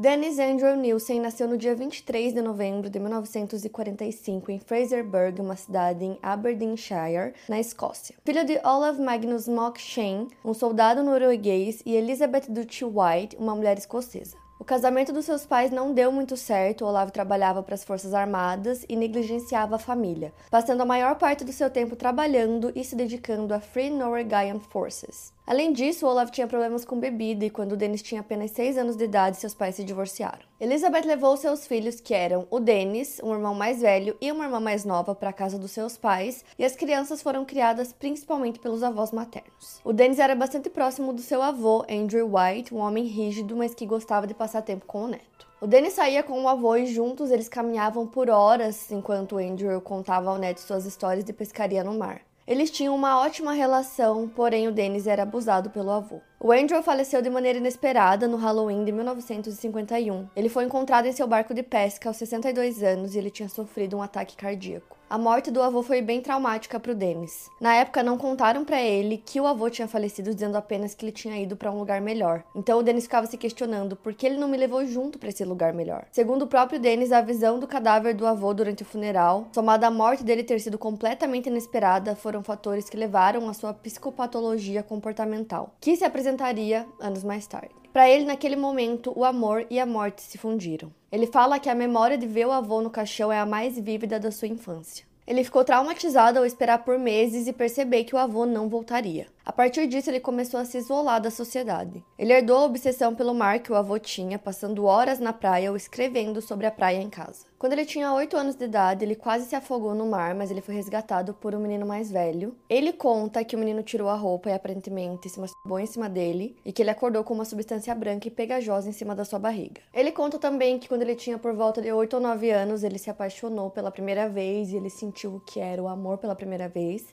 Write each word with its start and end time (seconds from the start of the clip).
Dennis 0.00 0.38
Andrew 0.38 0.74
Nielsen 0.76 1.20
nasceu 1.20 1.46
no 1.46 1.58
dia 1.58 1.74
23 1.74 2.32
de 2.32 2.40
novembro 2.40 2.88
de 2.88 2.98
1945 2.98 4.50
em 4.50 4.58
Fraserburgh, 4.58 5.42
uma 5.42 5.56
cidade 5.56 6.02
em 6.02 6.18
Aberdeenshire, 6.22 7.34
na 7.46 7.60
Escócia. 7.60 8.14
Filho 8.24 8.42
de 8.46 8.58
Olaf 8.64 8.98
Magnus 8.98 9.46
Mock 9.46 9.78
Shane, 9.78 10.28
um 10.42 10.54
soldado 10.54 11.02
norueguês, 11.02 11.82
e 11.84 11.94
Elizabeth 11.94 12.46
Duchy 12.48 12.86
White, 12.86 13.36
uma 13.38 13.54
mulher 13.54 13.76
escocesa. 13.76 14.38
O 14.58 14.64
casamento 14.64 15.12
dos 15.12 15.26
seus 15.26 15.44
pais 15.44 15.70
não 15.70 15.92
deu 15.92 16.10
muito 16.10 16.34
certo. 16.34 16.84
Olavo 16.86 17.10
trabalhava 17.10 17.62
para 17.62 17.74
as 17.74 17.84
Forças 17.84 18.14
Armadas 18.14 18.84
e 18.88 18.96
negligenciava 18.96 19.76
a 19.76 19.78
família, 19.78 20.32
passando 20.50 20.82
a 20.82 20.86
maior 20.86 21.16
parte 21.16 21.44
do 21.44 21.52
seu 21.52 21.68
tempo 21.68 21.94
trabalhando 21.94 22.72
e 22.74 22.84
se 22.84 22.96
dedicando 22.96 23.52
à 23.52 23.60
Free 23.60 23.90
Norwegian 23.90 24.60
Forces. 24.60 25.32
Além 25.46 25.72
disso, 25.72 26.06
Olaf 26.06 26.30
tinha 26.30 26.46
problemas 26.46 26.84
com 26.84 27.00
bebida 27.00 27.44
e 27.44 27.50
quando 27.50 27.76
Dennis 27.76 28.02
tinha 28.02 28.20
apenas 28.20 28.52
6 28.52 28.78
anos 28.78 28.96
de 28.96 29.04
idade, 29.04 29.36
seus 29.36 29.54
pais 29.54 29.74
se 29.74 29.82
divorciaram. 29.82 30.44
Elizabeth 30.60 31.06
levou 31.06 31.36
seus 31.36 31.66
filhos, 31.66 32.00
que 32.00 32.14
eram 32.14 32.46
o 32.50 32.60
Dennis, 32.60 33.20
um 33.22 33.32
irmão 33.32 33.54
mais 33.54 33.80
velho, 33.80 34.16
e 34.20 34.30
uma 34.30 34.44
irmã 34.44 34.60
mais 34.60 34.84
nova, 34.84 35.14
para 35.14 35.30
a 35.30 35.32
casa 35.32 35.58
dos 35.58 35.72
seus 35.72 35.96
pais, 35.96 36.44
e 36.58 36.64
as 36.64 36.76
crianças 36.76 37.20
foram 37.20 37.44
criadas 37.44 37.92
principalmente 37.92 38.60
pelos 38.60 38.82
avós 38.82 39.10
maternos. 39.10 39.80
O 39.82 39.92
Dennis 39.92 40.18
era 40.18 40.36
bastante 40.36 40.70
próximo 40.70 41.12
do 41.12 41.20
seu 41.20 41.42
avô, 41.42 41.84
Andrew 41.90 42.30
White, 42.32 42.74
um 42.74 42.78
homem 42.78 43.04
rígido, 43.06 43.56
mas 43.56 43.74
que 43.74 43.86
gostava 43.86 44.26
de 44.26 44.34
passar 44.34 44.62
tempo 44.62 44.86
com 44.86 45.04
o 45.04 45.08
neto. 45.08 45.48
O 45.60 45.66
Dennis 45.66 45.94
saía 45.94 46.22
com 46.22 46.42
o 46.42 46.48
avô 46.48 46.76
e 46.76 46.86
juntos 46.86 47.30
eles 47.30 47.48
caminhavam 47.48 48.06
por 48.06 48.30
horas 48.30 48.90
enquanto 48.90 49.36
Andrew 49.36 49.78
contava 49.80 50.30
ao 50.30 50.38
neto 50.38 50.60
suas 50.60 50.86
histórias 50.86 51.24
de 51.24 51.32
pescaria 51.32 51.84
no 51.84 51.98
mar. 51.98 52.22
Eles 52.50 52.68
tinham 52.68 52.96
uma 52.96 53.20
ótima 53.20 53.52
relação, 53.52 54.26
porém 54.26 54.66
o 54.66 54.72
Dennis 54.72 55.06
era 55.06 55.22
abusado 55.22 55.70
pelo 55.70 55.92
avô. 55.92 56.20
O 56.40 56.50
Andrew 56.50 56.82
faleceu 56.82 57.22
de 57.22 57.30
maneira 57.30 57.60
inesperada 57.60 58.26
no 58.26 58.36
Halloween 58.36 58.84
de 58.84 58.90
1951. 58.90 60.28
Ele 60.34 60.48
foi 60.48 60.64
encontrado 60.64 61.06
em 61.06 61.12
seu 61.12 61.28
barco 61.28 61.54
de 61.54 61.62
pesca 61.62 62.08
aos 62.08 62.16
62 62.16 62.82
anos 62.82 63.14
e 63.14 63.18
ele 63.18 63.30
tinha 63.30 63.48
sofrido 63.48 63.96
um 63.96 64.02
ataque 64.02 64.34
cardíaco. 64.34 64.99
A 65.10 65.18
morte 65.18 65.50
do 65.50 65.60
avô 65.60 65.82
foi 65.82 66.00
bem 66.00 66.20
traumática 66.20 66.78
para 66.78 66.92
o 66.92 66.94
Dennis. 66.94 67.50
Na 67.60 67.74
época, 67.74 68.00
não 68.00 68.16
contaram 68.16 68.64
para 68.64 68.80
ele 68.80 69.16
que 69.18 69.40
o 69.40 69.46
avô 69.48 69.68
tinha 69.68 69.88
falecido, 69.88 70.32
dizendo 70.32 70.54
apenas 70.54 70.94
que 70.94 71.04
ele 71.04 71.10
tinha 71.10 71.36
ido 71.36 71.56
para 71.56 71.72
um 71.72 71.80
lugar 71.80 72.00
melhor. 72.00 72.44
Então 72.54 72.78
o 72.78 72.82
Dennis 72.84 73.06
ficava 73.06 73.26
se 73.26 73.36
questionando 73.36 73.96
por 73.96 74.14
que 74.14 74.24
ele 74.24 74.36
não 74.36 74.46
me 74.46 74.56
levou 74.56 74.86
junto 74.86 75.18
para 75.18 75.28
esse 75.28 75.44
lugar 75.44 75.72
melhor. 75.72 76.06
Segundo 76.12 76.42
o 76.42 76.46
próprio 76.46 76.78
Dennis, 76.78 77.10
a 77.10 77.20
visão 77.20 77.58
do 77.58 77.66
cadáver 77.66 78.14
do 78.14 78.24
avô 78.24 78.54
durante 78.54 78.84
o 78.84 78.86
funeral, 78.86 79.48
somada 79.52 79.88
à 79.88 79.90
morte 79.90 80.22
dele 80.22 80.44
ter 80.44 80.60
sido 80.60 80.78
completamente 80.78 81.48
inesperada, 81.48 82.14
foram 82.14 82.44
fatores 82.44 82.88
que 82.88 82.96
levaram 82.96 83.48
à 83.48 83.52
sua 83.52 83.74
psicopatologia 83.74 84.80
comportamental, 84.80 85.74
que 85.80 85.96
se 85.96 86.04
apresentaria 86.04 86.86
anos 87.00 87.24
mais 87.24 87.48
tarde. 87.48 87.74
Para 87.92 88.08
ele, 88.08 88.24
naquele 88.24 88.54
momento, 88.54 89.12
o 89.16 89.24
amor 89.24 89.66
e 89.68 89.80
a 89.80 89.86
morte 89.86 90.22
se 90.22 90.38
fundiram. 90.38 90.92
Ele 91.12 91.26
fala 91.26 91.58
que 91.58 91.68
a 91.68 91.74
memória 91.74 92.16
de 92.16 92.26
ver 92.26 92.46
o 92.46 92.52
avô 92.52 92.80
no 92.80 92.88
caixão 92.88 93.32
é 93.32 93.38
a 93.40 93.44
mais 93.44 93.76
vívida 93.76 94.20
da 94.20 94.30
sua 94.30 94.46
infância. 94.46 95.04
Ele 95.26 95.42
ficou 95.42 95.64
traumatizado 95.64 96.38
ao 96.38 96.46
esperar 96.46 96.84
por 96.84 96.98
meses 96.98 97.48
e 97.48 97.52
perceber 97.52 98.04
que 98.04 98.14
o 98.14 98.18
avô 98.18 98.46
não 98.46 98.68
voltaria. 98.68 99.26
A 99.50 99.52
partir 99.52 99.88
disso, 99.88 100.08
ele 100.08 100.20
começou 100.20 100.60
a 100.60 100.64
se 100.64 100.78
isolar 100.78 101.20
da 101.20 101.28
sociedade. 101.28 102.04
Ele 102.16 102.32
herdou 102.32 102.56
a 102.56 102.64
obsessão 102.66 103.16
pelo 103.16 103.34
mar 103.34 103.58
que 103.58 103.72
o 103.72 103.74
avô 103.74 103.98
tinha, 103.98 104.38
passando 104.38 104.84
horas 104.84 105.18
na 105.18 105.32
praia 105.32 105.72
ou 105.72 105.76
escrevendo 105.76 106.40
sobre 106.40 106.66
a 106.66 106.70
praia 106.70 106.98
em 106.98 107.10
casa. 107.10 107.46
Quando 107.58 107.72
ele 107.72 107.84
tinha 107.84 108.14
8 108.14 108.36
anos 108.36 108.54
de 108.54 108.64
idade, 108.64 109.04
ele 109.04 109.16
quase 109.16 109.46
se 109.46 109.56
afogou 109.56 109.92
no 109.92 110.06
mar, 110.06 110.36
mas 110.36 110.52
ele 110.52 110.60
foi 110.60 110.76
resgatado 110.76 111.34
por 111.34 111.52
um 111.52 111.58
menino 111.58 111.84
mais 111.84 112.12
velho. 112.12 112.54
Ele 112.68 112.92
conta 112.92 113.42
que 113.42 113.56
o 113.56 113.58
menino 113.58 113.82
tirou 113.82 114.08
a 114.08 114.14
roupa 114.14 114.50
e 114.50 114.52
aparentemente 114.52 115.28
se 115.28 115.40
masturbou 115.40 115.80
em 115.80 115.86
cima 115.86 116.08
dele 116.08 116.56
e 116.64 116.72
que 116.72 116.80
ele 116.80 116.90
acordou 116.90 117.24
com 117.24 117.34
uma 117.34 117.44
substância 117.44 117.92
branca 117.92 118.28
e 118.28 118.30
pegajosa 118.30 118.88
em 118.88 118.92
cima 118.92 119.16
da 119.16 119.24
sua 119.24 119.40
barriga. 119.40 119.82
Ele 119.92 120.12
conta 120.12 120.38
também 120.38 120.78
que 120.78 120.88
quando 120.88 121.02
ele 121.02 121.16
tinha 121.16 121.38
por 121.38 121.52
volta 121.54 121.82
de 121.82 121.90
8 121.90 122.14
ou 122.14 122.22
9 122.22 122.52
anos, 122.52 122.84
ele 122.84 122.98
se 122.98 123.10
apaixonou 123.10 123.68
pela 123.68 123.90
primeira 123.90 124.28
vez 124.28 124.70
e 124.70 124.76
ele 124.76 124.88
sentiu 124.88 125.34
o 125.34 125.40
que 125.40 125.58
era 125.58 125.82
o 125.82 125.88
amor 125.88 126.18
pela 126.18 126.36
primeira 126.36 126.68
vez. 126.68 127.04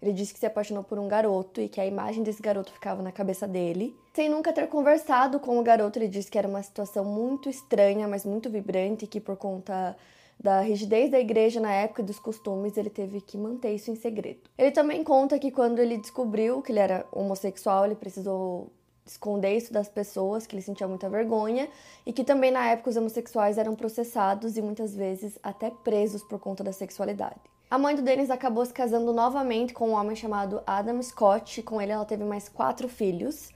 Ele 0.00 0.12
disse 0.12 0.32
que 0.32 0.38
se 0.38 0.46
apaixonou 0.46 0.84
por 0.84 0.98
um 0.98 1.08
garoto 1.08 1.60
e 1.60 1.68
que 1.68 1.80
a 1.80 1.86
imagem 1.86 2.22
desse 2.22 2.42
garoto 2.42 2.72
ficava 2.72 3.02
na 3.02 3.10
cabeça 3.10 3.46
dele. 3.48 3.96
Sem 4.14 4.28
nunca 4.28 4.52
ter 4.52 4.66
conversado 4.68 5.40
com 5.40 5.58
o 5.58 5.62
garoto, 5.62 5.98
ele 5.98 6.08
disse 6.08 6.30
que 6.30 6.38
era 6.38 6.48
uma 6.48 6.62
situação 6.62 7.04
muito 7.04 7.48
estranha, 7.48 8.06
mas 8.06 8.24
muito 8.24 8.50
vibrante, 8.50 9.04
e 9.04 9.08
que 9.08 9.20
por 9.20 9.36
conta 9.36 9.96
da 10.38 10.60
rigidez 10.60 11.10
da 11.10 11.18
igreja 11.18 11.60
na 11.60 11.72
época 11.72 12.02
dos 12.02 12.18
costumes, 12.18 12.76
ele 12.76 12.90
teve 12.90 13.20
que 13.20 13.38
manter 13.38 13.74
isso 13.74 13.90
em 13.90 13.96
segredo. 13.96 14.40
Ele 14.56 14.70
também 14.70 15.02
conta 15.02 15.38
que 15.38 15.50
quando 15.50 15.78
ele 15.78 15.96
descobriu 15.96 16.60
que 16.60 16.72
ele 16.72 16.78
era 16.78 17.06
homossexual, 17.10 17.86
ele 17.86 17.94
precisou 17.94 18.70
esconder 19.06 19.56
isso 19.56 19.72
das 19.72 19.88
pessoas, 19.88 20.46
que 20.46 20.54
ele 20.54 20.62
sentia 20.62 20.86
muita 20.86 21.08
vergonha, 21.08 21.68
e 22.04 22.12
que 22.12 22.24
também 22.24 22.50
na 22.50 22.68
época 22.68 22.90
os 22.90 22.96
homossexuais 22.96 23.56
eram 23.56 23.74
processados 23.74 24.56
e 24.56 24.62
muitas 24.62 24.94
vezes 24.94 25.38
até 25.42 25.70
presos 25.70 26.22
por 26.22 26.38
conta 26.38 26.62
da 26.62 26.72
sexualidade. 26.72 27.40
A 27.68 27.78
mãe 27.78 27.96
do 27.96 28.02
Dennis 28.02 28.30
acabou 28.30 28.64
se 28.64 28.72
casando 28.72 29.12
novamente 29.12 29.74
com 29.74 29.88
um 29.88 29.94
homem 29.94 30.14
chamado 30.14 30.62
Adam 30.64 31.02
Scott. 31.02 31.64
Com 31.64 31.82
ele, 31.82 31.90
ela 31.90 32.04
teve 32.04 32.22
mais 32.22 32.48
quatro 32.48 32.88
filhos. 32.88 33.50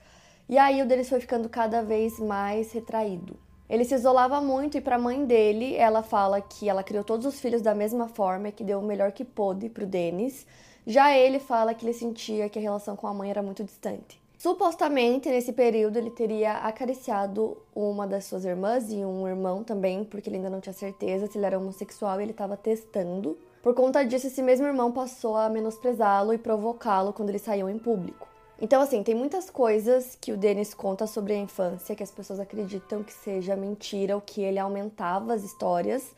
E 0.48 0.58
aí, 0.58 0.82
o 0.82 0.86
Dennis 0.86 1.08
foi 1.08 1.20
ficando 1.20 1.48
cada 1.48 1.80
vez 1.80 2.18
mais 2.18 2.72
retraído. 2.72 3.36
Ele 3.68 3.84
se 3.84 3.94
isolava 3.94 4.40
muito 4.40 4.76
e 4.76 4.80
para 4.80 4.96
a 4.96 4.98
mãe 4.98 5.24
dele, 5.24 5.76
ela 5.76 6.02
fala 6.02 6.40
que 6.40 6.68
ela 6.68 6.82
criou 6.82 7.04
todos 7.04 7.24
os 7.24 7.38
filhos 7.38 7.62
da 7.62 7.72
mesma 7.72 8.08
forma 8.08 8.48
e 8.48 8.52
que 8.52 8.64
deu 8.64 8.80
o 8.80 8.82
melhor 8.82 9.12
que 9.12 9.24
pôde 9.24 9.68
para 9.68 9.84
o 9.84 9.86
Dennis. 9.86 10.44
Já 10.84 11.16
ele 11.16 11.38
fala 11.38 11.72
que 11.72 11.86
ele 11.86 11.92
sentia 11.92 12.48
que 12.48 12.58
a 12.58 12.62
relação 12.62 12.96
com 12.96 13.06
a 13.06 13.14
mãe 13.14 13.30
era 13.30 13.44
muito 13.44 13.62
distante. 13.62 14.20
Supostamente, 14.36 15.28
nesse 15.28 15.52
período, 15.52 15.98
ele 15.98 16.10
teria 16.10 16.54
acariciado 16.54 17.56
uma 17.72 18.08
das 18.08 18.24
suas 18.24 18.44
irmãs 18.44 18.90
e 18.90 19.04
um 19.04 19.28
irmão 19.28 19.62
também, 19.62 20.02
porque 20.02 20.28
ele 20.28 20.38
ainda 20.38 20.50
não 20.50 20.60
tinha 20.60 20.72
certeza 20.72 21.28
se 21.28 21.38
ele 21.38 21.46
era 21.46 21.58
homossexual 21.58 22.18
e 22.18 22.24
ele 22.24 22.32
estava 22.32 22.56
testando. 22.56 23.38
Por 23.62 23.74
conta 23.74 24.04
disso, 24.04 24.26
esse 24.26 24.42
mesmo 24.42 24.66
irmão 24.66 24.90
passou 24.90 25.36
a 25.36 25.48
menosprezá-lo 25.50 26.32
e 26.32 26.38
provocá-lo 26.38 27.12
quando 27.12 27.28
eles 27.28 27.42
saíam 27.42 27.68
em 27.68 27.78
público. 27.78 28.26
Então, 28.58 28.80
assim, 28.80 29.02
tem 29.02 29.14
muitas 29.14 29.50
coisas 29.50 30.16
que 30.20 30.32
o 30.32 30.36
Dennis 30.36 30.72
conta 30.72 31.06
sobre 31.06 31.34
a 31.34 31.36
infância 31.36 31.94
que 31.94 32.02
as 32.02 32.10
pessoas 32.10 32.40
acreditam 32.40 33.02
que 33.02 33.12
seja 33.12 33.56
mentira 33.56 34.14
ou 34.14 34.20
que 34.20 34.42
ele 34.42 34.58
aumentava 34.58 35.34
as 35.34 35.42
histórias. 35.42 36.14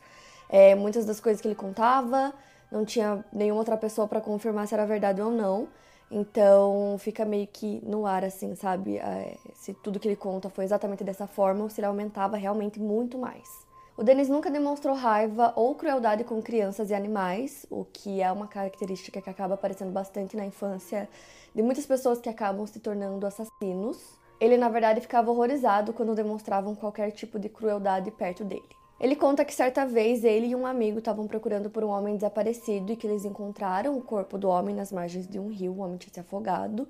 É, 0.49 0.73
muitas 0.75 1.05
das 1.05 1.19
coisas 1.19 1.41
que 1.41 1.47
ele 1.47 1.55
contava 1.55 2.33
não 2.71 2.85
tinha 2.85 3.23
nenhuma 3.31 3.59
outra 3.59 3.77
pessoa 3.77 4.07
para 4.07 4.19
confirmar 4.21 4.67
se 4.67 4.73
era 4.73 4.85
verdade 4.85 5.21
ou 5.21 5.31
não. 5.31 5.67
Então 6.11 6.95
fica 6.99 7.25
meio 7.25 7.47
que 7.47 7.81
no 7.85 8.05
ar, 8.05 8.23
assim, 8.23 8.55
sabe? 8.55 8.97
É, 8.97 9.37
se 9.55 9.73
tudo 9.73 9.99
que 9.99 10.07
ele 10.07 10.15
conta 10.15 10.49
foi 10.49 10.63
exatamente 10.63 11.03
dessa 11.03 11.27
forma 11.27 11.63
ou 11.63 11.69
se 11.69 11.79
ele 11.79 11.87
aumentava 11.87 12.37
realmente 12.37 12.79
muito 12.79 13.17
mais. 13.17 13.62
O 13.95 14.03
Denis 14.03 14.27
nunca 14.27 14.49
demonstrou 14.49 14.95
raiva 14.95 15.53
ou 15.55 15.75
crueldade 15.75 16.23
com 16.23 16.41
crianças 16.41 16.89
e 16.89 16.95
animais, 16.95 17.63
o 17.69 17.85
que 17.85 18.21
é 18.23 18.31
uma 18.31 18.47
característica 18.47 19.21
que 19.21 19.29
acaba 19.29 19.53
aparecendo 19.53 19.91
bastante 19.91 20.35
na 20.35 20.43
infância 20.43 21.07
de 21.53 21.61
muitas 21.61 21.85
pessoas 21.85 22.19
que 22.19 22.27
acabam 22.27 22.65
se 22.65 22.79
tornando 22.79 23.23
assassinos. 23.27 23.99
Ele, 24.39 24.57
na 24.57 24.67
verdade, 24.67 24.99
ficava 24.99 25.29
horrorizado 25.29 25.93
quando 25.93 26.15
demonstravam 26.15 26.73
qualquer 26.73 27.11
tipo 27.11 27.37
de 27.37 27.49
crueldade 27.49 28.09
perto 28.09 28.43
dele. 28.43 28.65
Ele 28.99 29.15
conta 29.15 29.45
que 29.45 29.53
certa 29.53 29.85
vez 29.85 30.23
ele 30.23 30.47
e 30.47 30.55
um 30.55 30.65
amigo 30.65 30.97
estavam 30.97 31.27
procurando 31.27 31.69
por 31.69 31.83
um 31.83 31.89
homem 31.89 32.15
desaparecido 32.15 32.91
e 32.91 32.95
que 32.95 33.05
eles 33.05 33.25
encontraram 33.25 33.95
o 33.95 34.01
corpo 34.01 34.39
do 34.39 34.49
homem 34.49 34.73
nas 34.73 34.91
margens 34.91 35.27
de 35.27 35.37
um 35.37 35.49
rio, 35.49 35.71
o 35.71 35.79
homem 35.81 35.97
tinha 35.97 36.13
se 36.13 36.19
afogado, 36.19 36.87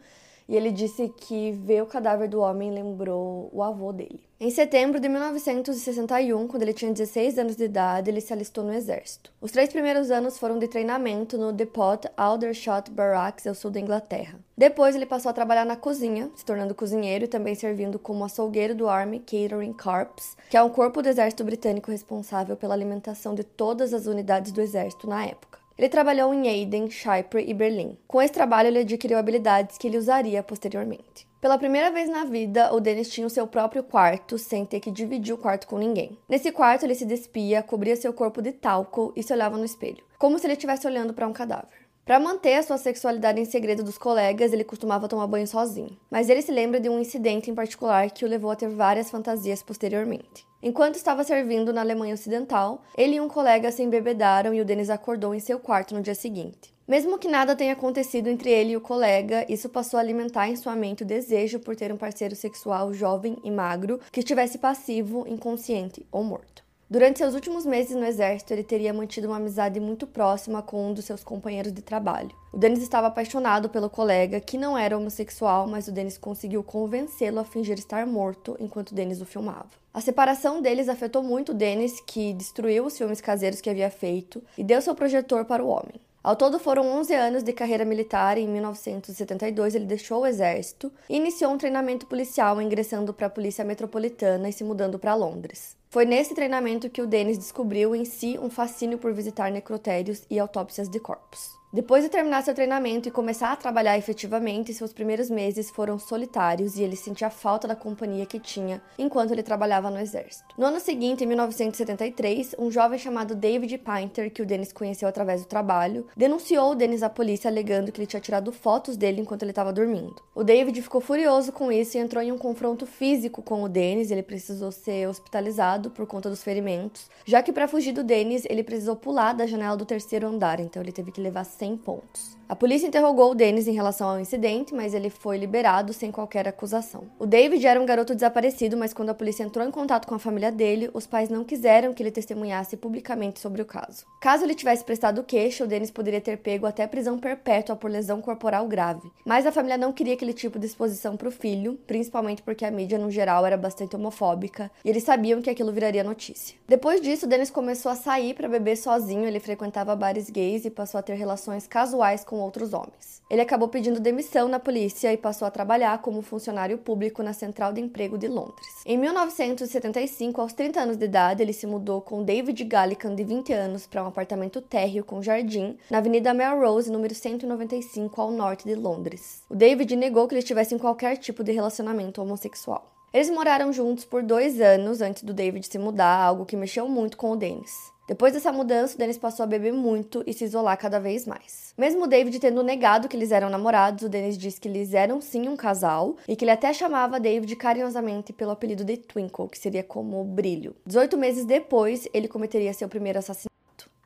e 0.48 0.56
ele 0.56 0.72
disse 0.72 1.10
que 1.10 1.52
ver 1.52 1.82
o 1.82 1.86
cadáver 1.86 2.28
do 2.28 2.40
homem 2.40 2.72
lembrou 2.72 3.50
o 3.54 3.64
avô 3.64 3.92
dele. 3.92 4.22
Em 4.40 4.50
setembro 4.50 5.00
de 5.00 5.08
1961, 5.08 6.48
quando 6.50 6.64
ele 6.64 6.74
tinha 6.74 6.92
16 6.92 7.40
anos 7.40 7.56
de 7.56 7.64
idade, 7.64 8.10
ele 8.10 8.20
se 8.20 8.34
alistou 8.34 8.62
no 8.62 8.74
exército. 8.74 9.32
Os 9.40 9.54
três 9.54 9.70
primeiros 9.70 10.12
anos 10.12 10.38
foram 10.38 10.60
de 10.60 10.68
treinamento 10.68 11.38
no 11.38 11.54
Depot 11.54 12.02
Aldershot 12.18 12.92
Barracks, 12.92 13.48
ao 13.48 13.56
sul 13.56 13.72
da 13.72 13.80
Inglaterra. 13.80 14.38
Depois, 14.58 14.96
ele 14.96 15.06
passou 15.06 15.30
a 15.30 15.34
trabalhar 15.34 15.66
na 15.66 15.78
cozinha, 15.78 16.30
se 16.36 16.44
tornando 16.44 16.76
cozinheiro 16.76 17.24
e 17.24 17.30
também 17.30 17.56
servindo 17.56 17.98
como 17.98 18.26
açougueiro 18.26 18.76
do 18.76 18.90
Army 18.90 19.20
Catering 19.20 19.72
Corps, 19.72 20.36
que 20.50 20.58
é 20.58 20.62
um 20.62 20.70
corpo 20.70 21.02
do 21.02 21.08
exército 21.08 21.46
britânico 21.46 21.90
responsável 21.90 22.58
pela 22.58 22.74
alimentação 22.74 23.34
de 23.34 23.46
todas 23.46 23.94
as 23.94 24.08
unidades 24.08 24.52
do 24.52 24.60
exército 24.60 25.08
na 25.08 25.26
época. 25.26 25.63
Ele 25.78 25.90
trabalhou 25.90 26.34
em 26.34 26.64
Aden, 26.64 26.90
Chypre 26.90 27.44
e 27.48 27.54
Berlim. 27.54 27.98
Com 28.08 28.22
esse 28.22 28.34
trabalho, 28.34 28.68
ele 28.68 28.80
adquiriu 28.80 29.18
habilidades 29.18 29.78
que 29.78 29.88
ele 29.88 29.98
usaria 29.98 30.44
posteriormente. 30.44 31.28
Pela 31.42 31.58
primeira 31.58 31.92
vez 31.92 32.10
na 32.10 32.24
vida, 32.24 32.74
o 32.74 32.80
Dennis 32.80 33.10
tinha 33.10 33.28
o 33.28 33.30
seu 33.30 33.46
próprio 33.46 33.84
quarto, 33.84 34.38
sem 34.38 34.66
ter 34.66 34.80
que 34.80 34.90
dividir 34.90 35.34
o 35.34 35.38
quarto 35.38 35.68
com 35.68 35.78
ninguém. 35.78 36.18
Nesse 36.30 36.54
quarto, 36.54 36.86
ele 36.86 36.96
se 36.96 37.06
despia, 37.06 37.62
cobria 37.62 37.98
seu 37.98 38.14
corpo 38.14 38.42
de 38.42 38.54
talco 38.54 39.12
e 39.14 39.22
se 39.22 39.34
olhava 39.34 39.58
no 39.58 39.66
espelho, 39.66 40.06
como 40.18 40.40
se 40.40 40.46
ele 40.46 40.54
estivesse 40.54 40.88
olhando 40.88 41.14
para 41.14 41.28
um 41.28 41.34
cadáver. 41.34 41.83
Para 42.06 42.20
manter 42.20 42.56
a 42.56 42.64
sua 42.64 42.78
sexualidade 42.78 43.40
em 43.40 43.46
segredo 43.46 43.82
dos 43.82 43.98
colegas, 43.98 44.52
ele 44.52 44.66
costumava 44.66 45.08
tomar 45.08 45.26
banho 45.26 45.48
sozinho. 45.48 45.98
Mas 46.12 46.28
ele 46.28 46.42
se 46.42 46.52
lembra 46.52 46.78
de 46.78 46.90
um 46.90 47.00
incidente 47.00 47.50
em 47.50 47.56
particular 47.56 48.12
que 48.12 48.26
o 48.26 48.28
levou 48.28 48.52
a 48.52 48.58
ter 48.58 48.68
várias 48.68 49.10
fantasias 49.10 49.64
posteriormente. 49.64 50.46
Enquanto 50.62 50.96
estava 50.96 51.24
servindo 51.24 51.72
na 51.72 51.80
Alemanha 51.80 52.14
Ocidental, 52.14 52.84
ele 52.98 53.16
e 53.16 53.22
um 53.22 53.30
colega 53.30 53.72
se 53.72 53.84
embebedaram 53.84 54.54
e 54.54 54.60
o 54.60 54.66
Dennis 54.66 54.90
acordou 54.90 55.34
em 55.34 55.40
seu 55.40 55.58
quarto 55.58 55.96
no 55.96 56.02
dia 56.02 56.14
seguinte. 56.14 56.74
Mesmo 56.86 57.18
que 57.18 57.30
nada 57.30 57.56
tenha 57.56 57.72
acontecido 57.72 58.28
entre 58.28 58.50
ele 58.50 58.72
e 58.72 58.78
o 58.78 58.82
colega, 58.82 59.46
isso 59.48 59.70
passou 59.70 59.98
a 59.98 60.02
alimentar 60.02 60.50
em 60.50 60.58
sua 60.58 60.76
mente 60.76 61.04
o 61.04 61.06
desejo 61.06 61.58
por 61.62 61.74
ter 61.74 61.94
um 61.94 61.98
parceiro 61.98 62.36
sexual 62.36 62.94
jovem 62.94 63.38
e 63.46 63.50
magro 63.50 64.02
que 64.12 64.20
estivesse 64.20 64.58
passivo, 64.58 65.26
inconsciente 65.26 66.06
ou 66.12 66.22
morto. 66.22 66.63
Durante 66.94 67.18
seus 67.18 67.34
últimos 67.34 67.66
meses 67.66 67.96
no 67.96 68.06
exército, 68.06 68.54
ele 68.54 68.62
teria 68.62 68.94
mantido 68.94 69.28
uma 69.28 69.38
amizade 69.38 69.80
muito 69.80 70.06
próxima 70.06 70.62
com 70.62 70.90
um 70.90 70.94
dos 70.94 71.06
seus 71.06 71.24
companheiros 71.24 71.74
de 71.74 71.82
trabalho. 71.82 72.30
O 72.52 72.58
Dennis 72.60 72.84
estava 72.84 73.08
apaixonado 73.08 73.68
pelo 73.68 73.90
colega, 73.90 74.40
que 74.40 74.60
não 74.60 74.78
era 74.78 74.96
homossexual, 74.96 75.66
mas 75.66 75.88
o 75.88 75.92
Dennis 75.92 76.20
conseguiu 76.20 76.64
convencê-lo 76.64 77.40
a 77.40 77.44
fingir 77.44 77.80
estar 77.80 78.06
morto 78.06 78.56
enquanto 78.60 78.94
Dennis 78.94 79.22
o 79.22 79.26
filmava. 79.26 79.72
A 79.92 80.02
separação 80.02 80.62
deles 80.62 80.88
afetou 80.88 81.24
muito 81.24 81.52
o 81.52 81.56
Dennis, 81.56 82.00
que 82.00 82.32
destruiu 82.32 82.86
os 82.86 82.96
filmes 82.96 83.20
caseiros 83.20 83.60
que 83.60 83.72
havia 83.72 83.90
feito 83.90 84.44
e 84.56 84.64
deu 84.64 84.80
seu 84.80 84.94
projetor 84.94 85.46
para 85.46 85.66
o 85.66 85.70
homem. 85.70 86.00
Ao 86.24 86.36
todo 86.36 86.60
foram 86.60 86.86
11 87.00 87.12
anos 87.16 87.42
de 87.42 87.54
carreira 87.54 87.86
militar 87.86 88.38
e 88.38 88.42
em 88.42 88.48
1972 88.48 89.74
ele 89.74 89.86
deixou 89.86 90.22
o 90.22 90.28
exército 90.28 90.92
e 91.10 91.18
iniciou 91.18 91.52
um 91.52 91.58
treinamento 91.58 92.06
policial 92.06 92.62
ingressando 92.62 93.12
para 93.16 93.26
a 93.26 93.32
Polícia 93.32 93.66
Metropolitana 93.66 94.48
e 94.48 94.54
se 94.54 94.64
mudando 94.64 95.00
para 95.00 95.16
Londres. 95.16 95.76
Foi 95.94 96.06
nesse 96.06 96.34
treinamento 96.34 96.90
que 96.90 97.04
o 97.04 97.06
Dennis 97.06 97.38
descobriu 97.38 97.96
em 97.96 98.04
si 98.04 98.36
um 98.40 98.50
fascínio 98.50 98.98
por 98.98 99.14
visitar 99.14 99.52
necrotérios 99.52 100.24
e 100.28 100.40
autópsias 100.40 100.90
de 100.90 101.00
corpos. 101.00 101.63
Depois 101.74 102.04
de 102.04 102.10
terminar 102.10 102.44
seu 102.44 102.54
treinamento 102.54 103.08
e 103.08 103.12
começar 103.12 103.52
a 103.52 103.56
trabalhar 103.56 103.98
efetivamente, 103.98 104.76
seus 104.76 104.94
primeiros 104.94 105.28
meses 105.28 105.72
foram 105.72 105.98
solitários 105.98 106.78
e 106.78 106.84
ele 106.84 106.96
sentia 106.96 107.32
falta 107.32 107.68
da 107.68 107.76
companhia 107.76 108.28
que 108.28 108.40
tinha 108.40 108.80
enquanto 108.96 109.32
ele 109.32 109.42
trabalhava 109.42 109.90
no 109.90 109.98
exército. 109.98 110.54
No 110.56 110.68
ano 110.68 110.80
seguinte, 110.80 111.24
em 111.24 111.28
1973, 111.28 112.54
um 112.60 112.70
jovem 112.70 113.00
chamado 113.00 113.34
David 113.34 113.76
Painter, 113.80 114.32
que 114.32 114.44
o 114.44 114.46
Dennis 114.46 114.72
conheceu 114.72 115.10
através 115.10 115.42
do 115.42 115.48
trabalho, 115.48 116.06
denunciou 116.16 116.74
o 116.74 116.76
Dennis 116.76 117.02
à 117.02 117.10
polícia 117.10 117.50
alegando 117.50 117.92
que 117.92 118.00
ele 118.00 118.06
tinha 118.06 118.22
tirado 118.22 118.52
fotos 118.52 118.96
dele 118.96 119.22
enquanto 119.22 119.42
ele 119.42 119.52
estava 119.52 119.74
dormindo. 119.74 120.22
O 120.36 120.44
David 120.44 120.80
ficou 120.80 121.02
furioso 121.02 121.52
com 121.52 121.72
isso 121.72 121.98
e 121.98 122.00
entrou 122.00 122.22
em 122.22 122.32
um 122.32 122.38
confronto 122.38 122.86
físico 122.86 123.42
com 123.42 123.64
o 123.64 123.68
Dennis, 123.68 124.12
ele 124.12 124.22
precisou 124.22 124.72
ser 124.72 125.10
hospitalizado 125.10 125.90
por 125.90 126.06
conta 126.06 126.30
dos 126.30 126.44
ferimentos, 126.44 127.10
já 127.26 127.42
que 127.42 127.52
para 127.52 127.68
fugir 127.68 127.94
do 127.94 128.04
Dennis, 128.04 128.46
ele 128.48 128.64
precisou 128.64 128.96
pular 128.96 129.34
da 129.34 129.48
janela 129.48 129.76
do 129.76 129.86
terceiro 129.86 130.28
andar, 130.28 130.60
então 130.60 130.80
ele 130.80 130.92
teve 130.92 131.12
que 131.12 131.20
levar 131.20 131.44
100 131.64 131.78
pontos. 131.78 132.38
A 132.54 132.56
polícia 132.56 132.86
interrogou 132.86 133.32
o 133.32 133.34
Dennis 133.34 133.68
em 133.68 133.74
relação 133.74 134.08
ao 134.08 134.20
incidente, 134.20 134.76
mas 134.76 134.94
ele 134.94 135.10
foi 135.10 135.40
liberado 135.40 135.92
sem 135.92 136.12
qualquer 136.12 136.48
acusação. 136.48 137.06
O 137.18 137.26
David 137.26 137.66
era 137.66 137.82
um 137.82 137.86
garoto 137.86 138.14
desaparecido, 138.14 138.78
mas 138.78 138.94
quando 138.94 139.10
a 139.10 139.16
polícia 139.16 139.44
entrou 139.44 139.68
em 139.68 139.72
contato 139.72 140.08
com 140.08 140.14
a 140.14 140.20
família 140.20 140.52
dele, 140.52 140.88
os 140.94 141.08
pais 141.08 141.30
não 141.30 141.44
quiseram 141.44 141.96
que 141.96 142.04
ele 142.04 142.12
testemunhasse 142.12 142.78
publicamente 142.78 143.40
sobre 143.40 143.64
o 143.64 143.66
caso. 143.66 144.06
Caso 144.22 144.44
ele 144.44 144.54
tivesse 144.54 144.84
prestado 144.84 145.24
queixa, 145.24 145.64
o 145.64 145.68
Dennis 145.68 145.90
poderia 145.90 146.22
ter 146.22 146.38
pego 146.38 146.68
até 146.68 146.86
prisão 146.86 147.18
perpétua 147.18 147.76
por 147.76 147.90
lesão 147.90 148.22
corporal 148.22 148.68
grave. 148.68 149.12
Mas 149.26 149.48
a 149.48 149.52
família 149.52 149.76
não 149.76 149.92
queria 149.92 150.14
aquele 150.14 150.32
tipo 150.32 150.60
de 150.60 150.68
exposição 150.68 151.18
para 151.18 151.30
o 151.30 151.32
filho, 151.32 151.80
principalmente 151.88 152.44
porque 152.44 152.66
a 152.66 152.70
mídia 152.70 153.00
no 153.00 153.10
geral 153.10 153.48
era 153.48 153.58
bastante 153.58 153.96
homofóbica 153.96 154.70
e 154.86 154.92
eles 154.92 155.02
sabiam 155.02 155.42
que 155.42 155.50
aquilo 155.50 155.72
viraria 155.72 156.04
notícia. 156.04 156.56
Depois 156.68 157.02
disso, 157.02 157.26
Dennis 157.26 157.50
começou 157.50 157.92
a 157.92 157.96
sair 157.96 158.36
para 158.36 158.48
beber 158.48 158.76
sozinho, 158.76 159.26
ele 159.26 159.40
frequentava 159.40 159.96
bares 159.96 160.30
gays 160.30 160.66
e 160.66 160.70
passou 160.70 161.00
a 161.00 161.02
ter 161.02 161.16
relações 161.16 161.66
casuais 161.66 162.24
com 162.24 162.43
outros 162.44 162.74
homens. 162.74 163.22
Ele 163.30 163.42
acabou 163.42 163.68
pedindo 163.68 164.00
demissão 164.00 164.48
na 164.48 164.60
polícia 164.60 165.12
e 165.12 165.18
passou 165.18 165.48
a 165.48 165.52
trabalhar 165.52 166.02
como 166.02 166.22
funcionário 166.22 166.78
público 166.78 167.24
na 167.24 167.34
Central 167.34 167.74
de 167.74 167.82
Emprego 167.82 168.18
de 168.18 168.28
Londres. 168.28 168.68
Em 168.86 168.98
1975, 168.98 170.40
aos 170.40 170.54
30 170.54 170.82
anos 170.82 170.98
de 170.98 171.06
idade, 171.06 171.42
ele 171.42 171.54
se 171.54 171.66
mudou 171.66 172.02
com 172.02 172.24
David 172.24 172.64
Gallican, 172.66 173.16
de 173.16 173.24
20 173.24 173.54
anos, 173.54 173.88
para 173.88 174.04
um 174.04 174.08
apartamento 174.08 174.62
térreo 174.62 175.04
com 175.04 175.22
jardim 175.22 175.78
na 175.90 175.98
Avenida 175.98 176.34
Melrose, 176.34 176.92
número 176.92 177.16
195, 177.16 178.22
ao 178.22 178.32
norte 178.32 178.66
de 178.66 178.76
Londres. 178.76 179.42
O 179.50 179.56
David 179.56 179.96
negou 179.96 180.28
que 180.28 180.36
eles 180.36 180.46
tivessem 180.46 180.78
qualquer 180.78 181.18
tipo 181.18 181.44
de 181.44 181.52
relacionamento 181.52 182.22
homossexual. 182.22 182.94
Eles 183.14 183.30
moraram 183.30 183.72
juntos 183.72 184.06
por 184.06 184.24
dois 184.24 184.60
anos 184.60 185.00
antes 185.00 185.22
do 185.22 185.36
David 185.36 185.68
se 185.68 185.78
mudar, 185.78 186.18
algo 186.18 186.46
que 186.46 186.58
mexeu 186.58 186.90
muito 186.90 187.16
com 187.16 187.32
o 187.32 187.36
Dennis. 187.36 187.93
Depois 188.06 188.34
dessa 188.34 188.52
mudança, 188.52 188.96
o 188.96 188.98
Dennis 188.98 189.18
passou 189.18 189.46
a 189.46 189.48
beber 189.48 189.72
muito 189.72 190.24
e 190.28 190.34
se 190.34 190.44
isolar 190.44 190.78
cada 190.78 191.00
vez 191.00 191.26
mais. 191.26 191.74
Mesmo 191.78 192.06
David 192.06 192.38
tendo 192.38 192.62
negado 192.62 193.08
que 193.08 193.16
eles 193.16 193.32
eram 193.32 193.50
namorados, 193.50 194.04
o 194.04 194.10
Dennis 194.10 194.38
disse 194.38 194.60
que 194.60 194.68
eles 194.68 194.94
eram 194.94 195.22
sim 195.22 195.48
um 195.48 195.56
casal 195.56 196.18
e 196.28 196.36
que 196.36 196.44
ele 196.44 196.52
até 196.52 196.74
chamava 196.74 197.18
David 197.18 197.56
carinhosamente 197.56 198.34
pelo 198.34 198.52
apelido 198.52 198.84
de 198.84 198.98
Twinkle, 198.98 199.48
que 199.48 199.58
seria 199.58 199.84
como 199.84 200.22
brilho. 200.26 200.76
18 200.86 201.18
meses 201.18 201.46
depois, 201.46 202.06
ele 202.14 202.28
cometeria 202.28 202.74
seu 202.74 202.90
primeiro 202.90 203.20
assassinato. 203.20 203.53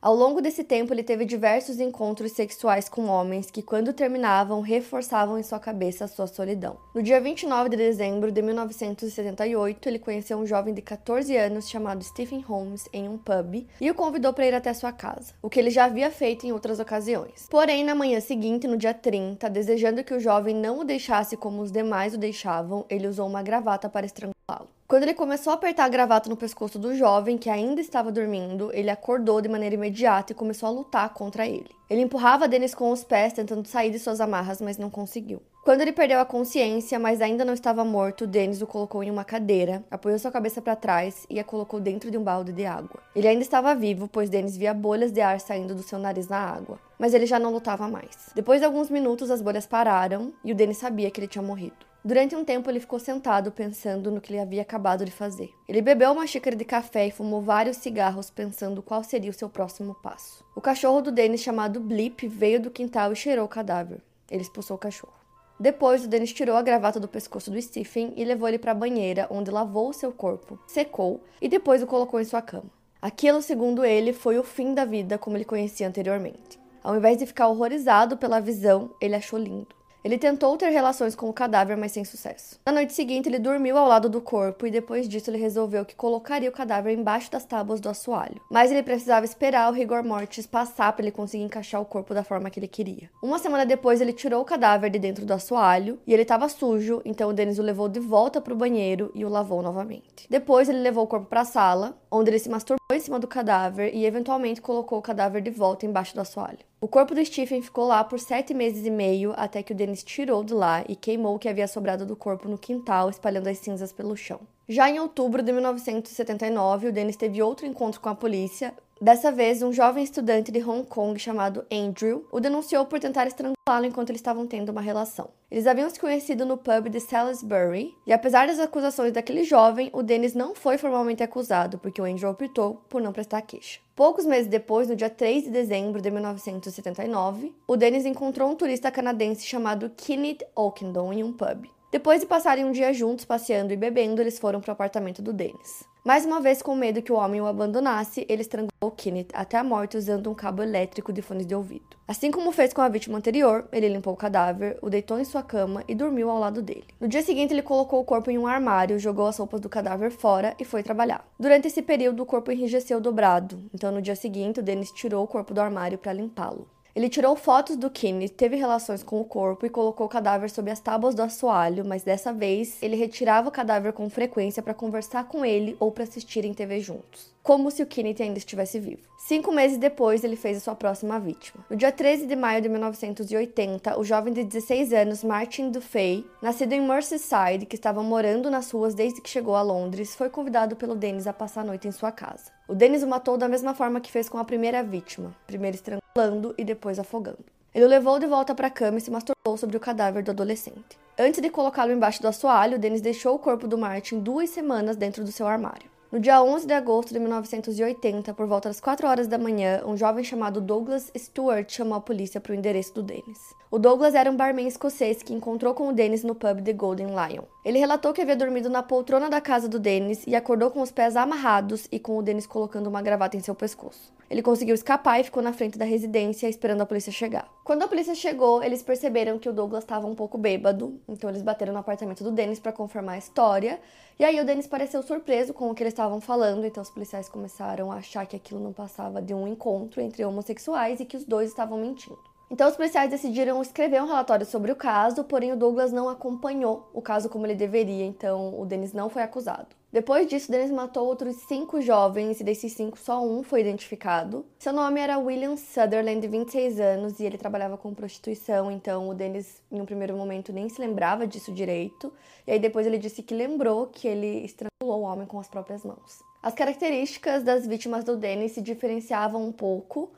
Ao 0.00 0.14
longo 0.14 0.40
desse 0.40 0.62
tempo, 0.62 0.94
ele 0.94 1.02
teve 1.02 1.24
diversos 1.24 1.80
encontros 1.80 2.30
sexuais 2.30 2.88
com 2.88 3.06
homens 3.08 3.50
que, 3.50 3.60
quando 3.60 3.92
terminavam, 3.92 4.60
reforçavam 4.60 5.36
em 5.36 5.42
sua 5.42 5.58
cabeça 5.58 6.04
a 6.04 6.08
sua 6.08 6.28
solidão. 6.28 6.76
No 6.94 7.02
dia 7.02 7.20
29 7.20 7.70
de 7.70 7.76
dezembro 7.76 8.30
de 8.30 8.40
1978, 8.40 9.88
ele 9.88 9.98
conheceu 9.98 10.38
um 10.38 10.46
jovem 10.46 10.72
de 10.72 10.82
14 10.82 11.36
anos 11.36 11.68
chamado 11.68 12.04
Stephen 12.04 12.40
Holmes 12.42 12.88
em 12.92 13.08
um 13.08 13.18
pub 13.18 13.66
e 13.80 13.90
o 13.90 13.94
convidou 13.94 14.32
para 14.32 14.46
ir 14.46 14.54
até 14.54 14.72
sua 14.72 14.92
casa, 14.92 15.34
o 15.42 15.50
que 15.50 15.58
ele 15.58 15.70
já 15.70 15.86
havia 15.86 16.12
feito 16.12 16.46
em 16.46 16.52
outras 16.52 16.78
ocasiões. 16.78 17.48
Porém, 17.50 17.82
na 17.82 17.92
manhã 17.92 18.20
seguinte, 18.20 18.68
no 18.68 18.76
dia 18.76 18.94
30, 18.94 19.50
desejando 19.50 20.04
que 20.04 20.14
o 20.14 20.20
jovem 20.20 20.54
não 20.54 20.78
o 20.78 20.84
deixasse 20.84 21.36
como 21.36 21.60
os 21.60 21.72
demais 21.72 22.14
o 22.14 22.18
deixavam, 22.18 22.86
ele 22.88 23.08
usou 23.08 23.26
uma 23.26 23.42
gravata 23.42 23.88
para 23.88 24.06
estrangulá-lo. 24.06 24.77
Quando 24.88 25.02
ele 25.02 25.12
começou 25.12 25.50
a 25.50 25.54
apertar 25.54 25.84
a 25.84 25.88
gravata 25.90 26.30
no 26.30 26.36
pescoço 26.36 26.78
do 26.78 26.96
jovem, 26.96 27.36
que 27.36 27.50
ainda 27.50 27.78
estava 27.78 28.10
dormindo, 28.10 28.70
ele 28.72 28.88
acordou 28.88 29.38
de 29.38 29.46
maneira 29.46 29.74
imediata 29.74 30.32
e 30.32 30.34
começou 30.34 30.66
a 30.66 30.72
lutar 30.72 31.12
contra 31.12 31.46
ele. 31.46 31.68
Ele 31.90 32.00
empurrava 32.00 32.48
Dennis 32.48 32.74
com 32.74 32.90
os 32.90 33.04
pés, 33.04 33.34
tentando 33.34 33.68
sair 33.68 33.90
de 33.90 33.98
suas 33.98 34.18
amarras, 34.18 34.62
mas 34.62 34.78
não 34.78 34.88
conseguiu. 34.88 35.42
Quando 35.62 35.82
ele 35.82 35.92
perdeu 35.92 36.18
a 36.20 36.24
consciência, 36.24 36.98
mas 36.98 37.20
ainda 37.20 37.44
não 37.44 37.52
estava 37.52 37.84
morto, 37.84 38.26
Dennis 38.26 38.62
o 38.62 38.66
colocou 38.66 39.04
em 39.04 39.10
uma 39.10 39.24
cadeira, 39.24 39.84
apoiou 39.90 40.18
sua 40.18 40.32
cabeça 40.32 40.62
para 40.62 40.74
trás 40.74 41.26
e 41.28 41.38
a 41.38 41.44
colocou 41.44 41.78
dentro 41.78 42.10
de 42.10 42.16
um 42.16 42.24
balde 42.24 42.50
de 42.50 42.64
água. 42.64 43.00
Ele 43.14 43.28
ainda 43.28 43.42
estava 43.42 43.74
vivo, 43.74 44.08
pois 44.08 44.30
Dennis 44.30 44.56
via 44.56 44.72
bolhas 44.72 45.12
de 45.12 45.20
ar 45.20 45.38
saindo 45.38 45.74
do 45.74 45.82
seu 45.82 45.98
nariz 45.98 46.28
na 46.28 46.38
água, 46.38 46.80
mas 46.98 47.12
ele 47.12 47.26
já 47.26 47.38
não 47.38 47.52
lutava 47.52 47.86
mais. 47.88 48.30
Depois 48.34 48.60
de 48.60 48.64
alguns 48.64 48.88
minutos, 48.88 49.30
as 49.30 49.42
bolhas 49.42 49.66
pararam 49.66 50.32
e 50.42 50.50
o 50.50 50.54
Dennis 50.54 50.78
sabia 50.78 51.10
que 51.10 51.20
ele 51.20 51.28
tinha 51.28 51.42
morrido. 51.42 51.87
Durante 52.04 52.36
um 52.36 52.44
tempo, 52.44 52.70
ele 52.70 52.80
ficou 52.80 52.98
sentado 52.98 53.50
pensando 53.50 54.10
no 54.10 54.20
que 54.20 54.32
ele 54.32 54.40
havia 54.40 54.62
acabado 54.62 55.04
de 55.04 55.10
fazer. 55.10 55.50
Ele 55.68 55.82
bebeu 55.82 56.12
uma 56.12 56.26
xícara 56.26 56.54
de 56.54 56.64
café 56.64 57.06
e 57.06 57.10
fumou 57.10 57.42
vários 57.42 57.78
cigarros, 57.78 58.30
pensando 58.30 58.82
qual 58.82 59.02
seria 59.02 59.30
o 59.30 59.34
seu 59.34 59.48
próximo 59.48 59.94
passo. 59.94 60.44
O 60.54 60.60
cachorro 60.60 61.02
do 61.02 61.10
Dennis, 61.10 61.42
chamado 61.42 61.80
Blip, 61.80 62.26
veio 62.28 62.60
do 62.60 62.70
quintal 62.70 63.12
e 63.12 63.16
cheirou 63.16 63.44
o 63.44 63.48
cadáver. 63.48 64.00
Ele 64.30 64.42
expulsou 64.42 64.76
o 64.76 64.80
cachorro. 64.80 65.18
Depois, 65.60 66.04
o 66.04 66.08
Dennis 66.08 66.32
tirou 66.32 66.56
a 66.56 66.62
gravata 66.62 67.00
do 67.00 67.08
pescoço 67.08 67.50
do 67.50 67.60
Stephen 67.60 68.12
e 68.16 68.24
levou 68.24 68.48
ele 68.48 68.58
para 68.58 68.70
a 68.70 68.76
banheira, 68.76 69.26
onde 69.28 69.50
lavou 69.50 69.88
o 69.88 69.94
seu 69.94 70.12
corpo, 70.12 70.56
secou 70.68 71.20
e 71.42 71.48
depois 71.48 71.82
o 71.82 71.86
colocou 71.86 72.20
em 72.20 72.24
sua 72.24 72.40
cama. 72.40 72.70
Aquilo, 73.02 73.42
segundo 73.42 73.84
ele, 73.84 74.12
foi 74.12 74.38
o 74.38 74.44
fim 74.44 74.72
da 74.72 74.84
vida 74.84 75.18
como 75.18 75.36
ele 75.36 75.44
conhecia 75.44 75.88
anteriormente. 75.88 76.60
Ao 76.82 76.96
invés 76.96 77.18
de 77.18 77.26
ficar 77.26 77.48
horrorizado 77.48 78.16
pela 78.16 78.40
visão, 78.40 78.90
ele 79.00 79.16
achou 79.16 79.38
lindo. 79.38 79.77
Ele 80.04 80.16
tentou 80.16 80.56
ter 80.56 80.68
relações 80.68 81.14
com 81.14 81.28
o 81.28 81.32
cadáver, 81.32 81.76
mas 81.76 81.92
sem 81.92 82.04
sucesso. 82.04 82.58
Na 82.64 82.72
noite 82.72 82.92
seguinte, 82.92 83.28
ele 83.28 83.38
dormiu 83.38 83.76
ao 83.76 83.88
lado 83.88 84.08
do 84.08 84.20
corpo 84.20 84.66
e 84.66 84.70
depois 84.70 85.08
disso 85.08 85.30
ele 85.30 85.38
resolveu 85.38 85.84
que 85.84 85.96
colocaria 85.96 86.48
o 86.48 86.52
cadáver 86.52 86.96
embaixo 86.96 87.30
das 87.30 87.44
tábuas 87.44 87.80
do 87.80 87.88
assoalho. 87.88 88.40
Mas 88.50 88.70
ele 88.70 88.82
precisava 88.82 89.24
esperar 89.24 89.70
o 89.70 89.74
rigor 89.74 90.04
mortis 90.04 90.46
passar 90.46 90.92
para 90.92 91.04
ele 91.04 91.10
conseguir 91.10 91.42
encaixar 91.44 91.80
o 91.80 91.84
corpo 91.84 92.14
da 92.14 92.22
forma 92.22 92.48
que 92.48 92.60
ele 92.60 92.68
queria. 92.68 93.10
Uma 93.22 93.38
semana 93.38 93.66
depois, 93.66 94.00
ele 94.00 94.12
tirou 94.12 94.40
o 94.40 94.44
cadáver 94.44 94.90
de 94.90 94.98
dentro 94.98 95.26
do 95.26 95.32
assoalho 95.32 95.98
e 96.06 96.12
ele 96.12 96.22
estava 96.22 96.48
sujo, 96.48 97.02
então 97.04 97.30
o 97.30 97.32
Dennis 97.32 97.58
o 97.58 97.62
levou 97.62 97.88
de 97.88 98.00
volta 98.00 98.40
para 98.40 98.54
o 98.54 98.56
banheiro 98.56 99.10
e 99.14 99.24
o 99.24 99.28
lavou 99.28 99.62
novamente. 99.62 100.26
Depois, 100.30 100.68
ele 100.68 100.78
levou 100.78 101.04
o 101.04 101.08
corpo 101.08 101.26
para 101.26 101.40
a 101.40 101.44
sala, 101.44 101.98
onde 102.10 102.30
ele 102.30 102.38
se 102.38 102.48
masturbou 102.48 102.78
em 102.92 103.00
cima 103.00 103.18
do 103.18 103.26
cadáver 103.26 103.94
e 103.94 104.06
eventualmente 104.06 104.60
colocou 104.60 104.98
o 104.98 105.02
cadáver 105.02 105.42
de 105.42 105.50
volta 105.50 105.86
embaixo 105.86 106.14
do 106.14 106.20
assoalho. 106.20 106.67
O 106.80 106.86
corpo 106.86 107.12
do 107.12 107.24
Stephen 107.24 107.60
ficou 107.60 107.88
lá 107.88 108.04
por 108.04 108.20
sete 108.20 108.54
meses 108.54 108.86
e 108.86 108.90
meio 108.90 109.34
até 109.36 109.64
que 109.64 109.72
o 109.72 109.74
Dennis 109.74 110.04
tirou 110.04 110.44
de 110.44 110.54
lá 110.54 110.84
e 110.88 110.94
queimou 110.94 111.34
o 111.34 111.38
que 111.38 111.48
havia 111.48 111.66
sobrado 111.66 112.06
do 112.06 112.14
corpo 112.14 112.48
no 112.48 112.56
quintal, 112.56 113.10
espalhando 113.10 113.48
as 113.48 113.58
cinzas 113.58 113.90
pelo 113.90 114.16
chão. 114.16 114.40
Já 114.68 114.90
em 114.90 115.00
outubro 115.00 115.42
de 115.42 115.50
1979, 115.50 116.88
o 116.88 116.92
Dennis 116.92 117.16
teve 117.16 117.42
outro 117.42 117.64
encontro 117.64 118.00
com 118.00 118.10
a 118.10 118.14
polícia, 118.14 118.74
Dessa 119.00 119.30
vez, 119.30 119.62
um 119.62 119.72
jovem 119.72 120.02
estudante 120.02 120.50
de 120.50 120.60
Hong 120.60 120.84
Kong 120.84 121.16
chamado 121.20 121.64
Andrew 121.70 122.26
o 122.32 122.40
denunciou 122.40 122.84
por 122.84 122.98
tentar 122.98 123.28
estrangulá-lo 123.28 123.86
enquanto 123.86 124.10
eles 124.10 124.18
estavam 124.18 124.44
tendo 124.44 124.70
uma 124.70 124.80
relação. 124.80 125.30
Eles 125.48 125.68
haviam 125.68 125.88
se 125.88 126.00
conhecido 126.00 126.44
no 126.44 126.56
pub 126.56 126.88
de 126.88 126.98
Salisbury, 126.98 127.94
e 128.04 128.12
apesar 128.12 128.48
das 128.48 128.58
acusações 128.58 129.12
daquele 129.12 129.44
jovem, 129.44 129.88
o 129.92 130.02
Dennis 130.02 130.34
não 130.34 130.52
foi 130.52 130.76
formalmente 130.76 131.22
acusado, 131.22 131.78
porque 131.78 132.02
o 132.02 132.04
Andrew 132.04 132.28
optou 132.28 132.82
por 132.88 133.00
não 133.00 133.12
prestar 133.12 133.42
queixa. 133.42 133.78
Poucos 133.94 134.26
meses 134.26 134.48
depois, 134.48 134.88
no 134.88 134.96
dia 134.96 135.08
3 135.08 135.44
de 135.44 135.50
dezembro 135.50 136.02
de 136.02 136.10
1979, 136.10 137.54
o 137.68 137.76
Dennis 137.76 138.04
encontrou 138.04 138.50
um 138.50 138.56
turista 138.56 138.90
canadense 138.90 139.46
chamado 139.46 139.92
Kenneth 139.96 140.44
Oakendon 140.56 141.12
em 141.12 141.22
um 141.22 141.32
pub. 141.32 141.68
Depois 141.90 142.20
de 142.20 142.26
passarem 142.26 142.66
um 142.66 142.70
dia 142.70 142.92
juntos 142.92 143.24
passeando 143.24 143.72
e 143.72 143.76
bebendo, 143.76 144.20
eles 144.20 144.38
foram 144.38 144.60
para 144.60 144.70
o 144.70 144.72
apartamento 144.72 145.22
do 145.22 145.32
Dennis. 145.32 145.84
Mais 146.04 146.26
uma 146.26 146.38
vez, 146.38 146.60
com 146.60 146.74
medo 146.74 147.00
que 147.00 147.10
o 147.10 147.16
homem 147.16 147.40
o 147.40 147.46
abandonasse, 147.46 148.26
ele 148.28 148.42
estrangulou 148.42 148.90
Kenneth 148.94 149.28
até 149.32 149.56
a 149.56 149.64
morte 149.64 149.96
usando 149.96 150.30
um 150.30 150.34
cabo 150.34 150.62
elétrico 150.62 151.14
de 151.14 151.22
fones 151.22 151.46
de 151.46 151.54
ouvido. 151.54 151.96
Assim 152.06 152.30
como 152.30 152.52
fez 152.52 152.74
com 152.74 152.82
a 152.82 152.88
vítima 152.90 153.16
anterior, 153.16 153.66
ele 153.72 153.88
limpou 153.88 154.12
o 154.12 154.16
cadáver, 154.16 154.78
o 154.82 154.90
deitou 154.90 155.18
em 155.18 155.24
sua 155.24 155.42
cama 155.42 155.82
e 155.88 155.94
dormiu 155.94 156.28
ao 156.28 156.38
lado 156.38 156.60
dele. 156.60 156.84
No 157.00 157.08
dia 157.08 157.22
seguinte, 157.22 157.54
ele 157.54 157.62
colocou 157.62 158.00
o 158.00 158.04
corpo 158.04 158.30
em 158.30 158.36
um 158.36 158.46
armário, 158.46 158.98
jogou 158.98 159.26
as 159.26 159.38
roupas 159.38 159.60
do 159.60 159.68
cadáver 159.70 160.10
fora 160.10 160.54
e 160.58 160.64
foi 160.66 160.82
trabalhar. 160.82 161.26
Durante 161.40 161.68
esse 161.68 161.80
período, 161.80 162.22
o 162.22 162.26
corpo 162.26 162.52
enrijeceu 162.52 163.00
dobrado, 163.00 163.62
então 163.72 163.90
no 163.90 164.02
dia 164.02 164.16
seguinte, 164.16 164.60
o 164.60 164.62
Dennis 164.62 164.92
tirou 164.92 165.24
o 165.24 165.28
corpo 165.28 165.54
do 165.54 165.60
armário 165.60 165.96
para 165.96 166.12
limpá-lo. 166.12 166.68
Ele 166.98 167.08
tirou 167.08 167.36
fotos 167.36 167.76
do 167.76 167.88
Kenneth, 167.88 168.30
teve 168.30 168.56
relações 168.56 169.04
com 169.04 169.20
o 169.20 169.24
corpo 169.24 169.64
e 169.64 169.70
colocou 169.70 170.04
o 170.04 170.10
cadáver 170.10 170.50
sob 170.50 170.68
as 170.68 170.80
tábuas 170.80 171.14
do 171.14 171.22
assoalho, 171.22 171.84
mas 171.84 172.02
dessa 172.02 172.32
vez 172.32 172.76
ele 172.82 172.96
retirava 172.96 173.48
o 173.48 173.52
cadáver 173.52 173.92
com 173.92 174.10
frequência 174.10 174.60
para 174.60 174.74
conversar 174.74 175.28
com 175.28 175.44
ele 175.44 175.76
ou 175.78 175.92
para 175.92 176.02
assistirem 176.02 176.52
TV 176.52 176.80
juntos 176.80 177.38
como 177.40 177.70
se 177.70 177.82
o 177.82 177.86
Kenneth 177.86 178.20
ainda 178.20 178.36
estivesse 178.36 178.78
vivo. 178.78 179.00
Cinco 179.16 179.50
meses 179.50 179.78
depois, 179.78 180.22
ele 180.22 180.36
fez 180.36 180.58
a 180.58 180.60
sua 180.60 180.74
próxima 180.74 181.18
vítima. 181.18 181.64
No 181.70 181.76
dia 181.76 181.90
13 181.90 182.26
de 182.26 182.36
maio 182.36 182.60
de 182.60 182.68
1980, 182.68 183.98
o 183.98 184.04
jovem 184.04 184.34
de 184.34 184.44
16 184.44 184.92
anos 184.92 185.24
Martin 185.24 185.70
Dufay, 185.70 186.26
nascido 186.42 186.74
em 186.74 186.86
Merseyside, 186.86 187.64
que 187.64 187.74
estava 187.74 188.02
morando 188.02 188.50
nas 188.50 188.70
ruas 188.70 188.94
desde 188.94 189.22
que 189.22 189.30
chegou 189.30 189.56
a 189.56 189.62
Londres, 189.62 190.14
foi 190.14 190.28
convidado 190.28 190.76
pelo 190.76 190.94
Dennis 190.94 191.26
a 191.26 191.32
passar 191.32 191.62
a 191.62 191.64
noite 191.64 191.88
em 191.88 191.92
sua 191.92 192.12
casa. 192.12 192.52
O 192.68 192.74
Dennis 192.74 193.02
o 193.02 193.06
matou 193.06 193.38
da 193.38 193.48
mesma 193.48 193.74
forma 193.74 193.98
que 193.98 194.12
fez 194.12 194.28
com 194.28 194.36
a 194.36 194.44
primeira 194.44 194.82
vítima, 194.82 195.34
primeiro 195.46 195.78
estrangulando 196.18 196.54
e 196.58 196.64
depois 196.64 196.98
afogando. 196.98 197.44
Ele 197.74 197.84
o 197.84 197.88
levou 197.88 198.18
de 198.18 198.26
volta 198.26 198.54
para 198.54 198.66
a 198.66 198.70
cama 198.70 198.98
e 198.98 199.00
se 199.00 199.10
masturbou 199.10 199.56
sobre 199.56 199.76
o 199.76 199.80
cadáver 199.80 200.22
do 200.22 200.30
adolescente. 200.30 200.98
Antes 201.18 201.40
de 201.40 201.50
colocá-lo 201.50 201.92
embaixo 201.92 202.20
do 202.20 202.28
assoalho, 202.28 202.78
Dennis 202.78 203.00
deixou 203.00 203.34
o 203.34 203.38
corpo 203.38 203.68
do 203.68 203.78
Martin 203.78 204.18
duas 204.18 204.50
semanas 204.50 204.96
dentro 204.96 205.24
do 205.24 205.32
seu 205.32 205.46
armário. 205.46 205.97
No 206.10 206.18
dia 206.18 206.42
11 206.42 206.66
de 206.66 206.72
agosto 206.72 207.12
de 207.12 207.20
1980, 207.20 208.32
por 208.32 208.46
volta 208.46 208.70
das 208.70 208.80
4 208.80 209.06
horas 209.06 209.26
da 209.26 209.36
manhã, 209.36 209.82
um 209.84 209.94
jovem 209.94 210.24
chamado 210.24 210.58
Douglas 210.58 211.12
Stewart 211.14 211.70
chamou 211.70 211.98
a 211.98 212.00
polícia 212.00 212.40
para 212.40 212.52
o 212.52 212.54
endereço 212.54 212.94
do 212.94 213.02
Dennis. 213.02 213.38
O 213.70 213.78
Douglas 213.78 214.14
era 214.14 214.30
um 214.30 214.34
barman 214.34 214.66
escocês 214.66 215.22
que 215.22 215.34
encontrou 215.34 215.74
com 215.74 215.90
o 215.90 215.92
Dennis 215.92 216.24
no 216.24 216.34
pub 216.34 216.62
The 216.62 216.72
Golden 216.72 217.08
Lion. 217.08 217.42
Ele 217.62 217.78
relatou 217.78 218.14
que 218.14 218.22
havia 218.22 218.34
dormido 218.34 218.70
na 218.70 218.82
poltrona 218.82 219.28
da 219.28 219.38
casa 219.42 219.68
do 219.68 219.78
Dennis 219.78 220.26
e 220.26 220.34
acordou 220.34 220.70
com 220.70 220.80
os 220.80 220.90
pés 220.90 221.14
amarrados 221.14 221.86
e 221.92 221.98
com 221.98 222.16
o 222.16 222.22
Dennis 222.22 222.46
colocando 222.46 222.86
uma 222.86 223.02
gravata 223.02 223.36
em 223.36 223.40
seu 223.40 223.54
pescoço. 223.54 224.10
Ele 224.30 224.40
conseguiu 224.40 224.74
escapar 224.74 225.20
e 225.20 225.24
ficou 225.24 225.42
na 225.42 225.52
frente 225.52 225.76
da 225.76 225.84
residência 225.84 226.48
esperando 226.48 226.80
a 226.80 226.86
polícia 226.86 227.12
chegar. 227.12 227.46
Quando 227.62 227.82
a 227.82 227.88
polícia 227.88 228.14
chegou, 228.14 228.62
eles 228.62 228.82
perceberam 228.82 229.38
que 229.38 229.48
o 229.48 229.52
Douglas 229.52 229.84
estava 229.84 230.06
um 230.06 230.14
pouco 230.14 230.38
bêbado, 230.38 230.98
então 231.06 231.28
eles 231.28 231.42
bateram 231.42 231.74
no 231.74 231.78
apartamento 231.78 232.24
do 232.24 232.32
Dennis 232.32 232.58
para 232.58 232.72
confirmar 232.72 233.16
a 233.16 233.18
história. 233.18 233.78
E 234.18 234.24
aí 234.24 234.40
o 234.40 234.44
Dennis 234.44 234.66
pareceu 234.66 235.00
surpreso 235.00 235.54
com 235.54 235.70
o 235.70 235.74
que 235.74 235.80
eles 235.80 235.92
estavam 235.92 236.20
falando, 236.20 236.66
então 236.66 236.82
os 236.82 236.90
policiais 236.90 237.28
começaram 237.28 237.92
a 237.92 237.98
achar 237.98 238.26
que 238.26 238.34
aquilo 238.34 238.58
não 238.58 238.72
passava 238.72 239.22
de 239.22 239.32
um 239.32 239.46
encontro 239.46 240.00
entre 240.00 240.24
homossexuais 240.24 240.98
e 240.98 241.04
que 241.04 241.16
os 241.16 241.24
dois 241.24 241.50
estavam 241.50 241.78
mentindo. 241.78 242.18
Então, 242.50 242.68
os 242.68 242.74
policiais 242.74 243.10
decidiram 243.10 243.62
escrever 243.62 244.02
um 244.02 244.06
relatório 244.06 244.44
sobre 244.44 244.72
o 244.72 244.76
caso, 244.76 245.22
porém 245.22 245.52
o 245.52 245.56
Douglas 245.56 245.92
não 245.92 246.08
acompanhou 246.08 246.90
o 246.92 247.00
caso 247.00 247.28
como 247.28 247.46
ele 247.46 247.54
deveria, 247.54 248.04
então 248.04 248.60
o 248.60 248.66
Dennis 248.66 248.92
não 248.92 249.08
foi 249.08 249.22
acusado. 249.22 249.77
Depois 249.90 250.26
disso, 250.26 250.52
Dennis 250.52 250.70
matou 250.70 251.06
outros 251.06 251.34
cinco 251.48 251.80
jovens 251.80 252.40
e 252.40 252.44
desses 252.44 252.74
cinco 252.74 252.98
só 252.98 253.24
um 253.24 253.42
foi 253.42 253.62
identificado. 253.62 254.44
Seu 254.58 254.70
nome 254.70 255.00
era 255.00 255.18
William 255.18 255.56
Sutherland, 255.56 256.20
de 256.20 256.28
26 256.28 256.78
anos, 256.78 257.18
e 257.18 257.24
ele 257.24 257.38
trabalhava 257.38 257.78
com 257.78 257.94
prostituição, 257.94 258.70
então 258.70 259.08
o 259.08 259.14
Dennis, 259.14 259.62
em 259.72 259.80
um 259.80 259.86
primeiro 259.86 260.14
momento, 260.14 260.52
nem 260.52 260.68
se 260.68 260.78
lembrava 260.78 261.26
disso 261.26 261.50
direito. 261.50 262.12
E 262.46 262.52
aí 262.52 262.58
depois 262.58 262.86
ele 262.86 262.98
disse 262.98 263.22
que 263.22 263.34
lembrou 263.34 263.86
que 263.86 264.06
ele 264.06 264.44
estrangulou 264.44 265.00
o 265.00 265.10
homem 265.10 265.26
com 265.26 265.40
as 265.40 265.48
próprias 265.48 265.82
mãos. 265.82 266.22
As 266.42 266.52
características 266.52 267.42
das 267.42 267.66
vítimas 267.66 268.04
do 268.04 268.14
Dennis 268.14 268.52
se 268.52 268.60
diferenciavam 268.60 269.42
um 269.42 269.52
pouco. 269.52 270.12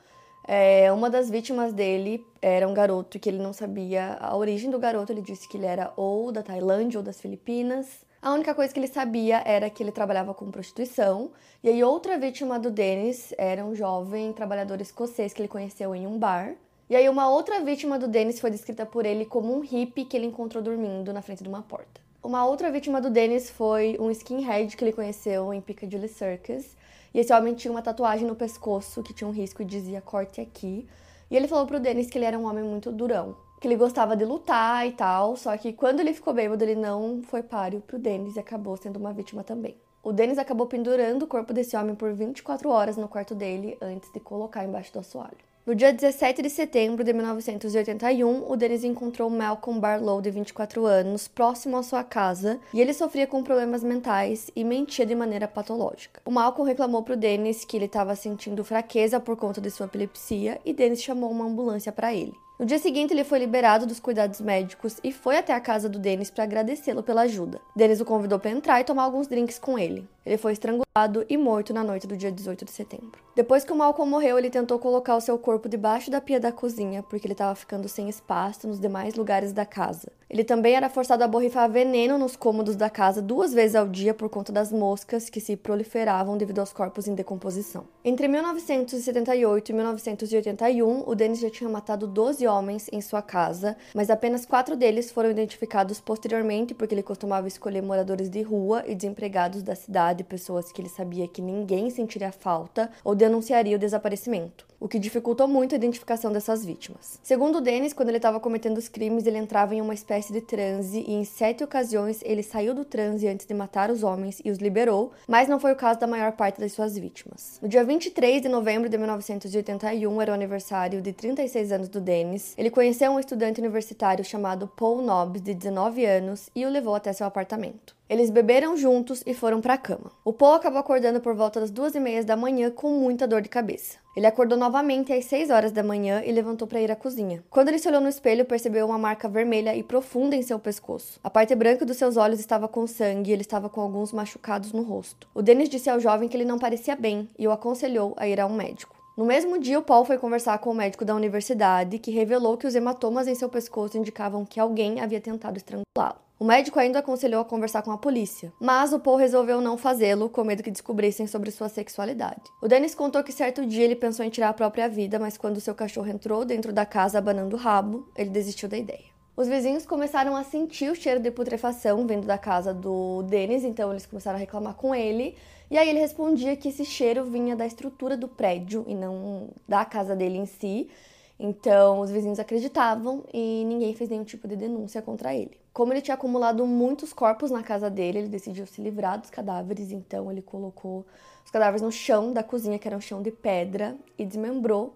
É, 0.49 0.91
uma 0.93 1.09
das 1.09 1.31
vítimas 1.31 1.73
dele 1.73 2.27
era 2.43 2.67
um 2.67 2.75
garoto 2.75 3.21
que 3.21 3.29
ele 3.29 3.39
não 3.39 3.53
sabia 3.53 4.19
a 4.21 4.37
origem 4.37 4.69
do 4.69 4.81
garoto. 4.81 5.13
Ele 5.13 5.23
disse 5.23 5.49
que 5.49 5.57
ele 5.57 5.67
era 5.67 5.93
ou 5.97 6.33
da 6.33 6.43
Tailândia 6.43 6.99
ou 6.99 7.05
das 7.05 7.21
Filipinas. 7.21 8.10
A 8.23 8.33
única 8.33 8.55
coisa 8.55 8.71
que 8.71 8.79
ele 8.79 8.87
sabia 8.87 9.43
era 9.47 9.71
que 9.71 9.83
ele 9.83 9.91
trabalhava 9.91 10.35
com 10.35 10.51
prostituição. 10.51 11.31
E 11.65 11.71
aí, 11.71 11.83
outra 11.83 12.19
vítima 12.19 12.59
do 12.59 12.71
Dennis 12.71 13.33
era 13.39 13.65
um 13.65 13.75
jovem 13.75 14.31
trabalhador 14.35 14.79
escocês 14.79 15.33
que 15.33 15.41
ele 15.41 15.49
conheceu 15.49 15.95
em 15.95 16.07
um 16.07 16.19
bar. 16.19 16.55
E 16.91 16.95
aí, 16.95 17.09
uma 17.09 17.31
outra 17.31 17.61
vítima 17.61 17.99
do 17.99 18.07
Dennis 18.07 18.39
foi 18.39 18.51
descrita 18.51 18.85
por 18.85 19.07
ele 19.07 19.25
como 19.25 19.57
um 19.57 19.61
hippie 19.61 20.05
que 20.05 20.15
ele 20.15 20.27
encontrou 20.27 20.63
dormindo 20.63 21.15
na 21.15 21.23
frente 21.23 21.43
de 21.43 21.49
uma 21.49 21.63
porta. 21.63 21.99
Uma 22.23 22.45
outra 22.45 22.71
vítima 22.71 23.01
do 23.01 23.09
Dennis 23.09 23.49
foi 23.49 23.97
um 23.99 24.11
skinhead 24.11 24.77
que 24.77 24.85
ele 24.85 24.93
conheceu 24.93 25.55
em 25.55 25.61
Piccadilly 25.63 26.09
Circus. 26.09 26.77
E 27.15 27.21
esse 27.21 27.33
homem 27.33 27.55
tinha 27.55 27.73
uma 27.73 27.81
tatuagem 27.81 28.27
no 28.27 28.37
pescoço 28.37 29.03
que 29.03 29.15
tinha 29.15 29.27
um 29.27 29.33
risco 29.33 29.63
e 29.63 29.65
dizia 29.65 30.03
corte 30.03 30.43
aqui. 30.43 30.87
E 31.31 31.37
ele 31.37 31.49
falou 31.49 31.67
pro 31.67 31.81
Dennis 31.81 32.11
que 32.11 32.19
ele 32.19 32.27
era 32.27 32.39
um 32.39 32.45
homem 32.45 32.65
muito 32.65 32.93
durão, 32.93 33.35
que 33.61 33.69
ele 33.69 33.77
gostava 33.77 34.17
de 34.17 34.25
lutar 34.25 34.89
e 34.89 34.93
tal, 34.93 35.37
só 35.37 35.55
que 35.57 35.73
quando 35.73 36.01
ele 36.01 36.15
ficou 36.15 36.33
bêbado, 36.33 36.65
ele 36.65 36.75
não 36.75 37.21
foi 37.23 37.43
páreo 37.43 37.83
pro 37.87 37.99
Dennis 37.99 38.37
e 38.37 38.41
acabou 38.41 38.75
sendo 38.79 38.97
uma 38.97 39.13
vítima 39.13 39.45
também. 39.45 39.77
O 40.03 40.13
Dennis 40.13 40.39
acabou 40.39 40.67
pendurando 40.67 41.25
o 41.25 41.27
corpo 41.27 41.53
desse 41.53 41.77
homem 41.77 41.95
por 41.95 42.11
24 42.15 42.71
horas 42.71 42.97
no 42.97 43.07
quarto 43.07 43.35
dele 43.35 43.77
antes 43.83 44.11
de 44.11 44.19
colocar 44.19 44.65
embaixo 44.65 44.91
do 44.95 45.01
assoalho. 45.01 45.37
No 45.67 45.75
dia 45.75 45.93
17 45.93 46.41
de 46.41 46.49
setembro 46.49 47.05
de 47.05 47.13
1981, 47.13 48.51
o 48.51 48.57
Dennis 48.57 48.83
encontrou 48.83 49.29
Malcolm 49.29 49.79
Barlow, 49.79 50.23
de 50.23 50.31
24 50.31 50.87
anos, 50.87 51.29
próximo 51.29 51.77
à 51.77 51.83
sua 51.83 52.03
casa, 52.03 52.59
e 52.73 52.81
ele 52.81 52.95
sofria 52.95 53.27
com 53.27 53.43
problemas 53.43 53.85
mentais 53.85 54.51
e 54.57 54.65
mentia 54.65 55.05
de 55.05 55.15
maneira 55.15 55.47
patológica. 55.47 56.23
O 56.25 56.31
Malcolm 56.31 56.67
reclamou 56.67 57.03
para 57.03 57.13
o 57.13 57.17
Dennis 57.17 57.63
que 57.67 57.77
ele 57.77 57.85
estava 57.85 58.17
sentindo 58.17 58.65
fraqueza 58.65 59.21
por 59.21 59.37
conta 59.37 59.61
de 59.61 59.71
sua 59.71 59.85
epilepsia 59.85 60.59
e 60.65 60.73
Dennis 60.73 61.03
chamou 61.03 61.31
uma 61.31 61.45
ambulância 61.45 61.93
para 61.93 62.15
ele. 62.15 62.35
No 62.61 62.67
dia 62.67 62.79
seguinte, 62.79 63.15
ele 63.15 63.25
foi 63.25 63.39
liberado 63.39 63.87
dos 63.87 63.99
cuidados 63.99 64.39
médicos 64.39 64.99
e 65.03 65.11
foi 65.11 65.39
até 65.39 65.55
a 65.55 65.61
casa 65.61 65.89
do 65.89 65.99
Dennis 65.99 66.31
para 66.31 66.45
agradecê-lo 66.45 67.03
pela 67.03 67.23
ajuda. 67.23 67.59
Dennis 67.75 68.03
o 68.03 68.05
convidou 68.05 68.39
para 68.39 68.51
entrar 68.51 68.79
e 68.79 68.85
tomar 68.85 69.05
alguns 69.05 69.27
drinks 69.27 69.59
com 69.59 69.79
ele. 69.79 70.07
Ele 70.27 70.37
foi 70.37 70.53
estrangulado 70.53 71.25
e 71.31 71.39
morto 71.39 71.73
na 71.73 71.83
noite 71.83 72.07
do 72.07 72.19
dia 72.19 72.31
18 72.31 72.67
de 72.67 72.71
setembro. 72.71 73.19
Depois 73.35 73.65
que 73.65 73.73
o 73.73 73.77
Malcolm 73.77 74.11
morreu, 74.11 74.39
ele 74.39 74.51
tentou 74.51 74.79
colocar 74.79 75.17
o 75.17 75.21
seu 75.21 75.39
corpo 75.39 75.69
debaixo 75.69 76.11
da 76.11 76.21
pia 76.21 76.39
da 76.39 76.53
cozinha, 76.53 77.03
porque 77.03 77.27
ele 77.27 77.33
estava 77.33 77.55
ficando 77.55 77.89
sem 77.89 78.09
espaço 78.09 78.69
nos 78.69 78.79
demais 78.79 79.15
lugares 79.15 79.55
da 79.55 79.65
casa. 79.65 80.13
Ele 80.29 80.45
também 80.45 80.75
era 80.75 80.91
forçado 80.91 81.25
a 81.25 81.29
borrifar 81.29 81.69
veneno 81.71 82.19
nos 82.19 82.37
cômodos 82.37 82.77
da 82.77 82.91
casa 82.91 83.23
duas 83.23 83.53
vezes 83.53 83.75
ao 83.75 83.89
dia 83.89 84.13
por 84.13 84.29
conta 84.29 84.53
das 84.53 84.71
moscas 84.71 85.31
que 85.31 85.41
se 85.41 85.57
proliferavam 85.57 86.37
devido 86.37 86.59
aos 86.59 86.73
corpos 86.73 87.09
em 87.09 87.15
decomposição. 87.15 87.85
Entre 88.05 88.29
1978 88.29 89.71
e 89.71 89.73
1981, 89.73 91.09
o 91.09 91.15
Dennis 91.15 91.41
já 91.41 91.51
tinha 91.51 91.69
matado 91.69 92.07
12 92.07 92.47
homens 92.51 92.89
em 92.93 93.01
sua 93.01 93.23
casa, 93.23 93.77
mas 93.95 94.11
apenas 94.11 94.45
quatro 94.45 94.77
deles 94.77 95.11
foram 95.11 95.31
identificados 95.31 96.01
posteriormente 96.01 96.75
porque 96.75 96.95
ele 96.95 97.03
costumava 97.03 97.49
escolher 97.49 97.83
moradores 97.83 98.29
de 98.29 98.43
rua 98.43 98.85
e 98.87 98.95
desempregados 98.95 99.63
da 99.63 99.75
cidade, 99.75 100.25
pessoas 100.25 100.71
que 100.71 100.83
ele 100.83 100.89
sabia 100.89 101.27
que 101.29 101.41
ninguém 101.41 101.89
sentiria 101.89 102.33
falta 102.33 102.91
ou 103.03 103.15
denunciaria 103.15 103.77
o 103.77 103.81
desaparecimento 103.81 104.70
o 104.81 104.89
que 104.89 104.99
dificultou 104.99 105.47
muito 105.47 105.75
a 105.75 105.77
identificação 105.77 106.33
dessas 106.33 106.65
vítimas. 106.65 107.21
Segundo 107.23 107.61
Dennis, 107.61 107.93
quando 107.93 108.09
ele 108.09 108.17
estava 108.17 108.41
cometendo 108.41 108.79
os 108.79 108.89
crimes, 108.89 109.27
ele 109.27 109.37
entrava 109.37 109.75
em 109.75 109.81
uma 109.83 109.93
espécie 109.93 110.33
de 110.33 110.41
transe 110.41 111.05
e 111.07 111.13
em 111.13 111.25
sete 111.25 111.63
ocasiões 111.63 112.21
ele 112.25 112.43
saiu 112.43 112.75
do 112.75 112.85
transe 112.85 113.29
antes 113.29 113.47
de 113.47 113.53
matar 113.53 113.91
os 113.91 114.03
homens 114.03 114.41
e 114.43 114.51
os 114.51 114.59
liberou, 114.59 115.13
mas 115.29 115.49
não 115.49 115.61
foi 115.61 115.73
o 115.73 115.77
caso 115.77 116.01
da 116.01 116.07
maior 116.07 116.33
parte 116.33 116.59
das 116.59 116.73
suas 116.73 116.97
vítimas. 116.97 117.59
No 117.61 117.69
dia 117.69 117.85
23 117.85 118.41
de 118.41 118.49
novembro 118.49 118.89
de 118.89 118.97
1981 118.97 120.23
era 120.23 120.33
o 120.33 120.35
aniversário 120.35 121.03
de 121.03 121.13
36 121.13 121.73
anos 121.73 121.89
do 121.89 122.01
Dennis. 122.01 122.55
Ele 122.57 122.71
conheceu 122.71 123.13
um 123.13 123.21
estudante 123.21 123.61
universitário 123.61 124.25
chamado 124.25 124.67
Paul 124.67 125.03
Nobbs, 125.03 125.43
de 125.43 125.53
19 125.53 126.07
anos, 126.07 126.49
e 126.55 126.65
o 126.65 126.71
levou 126.71 126.95
até 126.95 127.13
seu 127.13 127.27
apartamento. 127.27 128.00
Eles 128.11 128.29
beberam 128.29 128.77
juntos 128.77 129.23
e 129.25 129.33
foram 129.33 129.61
para 129.61 129.75
a 129.75 129.79
cama. 129.79 130.11
O 130.25 130.33
Paul 130.33 130.55
acabou 130.55 130.81
acordando 130.81 131.21
por 131.21 131.33
volta 131.33 131.61
das 131.61 131.71
duas 131.71 131.95
e 131.95 132.01
meia 132.01 132.25
da 132.25 132.37
manhã 132.37 132.69
com 132.69 132.91
muita 132.91 133.25
dor 133.25 133.41
de 133.41 133.49
cabeça. 133.49 133.99
Ele 134.17 134.27
acordou 134.27 134.59
novamente 134.59 135.13
às 135.13 135.27
6 135.27 135.49
horas 135.49 135.71
da 135.71 135.85
manhã 135.85 136.21
e 136.27 136.33
levantou 136.33 136.67
para 136.67 136.81
ir 136.81 136.91
à 136.91 136.97
cozinha. 136.97 137.45
Quando 137.49 137.69
ele 137.69 137.79
se 137.79 137.87
olhou 137.87 138.01
no 138.01 138.09
espelho, 138.09 138.45
percebeu 138.45 138.85
uma 138.85 138.99
marca 138.99 139.29
vermelha 139.29 139.77
e 139.77 139.85
profunda 139.85 140.35
em 140.35 140.43
seu 140.43 140.59
pescoço. 140.59 141.21
A 141.23 141.31
parte 141.31 141.55
branca 141.55 141.87
dos 141.87 141.99
seus 141.99 142.17
olhos 142.17 142.41
estava 142.41 142.67
com 142.67 142.85
sangue 142.85 143.31
e 143.31 143.33
ele 143.33 143.43
estava 143.43 143.69
com 143.69 143.81
alguns 143.81 144.13
machucados 144.13 144.73
no 144.73 144.83
rosto. 144.83 145.29
O 145.33 145.41
Dennis 145.41 145.69
disse 145.69 145.89
ao 145.89 146.01
jovem 146.01 146.29
que 146.29 146.37
ele 146.37 146.45
não 146.45 146.59
parecia 146.59 146.97
bem 146.97 147.29
e 147.39 147.47
o 147.47 147.53
aconselhou 147.53 148.15
a 148.17 148.27
ir 148.27 148.41
a 148.41 148.47
um 148.47 148.53
médico. 148.53 149.00
No 149.17 149.25
mesmo 149.25 149.59
dia, 149.59 149.79
o 149.79 149.83
Paul 149.83 150.05
foi 150.05 150.19
conversar 150.19 150.59
com 150.59 150.71
o 150.71 150.75
médico 150.75 151.05
da 151.05 151.15
universidade, 151.15 151.99
que 151.99 152.11
revelou 152.11 152.57
que 152.57 152.67
os 152.67 152.75
hematomas 152.75 153.27
em 153.29 153.35
seu 153.35 153.49
pescoço 153.49 153.99
indicavam 153.99 154.45
que 154.45 154.61
alguém 154.61 155.01
havia 155.01 155.21
tentado 155.21 155.57
estrangulá-lo. 155.57 156.21
O 156.39 156.45
médico 156.45 156.79
ainda 156.79 157.01
aconselhou 157.01 157.43
a 157.43 157.45
conversar 157.45 157.83
com 157.83 157.93
a 157.93 157.99
polícia, 157.99 158.51
mas 158.59 158.95
o 158.95 158.99
Paul 158.99 159.17
resolveu 159.17 159.61
não 159.61 159.77
fazê-lo, 159.77 160.31
com 160.31 160.43
medo 160.43 160.63
que 160.63 160.71
descobrissem 160.71 161.27
sobre 161.27 161.51
sua 161.51 161.69
sexualidade. 161.69 162.41
O 162.63 162.69
Dennis 162.69 162.95
contou 162.95 163.23
que 163.23 163.31
certo 163.31 163.67
dia 163.67 163.85
ele 163.85 163.95
pensou 163.95 164.25
em 164.25 164.31
tirar 164.31 164.49
a 164.49 164.55
própria 164.55 164.89
vida, 164.89 165.19
mas 165.19 165.37
quando 165.37 165.61
seu 165.61 165.75
cachorro 165.75 166.09
entrou 166.09 166.43
dentro 166.47 166.73
da 166.73 166.87
casa 166.87 167.19
abanando 167.19 167.57
o 167.57 167.59
rabo, 167.59 168.09
ele 168.17 168.31
desistiu 168.31 168.71
da 168.71 168.79
ideia. 168.79 169.10
Os 169.41 169.49
vizinhos 169.49 169.87
começaram 169.87 170.37
a 170.37 170.45
sentir 170.45 170.93
o 170.93 170.95
cheiro 170.95 171.19
de 171.19 171.31
putrefação 171.31 172.07
vindo 172.07 172.27
da 172.27 172.37
casa 172.37 172.75
do 172.75 173.23
Dennis, 173.23 173.65
então 173.65 173.91
eles 173.91 174.05
começaram 174.05 174.37
a 174.37 174.39
reclamar 174.39 174.75
com 174.75 174.95
ele. 174.95 175.35
E 175.71 175.79
aí 175.79 175.89
ele 175.89 175.99
respondia 175.99 176.55
que 176.55 176.69
esse 176.69 176.85
cheiro 176.85 177.25
vinha 177.25 177.57
da 177.57 177.65
estrutura 177.65 178.19
do 178.19 178.29
prédio 178.29 178.85
e 178.87 178.95
não 178.95 179.49
da 179.67 179.83
casa 179.83 180.15
dele 180.15 180.37
em 180.37 180.45
si. 180.45 180.91
Então, 181.39 182.01
os 182.01 182.11
vizinhos 182.11 182.39
acreditavam 182.39 183.25
e 183.33 183.65
ninguém 183.65 183.95
fez 183.95 184.11
nenhum 184.11 184.25
tipo 184.25 184.47
de 184.47 184.57
denúncia 184.57 185.01
contra 185.01 185.35
ele. 185.35 185.59
Como 185.73 185.91
ele 185.91 186.03
tinha 186.03 186.17
acumulado 186.17 186.67
muitos 186.67 187.11
corpos 187.15 187.51
na 187.51 187.63
casa 187.63 187.89
dele, 187.89 188.19
ele 188.19 188.29
decidiu 188.29 188.67
se 188.67 188.83
livrar 188.83 189.19
dos 189.19 189.31
cadáveres, 189.31 189.91
então 189.91 190.31
ele 190.31 190.43
colocou 190.43 191.07
os 191.43 191.51
cadáveres 191.51 191.81
no 191.81 191.91
chão 191.91 192.31
da 192.31 192.43
cozinha, 192.43 192.79
que 192.79 192.87
era 192.87 192.95
um 192.95 193.01
chão 193.01 193.23
de 193.23 193.31
pedra, 193.31 193.97
e 194.19 194.27
desmembrou 194.27 194.93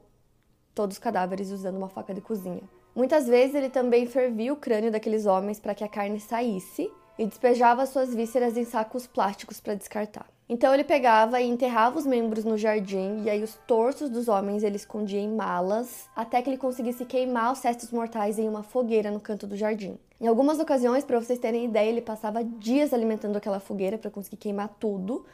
todos 0.75 0.97
os 0.97 1.03
cadáveres 1.03 1.51
usando 1.51 1.79
uma 1.79 1.89
faca 1.89 2.13
de 2.13 2.21
cozinha. 2.21 2.74
Muitas 2.95 3.27
vezes 3.27 3.55
ele 3.55 3.69
também 3.69 4.07
fervia 4.07 4.53
o 4.53 4.57
crânio 4.57 4.91
daqueles 4.91 5.27
homens 5.27 5.59
para 5.59 5.75
que 5.75 5.83
a 5.83 5.89
carne 5.89 6.21
saísse 6.21 6.91
e 7.19 7.27
despejava 7.27 7.87
suas 7.87 8.15
vísceras 8.15 8.57
em 8.57 8.65
sacos 8.65 9.07
plásticos 9.07 9.61
para 9.61 9.75
descartar. 9.75 10.27
Então 10.49 10.75
ele 10.75 10.85
pegava 10.85 11.41
e 11.41 11.49
enterrava 11.49 11.99
os 11.99 12.07
membros 12.07 12.45
no 12.45 12.59
jardim 12.59 13.23
e 13.25 13.31
aí 13.31 13.43
os 13.43 13.55
torsos 13.67 14.11
dos 14.11 14.29
homens 14.29 14.63
ele 14.63 14.77
escondia 14.77 15.19
em 15.19 15.35
malas 15.35 16.09
até 16.15 16.43
que 16.43 16.51
ele 16.51 16.59
conseguisse 16.59 17.05
queimar 17.05 17.53
os 17.53 17.63
restos 17.63 17.91
mortais 17.91 18.39
em 18.39 18.49
uma 18.49 18.63
fogueira 18.63 19.11
no 19.11 19.19
canto 19.19 19.47
do 19.47 19.57
jardim. 19.57 19.99
Em 20.21 20.27
algumas 20.27 20.61
ocasiões, 20.61 21.05
para 21.05 21.19
vocês 21.19 21.39
terem 21.39 21.65
ideia, 21.65 21.89
ele 21.89 22.01
passava 22.01 22.45
dias 22.45 22.93
alimentando 22.93 23.37
aquela 23.37 23.59
fogueira 23.59 23.99
para 23.99 24.11
conseguir 24.11 24.37
queimar 24.37 24.69
tudo. 24.79 25.25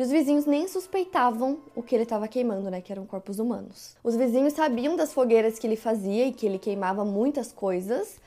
E 0.00 0.02
os 0.02 0.10
vizinhos 0.10 0.46
nem 0.46 0.66
suspeitavam 0.66 1.58
o 1.76 1.82
que 1.82 1.94
ele 1.94 2.04
estava 2.04 2.26
queimando, 2.26 2.70
né? 2.70 2.80
Que 2.80 2.90
eram 2.90 3.04
corpos 3.04 3.38
humanos. 3.38 3.94
Os 4.02 4.16
vizinhos 4.16 4.54
sabiam 4.54 4.96
das 4.96 5.12
fogueiras 5.12 5.58
que 5.58 5.66
ele 5.66 5.76
fazia 5.76 6.24
e 6.24 6.32
que 6.32 6.46
ele 6.46 6.58
queimava 6.58 7.04
muitas 7.04 7.52
coisas, 7.52 8.18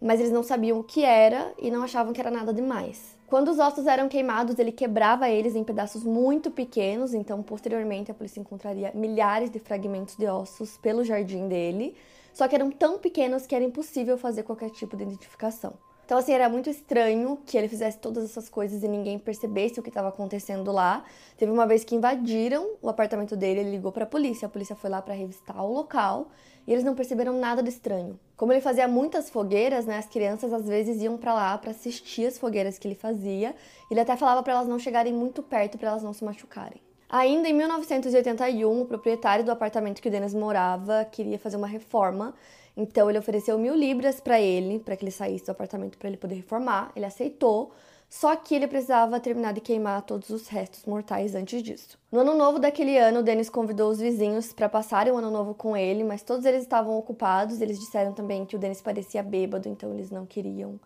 mas 0.00 0.20
eles 0.20 0.30
não 0.30 0.44
sabiam 0.44 0.78
o 0.78 0.84
que 0.84 1.04
era 1.04 1.52
e 1.58 1.68
não 1.68 1.82
achavam 1.82 2.12
que 2.12 2.20
era 2.20 2.30
nada 2.30 2.54
demais. 2.54 3.16
Quando 3.26 3.50
os 3.50 3.58
ossos 3.58 3.88
eram 3.88 4.08
queimados, 4.08 4.56
ele 4.56 4.70
quebrava 4.70 5.28
eles 5.28 5.56
em 5.56 5.64
pedaços 5.64 6.04
muito 6.04 6.48
pequenos, 6.48 7.12
então 7.12 7.42
posteriormente 7.42 8.08
a 8.08 8.14
polícia 8.14 8.38
encontraria 8.38 8.92
milhares 8.94 9.50
de 9.50 9.58
fragmentos 9.58 10.14
de 10.14 10.28
ossos 10.28 10.78
pelo 10.78 11.02
jardim 11.02 11.48
dele, 11.48 11.96
só 12.32 12.46
que 12.46 12.54
eram 12.54 12.70
tão 12.70 13.00
pequenos 13.00 13.48
que 13.48 13.54
era 13.56 13.64
impossível 13.64 14.16
fazer 14.16 14.44
qualquer 14.44 14.70
tipo 14.70 14.96
de 14.96 15.02
identificação. 15.02 15.74
Então, 16.06 16.18
assim, 16.18 16.32
era 16.32 16.48
muito 16.48 16.70
estranho 16.70 17.36
que 17.44 17.58
ele 17.58 17.66
fizesse 17.66 17.98
todas 17.98 18.22
essas 18.22 18.48
coisas 18.48 18.84
e 18.84 18.86
ninguém 18.86 19.18
percebesse 19.18 19.80
o 19.80 19.82
que 19.82 19.88
estava 19.88 20.06
acontecendo 20.06 20.70
lá. 20.70 21.04
Teve 21.36 21.50
uma 21.50 21.66
vez 21.66 21.82
que 21.82 21.96
invadiram 21.96 22.76
o 22.80 22.88
apartamento 22.88 23.34
dele, 23.34 23.58
ele 23.58 23.70
ligou 23.72 23.90
para 23.90 24.04
a 24.04 24.06
polícia. 24.06 24.46
A 24.46 24.48
polícia 24.48 24.76
foi 24.76 24.88
lá 24.88 25.02
para 25.02 25.14
revistar 25.14 25.60
o 25.64 25.72
local 25.72 26.28
e 26.64 26.72
eles 26.72 26.84
não 26.84 26.94
perceberam 26.94 27.32
nada 27.40 27.60
de 27.60 27.70
estranho. 27.70 28.20
Como 28.36 28.52
ele 28.52 28.60
fazia 28.60 28.86
muitas 28.86 29.28
fogueiras, 29.28 29.84
né, 29.84 29.98
as 29.98 30.06
crianças 30.06 30.52
às 30.52 30.68
vezes 30.68 31.02
iam 31.02 31.16
para 31.16 31.34
lá 31.34 31.58
para 31.58 31.72
assistir 31.72 32.26
as 32.26 32.38
fogueiras 32.38 32.78
que 32.78 32.86
ele 32.86 32.94
fazia. 32.94 33.52
Ele 33.90 33.98
até 33.98 34.16
falava 34.16 34.44
para 34.44 34.52
elas 34.52 34.68
não 34.68 34.78
chegarem 34.78 35.12
muito 35.12 35.42
perto 35.42 35.76
para 35.76 35.88
elas 35.88 36.04
não 36.04 36.12
se 36.12 36.24
machucarem. 36.24 36.80
Ainda 37.08 37.48
em 37.48 37.52
1981, 37.52 38.80
o 38.80 38.84
proprietário 38.84 39.44
do 39.44 39.50
apartamento 39.50 40.00
que 40.00 40.08
o 40.08 40.10
Dennis 40.10 40.34
morava 40.34 41.04
queria 41.04 41.38
fazer 41.38 41.56
uma 41.56 41.66
reforma 41.66 42.32
então 42.76 43.08
ele 43.08 43.18
ofereceu 43.18 43.58
mil 43.58 43.74
libras 43.74 44.20
para 44.20 44.38
ele, 44.38 44.78
para 44.78 44.96
que 44.96 45.04
ele 45.04 45.10
saísse 45.10 45.46
do 45.46 45.52
apartamento 45.52 45.96
para 45.96 46.08
ele 46.08 46.18
poder 46.18 46.34
reformar. 46.34 46.92
Ele 46.94 47.06
aceitou, 47.06 47.72
só 48.08 48.36
que 48.36 48.54
ele 48.54 48.68
precisava 48.68 49.18
terminar 49.18 49.52
de 49.52 49.62
queimar 49.62 50.02
todos 50.02 50.28
os 50.28 50.46
restos 50.46 50.84
mortais 50.84 51.34
antes 51.34 51.62
disso. 51.62 51.98
No 52.12 52.20
ano 52.20 52.34
novo 52.34 52.58
daquele 52.58 52.98
ano, 52.98 53.22
Dennis 53.22 53.48
convidou 53.48 53.90
os 53.90 53.98
vizinhos 53.98 54.52
para 54.52 54.68
passarem 54.68 55.12
o 55.12 55.16
ano 55.16 55.30
novo 55.30 55.54
com 55.54 55.76
ele, 55.76 56.04
mas 56.04 56.22
todos 56.22 56.44
eles 56.44 56.62
estavam 56.62 56.98
ocupados. 56.98 57.62
Eles 57.62 57.78
disseram 57.78 58.12
também 58.12 58.44
que 58.44 58.56
o 58.56 58.58
Dennis 58.58 58.82
parecia 58.82 59.22
bêbado, 59.22 59.68
então 59.68 59.94
eles 59.94 60.10
não 60.10 60.26
queriam 60.26 60.78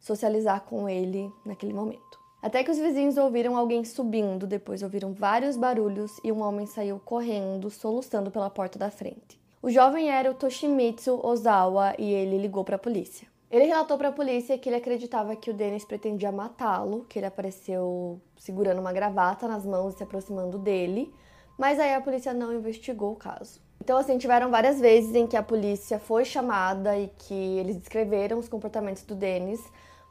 socializar 0.00 0.62
com 0.62 0.88
ele 0.88 1.32
naquele 1.44 1.72
momento. 1.72 2.18
Até 2.42 2.62
que 2.62 2.70
os 2.70 2.78
vizinhos 2.78 3.16
ouviram 3.16 3.56
alguém 3.56 3.84
subindo, 3.84 4.46
depois 4.46 4.82
ouviram 4.82 5.12
vários 5.12 5.56
barulhos 5.56 6.12
e 6.22 6.30
um 6.30 6.40
homem 6.40 6.66
saiu 6.66 7.00
correndo, 7.04 7.68
soluçando 7.70 8.30
pela 8.30 8.50
porta 8.50 8.78
da 8.78 8.90
frente. 8.90 9.37
O 9.60 9.70
jovem 9.70 10.08
era 10.08 10.30
o 10.30 10.34
Toshimitsu 10.34 11.18
Ozawa 11.20 11.92
e 11.98 12.12
ele 12.12 12.38
ligou 12.38 12.62
para 12.62 12.76
a 12.76 12.78
polícia. 12.78 13.26
Ele 13.50 13.64
relatou 13.64 13.98
para 13.98 14.08
a 14.08 14.12
polícia 14.12 14.56
que 14.56 14.68
ele 14.68 14.76
acreditava 14.76 15.34
que 15.34 15.50
o 15.50 15.54
Dennis 15.54 15.84
pretendia 15.84 16.30
matá-lo, 16.30 17.04
que 17.08 17.18
ele 17.18 17.26
apareceu 17.26 18.20
segurando 18.36 18.78
uma 18.80 18.92
gravata 18.92 19.48
nas 19.48 19.66
mãos 19.66 19.94
e 19.94 19.96
se 19.96 20.02
aproximando 20.04 20.58
dele, 20.58 21.12
mas 21.58 21.80
aí 21.80 21.92
a 21.92 22.00
polícia 22.00 22.32
não 22.32 22.54
investigou 22.54 23.12
o 23.12 23.16
caso. 23.16 23.60
Então, 23.82 23.98
assim, 23.98 24.16
tiveram 24.16 24.48
várias 24.48 24.78
vezes 24.78 25.12
em 25.16 25.26
que 25.26 25.36
a 25.36 25.42
polícia 25.42 25.98
foi 25.98 26.24
chamada 26.24 26.96
e 26.96 27.08
que 27.18 27.58
eles 27.58 27.76
descreveram 27.76 28.38
os 28.38 28.48
comportamentos 28.48 29.02
do 29.02 29.16
Dennis, 29.16 29.60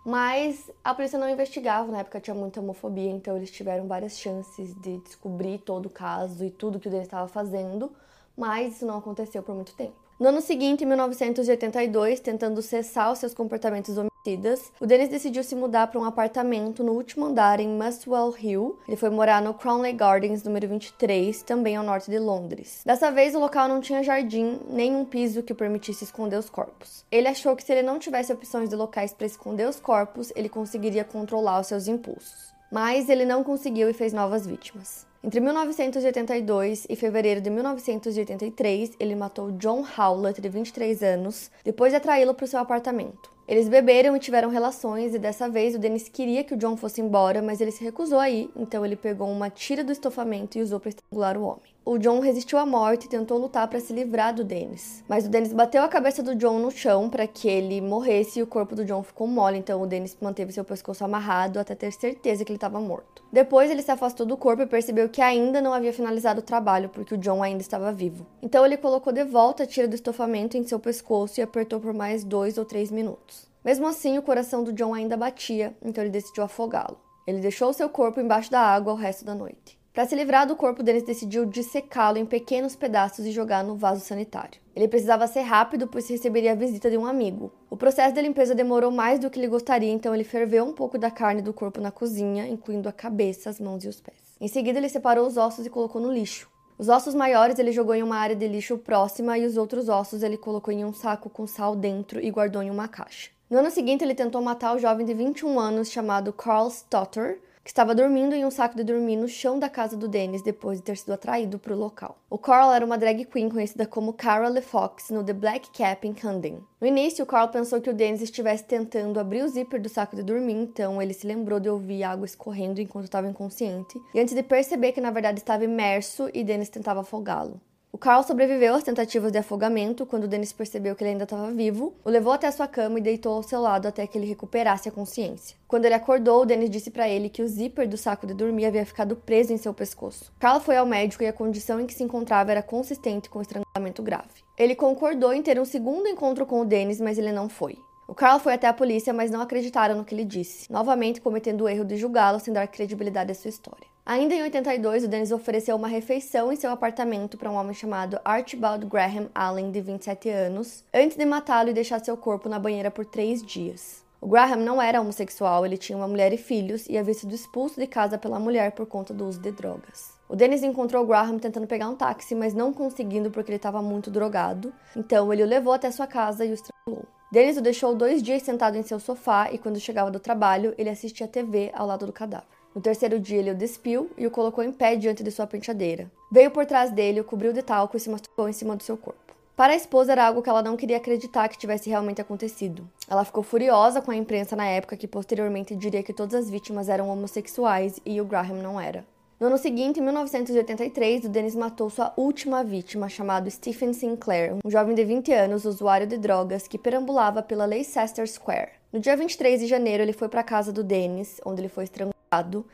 mas 0.06 0.70
a 0.84 0.94
polícia 0.94 1.18
não 1.18 1.30
investigava, 1.30 1.90
na 1.90 2.00
época 2.00 2.20
tinha 2.20 2.36
muita 2.36 2.60
homofobia, 2.60 3.12
então 3.12 3.38
eles 3.38 3.52
tiveram 3.52 3.88
várias 3.88 4.20
chances 4.20 4.74
de 4.82 4.98
descobrir 4.98 5.60
todo 5.60 5.86
o 5.86 5.90
caso 5.90 6.44
e 6.44 6.50
tudo 6.50 6.80
que 6.80 6.88
o 6.90 6.92
Dennis 6.92 7.08
estava 7.08 7.30
fazendo 7.30 7.94
mas 8.38 8.76
isso 8.76 8.86
não 8.86 9.00
aconteceu 9.00 9.42
por 9.42 9.56
muito 9.56 9.74
tempo. 9.74 10.08
No 10.20 10.30
ano 10.30 10.42
seguinte, 10.42 10.84
em 10.84 10.88
1982, 10.88 12.20
tentando 12.20 12.60
cessar 12.62 13.12
os 13.12 13.20
seus 13.20 13.36
comportamentos 13.36 13.96
homicidas, 13.98 14.72
o 14.80 14.86
Dennis 14.88 15.10
decidiu 15.10 15.44
se 15.44 15.56
mudar 15.56 15.86
para 15.86 16.00
um 16.00 16.04
apartamento 16.04 16.84
no 16.84 16.94
último 16.94 17.26
andar 17.26 17.60
em 17.60 17.68
Muswell 17.68 18.34
Hill. 18.36 18.80
Ele 18.88 18.98
foi 18.98 19.12
morar 19.12 19.44
no 19.44 19.54
Cromley 19.54 19.94
Gardens, 19.94 20.44
número 20.44 20.68
23, 20.68 21.44
também 21.44 21.76
ao 21.76 21.84
norte 21.84 22.10
de 22.10 22.18
Londres. 22.18 22.82
Dessa 22.84 23.12
vez, 23.12 23.36
o 23.36 23.40
local 23.40 23.68
não 23.68 23.80
tinha 23.80 24.02
jardim 24.02 24.60
nem 24.68 24.96
um 24.96 25.06
piso 25.06 25.44
que 25.44 25.54
permitisse 25.54 26.04
esconder 26.04 26.38
os 26.38 26.50
corpos. 26.50 27.06
Ele 27.12 27.28
achou 27.28 27.56
que 27.56 27.64
se 27.64 27.72
ele 27.72 27.84
não 27.84 28.00
tivesse 28.00 28.34
opções 28.34 28.70
de 28.70 28.76
locais 28.76 29.14
para 29.14 29.28
esconder 29.28 29.70
os 29.70 29.80
corpos, 29.80 30.34
ele 30.36 30.50
conseguiria 30.50 31.04
controlar 31.04 31.60
os 31.60 31.68
seus 31.68 31.88
impulsos. 31.88 32.52
Mas 32.72 33.08
ele 33.08 33.24
não 33.24 33.44
conseguiu 33.44 33.88
e 33.88 33.94
fez 33.94 34.12
novas 34.12 34.48
vítimas. 34.48 35.07
Entre 35.28 35.42
1982 35.42 36.88
e 36.90 36.96
fevereiro 36.96 37.42
de 37.42 37.50
1983, 37.50 38.92
ele 38.98 39.14
matou 39.14 39.52
John 39.52 39.84
Howlett, 39.98 40.40
de 40.40 40.48
23 40.48 41.04
anos, 41.04 41.52
depois 41.66 41.92
de 41.92 41.98
atraí-lo 41.98 42.34
para 42.34 42.46
o 42.46 42.48
seu 42.48 42.62
apartamento. 42.62 43.30
Eles 43.46 43.68
beberam 43.68 44.16
e 44.16 44.22
tiveram 44.22 44.50
relações, 44.50 45.14
e 45.14 45.20
dessa 45.20 45.50
vez 45.50 45.76
o 45.76 45.80
Dennis 45.80 46.08
queria 46.08 46.46
que 46.46 46.54
o 46.54 46.58
John 46.58 46.78
fosse 46.78 47.02
embora, 47.02 47.42
mas 47.42 47.60
ele 47.60 47.72
se 47.72 47.84
recusou 47.84 48.20
a 48.20 48.30
ir, 48.30 48.50
então 48.56 48.86
ele 48.86 48.96
pegou 48.96 49.30
uma 49.30 49.50
tira 49.50 49.84
do 49.84 49.92
estofamento 49.92 50.58
e 50.58 50.62
usou 50.62 50.80
para 50.80 50.88
estrangular 50.88 51.38
o 51.38 51.44
homem 51.44 51.77
o 51.90 51.98
John 51.98 52.20
resistiu 52.20 52.60
à 52.60 52.66
morte 52.66 53.06
e 53.06 53.10
tentou 53.10 53.38
lutar 53.38 53.66
para 53.70 53.80
se 53.80 53.94
livrar 53.94 54.36
do 54.36 54.44
Dennis. 54.44 55.06
Mas 55.08 55.26
o 55.26 55.30
Dennis 55.30 55.54
bateu 55.54 55.82
a 55.82 55.88
cabeça 55.88 56.22
do 56.22 56.36
John 56.36 56.60
no 56.60 56.70
chão 56.70 57.10
para 57.10 57.26
que 57.26 57.48
ele 57.48 57.80
morresse 57.80 58.40
e 58.40 58.44
o 58.44 58.48
corpo 58.48 58.76
do 58.76 58.84
John 58.84 59.02
ficou 59.02 59.26
mole, 59.26 59.58
então 59.58 59.82
o 59.82 59.88
Dennis 59.88 60.18
manteve 60.20 60.52
seu 60.52 60.66
pescoço 60.66 61.06
amarrado 61.06 61.58
até 61.58 61.76
ter 61.76 61.94
certeza 61.94 62.44
que 62.44 62.52
ele 62.52 62.58
estava 62.58 62.82
morto. 62.82 63.24
Depois 63.32 63.72
ele 63.72 63.82
se 63.82 63.90
afastou 63.90 64.26
do 64.26 64.36
corpo 64.36 64.64
e 64.64 64.68
percebeu 64.68 65.08
que 65.08 65.22
ainda 65.22 65.62
não 65.62 65.72
havia 65.72 65.94
finalizado 65.94 66.42
o 66.42 66.44
trabalho 66.44 66.90
porque 66.90 67.16
o 67.16 67.18
John 67.18 67.42
ainda 67.42 67.62
estava 67.62 67.90
vivo. 67.90 68.28
Então 68.42 68.66
ele 68.66 68.76
colocou 68.76 69.14
de 69.14 69.24
volta 69.24 69.64
a 69.64 69.66
tira 69.66 69.88
do 69.88 69.96
estofamento 69.96 70.58
em 70.58 70.68
seu 70.68 70.80
pescoço 70.82 71.40
e 71.40 71.42
apertou 71.42 71.80
por 71.80 71.94
mais 71.94 72.26
dois 72.26 72.58
ou 72.58 72.66
três 72.66 72.92
minutos. 72.92 73.48
Mesmo 73.64 73.88
assim, 73.88 74.18
o 74.18 74.22
coração 74.22 74.62
do 74.62 74.74
John 74.74 74.94
ainda 74.94 75.16
batia, 75.16 75.74
então 75.82 76.04
ele 76.04 76.12
decidiu 76.12 76.44
afogá-lo. 76.44 77.00
Ele 77.26 77.40
deixou 77.40 77.72
seu 77.72 77.88
corpo 77.88 78.20
embaixo 78.20 78.52
da 78.52 78.60
água 78.60 78.92
o 78.92 78.98
resto 78.98 79.24
da 79.24 79.34
noite. 79.34 79.78
Para 79.98 80.06
se 80.06 80.16
livrar 80.16 80.46
do 80.46 80.56
corpo, 80.56 80.84
Dennis 80.84 81.02
decidiu 81.02 81.44
dissecá-lo 81.44 82.20
em 82.20 82.26
pequenos 82.28 82.76
pedaços 82.76 83.26
e 83.26 83.32
jogar 83.32 83.64
no 83.64 83.76
vaso 83.76 84.06
sanitário. 84.06 84.62
Ele 84.76 84.88
precisava 84.88 85.26
ser 85.26 85.42
rápido, 85.42 85.88
pois 85.88 86.08
receberia 86.08 86.52
a 86.52 86.56
visita 86.56 86.88
de 86.88 86.96
um 86.96 87.04
amigo. 87.04 87.52
O 87.68 87.76
processo 87.76 88.14
de 88.14 88.22
limpeza 88.22 88.54
demorou 88.54 88.92
mais 88.92 89.20
do 89.20 89.28
que 89.28 89.40
ele 89.40 89.48
gostaria, 89.48 89.92
então 89.92 90.14
ele 90.14 90.24
ferveu 90.24 90.64
um 90.66 90.72
pouco 90.72 91.00
da 91.00 91.10
carne 91.10 91.42
do 91.42 91.52
corpo 91.52 91.82
na 91.82 91.90
cozinha, 91.90 92.48
incluindo 92.48 92.88
a 92.88 92.92
cabeça, 92.92 93.50
as 93.50 93.60
mãos 93.60 93.84
e 93.86 93.88
os 93.88 94.00
pés. 94.00 94.20
Em 94.40 94.48
seguida, 94.48 94.78
ele 94.78 94.88
separou 94.88 95.26
os 95.26 95.36
ossos 95.36 95.66
e 95.66 95.70
colocou 95.72 96.00
no 96.00 96.14
lixo. 96.14 96.48
Os 96.78 96.90
ossos 96.90 97.16
maiores 97.16 97.58
ele 97.58 97.72
jogou 97.72 97.96
em 97.96 98.04
uma 98.04 98.18
área 98.18 98.36
de 98.36 98.48
lixo 98.48 98.78
próxima 98.78 99.36
e 99.36 99.48
os 99.48 99.58
outros 99.58 99.90
ossos 99.90 100.22
ele 100.22 100.38
colocou 100.38 100.72
em 100.72 100.86
um 100.86 100.94
saco 100.94 101.28
com 101.28 101.48
sal 101.48 101.76
dentro 101.76 102.24
e 102.24 102.30
guardou 102.30 102.62
em 102.62 102.70
uma 102.70 102.88
caixa. 102.88 103.32
No 103.50 103.58
ano 103.58 103.72
seguinte, 103.72 104.04
ele 104.04 104.14
tentou 104.14 104.44
matar 104.44 104.76
o 104.76 104.80
jovem 104.80 105.08
de 105.08 105.16
21 105.16 105.60
anos 105.60 105.90
chamado 105.90 106.32
Carl 106.32 106.70
Stotter, 106.70 107.40
que 107.68 107.72
estava 107.72 107.94
dormindo 107.94 108.34
em 108.34 108.46
um 108.46 108.50
saco 108.50 108.78
de 108.78 108.84
dormir 108.86 109.18
no 109.18 109.28
chão 109.28 109.60
da 109.60 109.68
casa 109.68 109.98
do 109.98 110.08
Dennis 110.08 110.42
depois 110.42 110.78
de 110.78 110.86
ter 110.86 110.96
sido 110.96 111.12
atraído 111.12 111.60
para 111.60 111.74
o 111.74 111.78
local. 111.78 112.18
O 112.30 112.38
Carl 112.38 112.72
era 112.72 112.86
uma 112.86 112.98
drag 112.98 113.26
queen 113.26 113.50
conhecida 113.50 113.86
como 113.86 114.14
Cara 114.14 114.48
LeFox 114.48 115.10
no 115.10 115.22
The 115.22 115.34
Black 115.34 115.70
Cap 115.78 116.08
em 116.08 116.14
Camden. 116.14 116.64
No 116.80 116.88
início, 116.88 117.26
o 117.26 117.28
Carl 117.28 117.50
pensou 117.50 117.82
que 117.82 117.90
o 117.90 117.94
Dennis 117.94 118.22
estivesse 118.22 118.64
tentando 118.64 119.20
abrir 119.20 119.44
o 119.44 119.50
zíper 119.50 119.82
do 119.82 119.90
saco 119.90 120.16
de 120.16 120.24
dormir, 120.24 120.54
então 120.54 121.02
ele 121.02 121.14
se 121.14 121.28
lembrou 121.28 121.60
de 121.60 121.68
ouvir 121.68 122.04
água 122.04 122.26
escorrendo 122.26 122.80
enquanto 122.80 123.04
estava 123.04 123.28
inconsciente, 123.28 124.00
e 124.14 124.20
antes 124.22 124.34
de 124.34 124.44
perceber 124.44 124.94
que 124.94 125.02
na 125.02 125.12
verdade 125.12 125.40
estava 125.40 125.66
imerso 125.66 126.30
e 126.34 126.46
Dennis 126.46 126.70
tentava 126.70 127.02
afogá-lo. 127.02 127.60
O 127.98 128.00
Carl 128.00 128.22
sobreviveu 128.22 128.76
às 128.76 128.84
tentativas 128.84 129.32
de 129.32 129.40
afogamento 129.40 130.06
quando 130.06 130.28
Dennis 130.28 130.54
percebeu 130.54 130.96
que 130.96 131.04
ele 131.04 131.14
ainda 131.14 131.24
estava 131.24 131.50
vivo, 131.50 131.96
o 132.06 132.12
levou 132.12 132.32
até 132.32 132.46
a 132.46 132.52
sua 132.52 132.68
cama 132.68 133.00
e 133.00 133.02
deitou 133.02 133.34
ao 133.34 133.42
seu 133.42 133.60
lado 133.60 133.88
até 133.88 134.06
que 134.06 134.16
ele 134.16 134.28
recuperasse 134.28 134.88
a 134.88 134.92
consciência. 134.92 135.58
Quando 135.68 135.86
ele 135.86 135.96
acordou, 135.96 136.46
Dennis 136.46 136.70
disse 136.70 136.92
para 136.92 137.10
ele 137.10 137.28
que 137.28 137.42
o 137.42 137.48
zíper 137.48 137.88
do 137.88 137.98
saco 137.98 138.28
de 138.28 138.36
dormir 138.36 138.68
havia 138.68 138.86
ficado 138.86 139.16
preso 139.16 139.52
em 139.52 139.58
seu 139.58 139.74
pescoço. 139.74 140.32
Carl 140.38 140.60
foi 140.60 140.78
ao 140.78 140.86
médico 140.86 141.24
e 141.24 141.28
a 141.28 141.34
condição 141.34 141.80
em 141.80 141.88
que 141.88 141.94
se 141.96 142.04
encontrava 142.04 142.52
era 142.52 142.62
consistente 142.62 143.32
com 143.32 143.42
estrangulamento 143.42 144.04
grave. 144.04 144.44
Ele 144.56 144.76
concordou 144.76 145.34
em 145.34 145.42
ter 145.42 145.60
um 145.60 145.66
segundo 145.66 146.08
encontro 146.08 146.46
com 146.46 146.62
o 146.62 146.66
Dennis, 146.66 147.02
mas 147.02 147.18
ele 147.18 147.32
não 147.32 147.50
foi. 147.50 147.80
O 148.08 148.14
Carl 148.14 148.40
foi 148.40 148.54
até 148.54 148.68
a 148.68 148.74
polícia, 148.74 149.12
mas 149.12 149.32
não 149.32 149.42
acreditaram 149.42 149.98
no 149.98 150.06
que 150.06 150.14
ele 150.14 150.24
disse, 150.24 150.72
novamente 150.72 151.20
cometendo 151.20 151.64
o 151.64 151.68
erro 151.68 151.84
de 151.84 151.98
julgá-lo 151.98 152.40
sem 152.40 152.54
dar 152.54 152.68
credibilidade 152.68 153.32
à 153.32 153.34
sua 153.34 153.50
história. 153.50 153.97
Ainda 154.10 154.34
em 154.34 154.42
82, 154.42 155.04
o 155.04 155.08
Dennis 155.10 155.34
ofereceu 155.34 155.76
uma 155.76 155.90
refeição 155.90 156.50
em 156.50 156.56
seu 156.56 156.72
apartamento 156.72 157.38
para 157.38 157.52
um 157.52 157.56
homem 157.56 157.74
chamado 157.74 158.18
Archibald 158.24 158.86
Graham 158.86 159.28
Allen, 159.36 159.70
de 159.70 159.82
27 159.82 160.30
anos, 160.30 160.86
antes 160.94 161.18
de 161.18 161.26
matá-lo 161.26 161.68
e 161.68 161.74
deixar 161.74 162.00
seu 162.00 162.16
corpo 162.16 162.48
na 162.48 162.58
banheira 162.58 162.90
por 162.90 163.04
três 163.04 163.44
dias. 163.44 164.06
O 164.22 164.28
Graham 164.28 164.62
não 164.62 164.82
era 164.82 165.02
homossexual, 165.02 165.66
ele 165.66 165.76
tinha 165.76 165.98
uma 165.98 166.08
mulher 166.08 166.32
e 166.32 166.38
filhos 166.38 166.88
e 166.88 166.98
havia 166.98 167.14
sido 167.14 167.36
expulso 167.36 167.82
de 167.82 167.86
casa 167.86 168.18
pela 168.18 168.40
mulher 168.40 168.72
por 168.72 168.86
conta 168.86 169.14
do 169.14 169.28
uso 169.28 169.42
de 169.42 169.52
drogas. 169.52 170.14
O 170.30 170.38
Dennis 170.38 170.64
encontrou 170.64 171.04
o 171.04 171.06
Graham 171.06 171.38
tentando 171.38 171.68
pegar 171.68 171.90
um 171.90 171.96
táxi, 171.98 172.34
mas 172.34 172.54
não 172.54 172.72
conseguindo 172.72 173.30
porque 173.30 173.52
ele 173.52 173.58
estava 173.58 173.82
muito 173.82 174.10
drogado, 174.10 174.74
então 174.96 175.34
ele 175.34 175.44
o 175.44 175.46
levou 175.46 175.74
até 175.74 175.92
sua 175.92 176.08
casa 176.08 176.46
e 176.46 176.52
o 176.52 176.54
estrangulou. 176.54 177.06
Dennis 177.30 177.58
o 177.58 177.62
deixou 177.62 177.94
dois 177.94 178.24
dias 178.24 178.42
sentado 178.42 178.78
em 178.78 178.84
seu 178.84 179.02
sofá 179.02 179.52
e, 179.52 179.58
quando 179.58 179.82
chegava 179.82 180.10
do 180.10 180.18
trabalho, 180.18 180.74
ele 180.78 180.90
assistia 180.90 181.28
TV 181.28 181.72
ao 181.74 181.86
lado 181.86 182.06
do 182.06 182.14
cadáver. 182.14 182.57
No 182.78 182.82
terceiro 182.82 183.20
dia, 183.20 183.40
ele 183.40 183.50
o 183.50 183.56
despiu 183.56 184.08
e 184.16 184.28
o 184.28 184.30
colocou 184.30 184.64
em 184.64 184.72
pé 184.72 184.96
diante 184.96 185.24
de 185.24 185.32
sua 185.32 185.48
penteadeira. 185.48 186.12
Veio 186.32 186.52
por 186.52 186.64
trás 186.64 186.92
dele, 186.92 187.20
o 187.20 187.24
cobriu 187.24 187.52
de 187.52 187.64
talco 187.64 187.98
e 187.98 188.00
se 188.00 188.08
masturbou 188.08 188.48
em 188.48 188.54
cima 188.54 188.76
do 188.76 188.84
seu 188.84 188.96
corpo. 188.96 189.34
Para 189.56 189.74
a 189.74 189.76
esposa 189.76 190.12
era 190.12 190.28
algo 190.28 190.44
que 190.44 190.50
ela 190.50 190.62
não 190.62 190.78
queria 190.78 190.98
acreditar 190.98 191.50
que 191.50 191.58
tivesse 191.58 191.90
realmente 191.90 192.22
acontecido. 192.22 192.88
Ela 193.10 193.26
ficou 193.26 193.42
furiosa 193.42 194.00
com 194.00 194.12
a 194.12 194.16
imprensa 194.16 194.56
na 194.56 194.68
época, 194.68 194.96
que 194.96 195.08
posteriormente 195.08 195.76
diria 195.76 196.04
que 196.04 196.14
todas 196.14 196.36
as 196.36 196.52
vítimas 196.52 196.88
eram 196.88 197.10
homossexuais 197.10 198.00
e 198.06 198.22
o 198.22 198.26
Graham 198.26 198.62
não 198.62 198.80
era. 198.80 199.04
No 199.40 199.48
ano 199.48 199.58
seguinte, 199.58 200.00
em 200.00 200.04
1983, 200.04 201.26
o 201.26 201.30
Dennis 201.30 201.56
matou 201.56 201.90
sua 201.90 202.14
última 202.16 202.64
vítima, 202.64 203.10
chamado 203.10 203.50
Stephen 203.50 203.92
Sinclair, 203.92 204.54
um 204.64 204.70
jovem 204.70 204.94
de 204.94 205.04
20 205.04 205.34
anos, 205.34 205.66
usuário 205.66 206.06
de 206.06 206.20
drogas, 206.20 206.68
que 206.68 206.78
perambulava 206.78 207.42
pela 207.42 207.66
Leicester 207.66 208.30
Square. 208.30 208.70
No 208.94 209.00
dia 209.00 209.18
23 209.18 209.62
de 209.62 209.66
janeiro, 209.66 210.04
ele 210.04 210.14
foi 210.14 210.30
para 210.30 210.42
a 210.42 210.44
casa 210.44 210.72
do 210.72 210.84
Dennis, 210.84 211.42
onde 211.44 211.62
ele 211.62 211.70
foi 211.70 211.84
estrangulado 211.86 212.17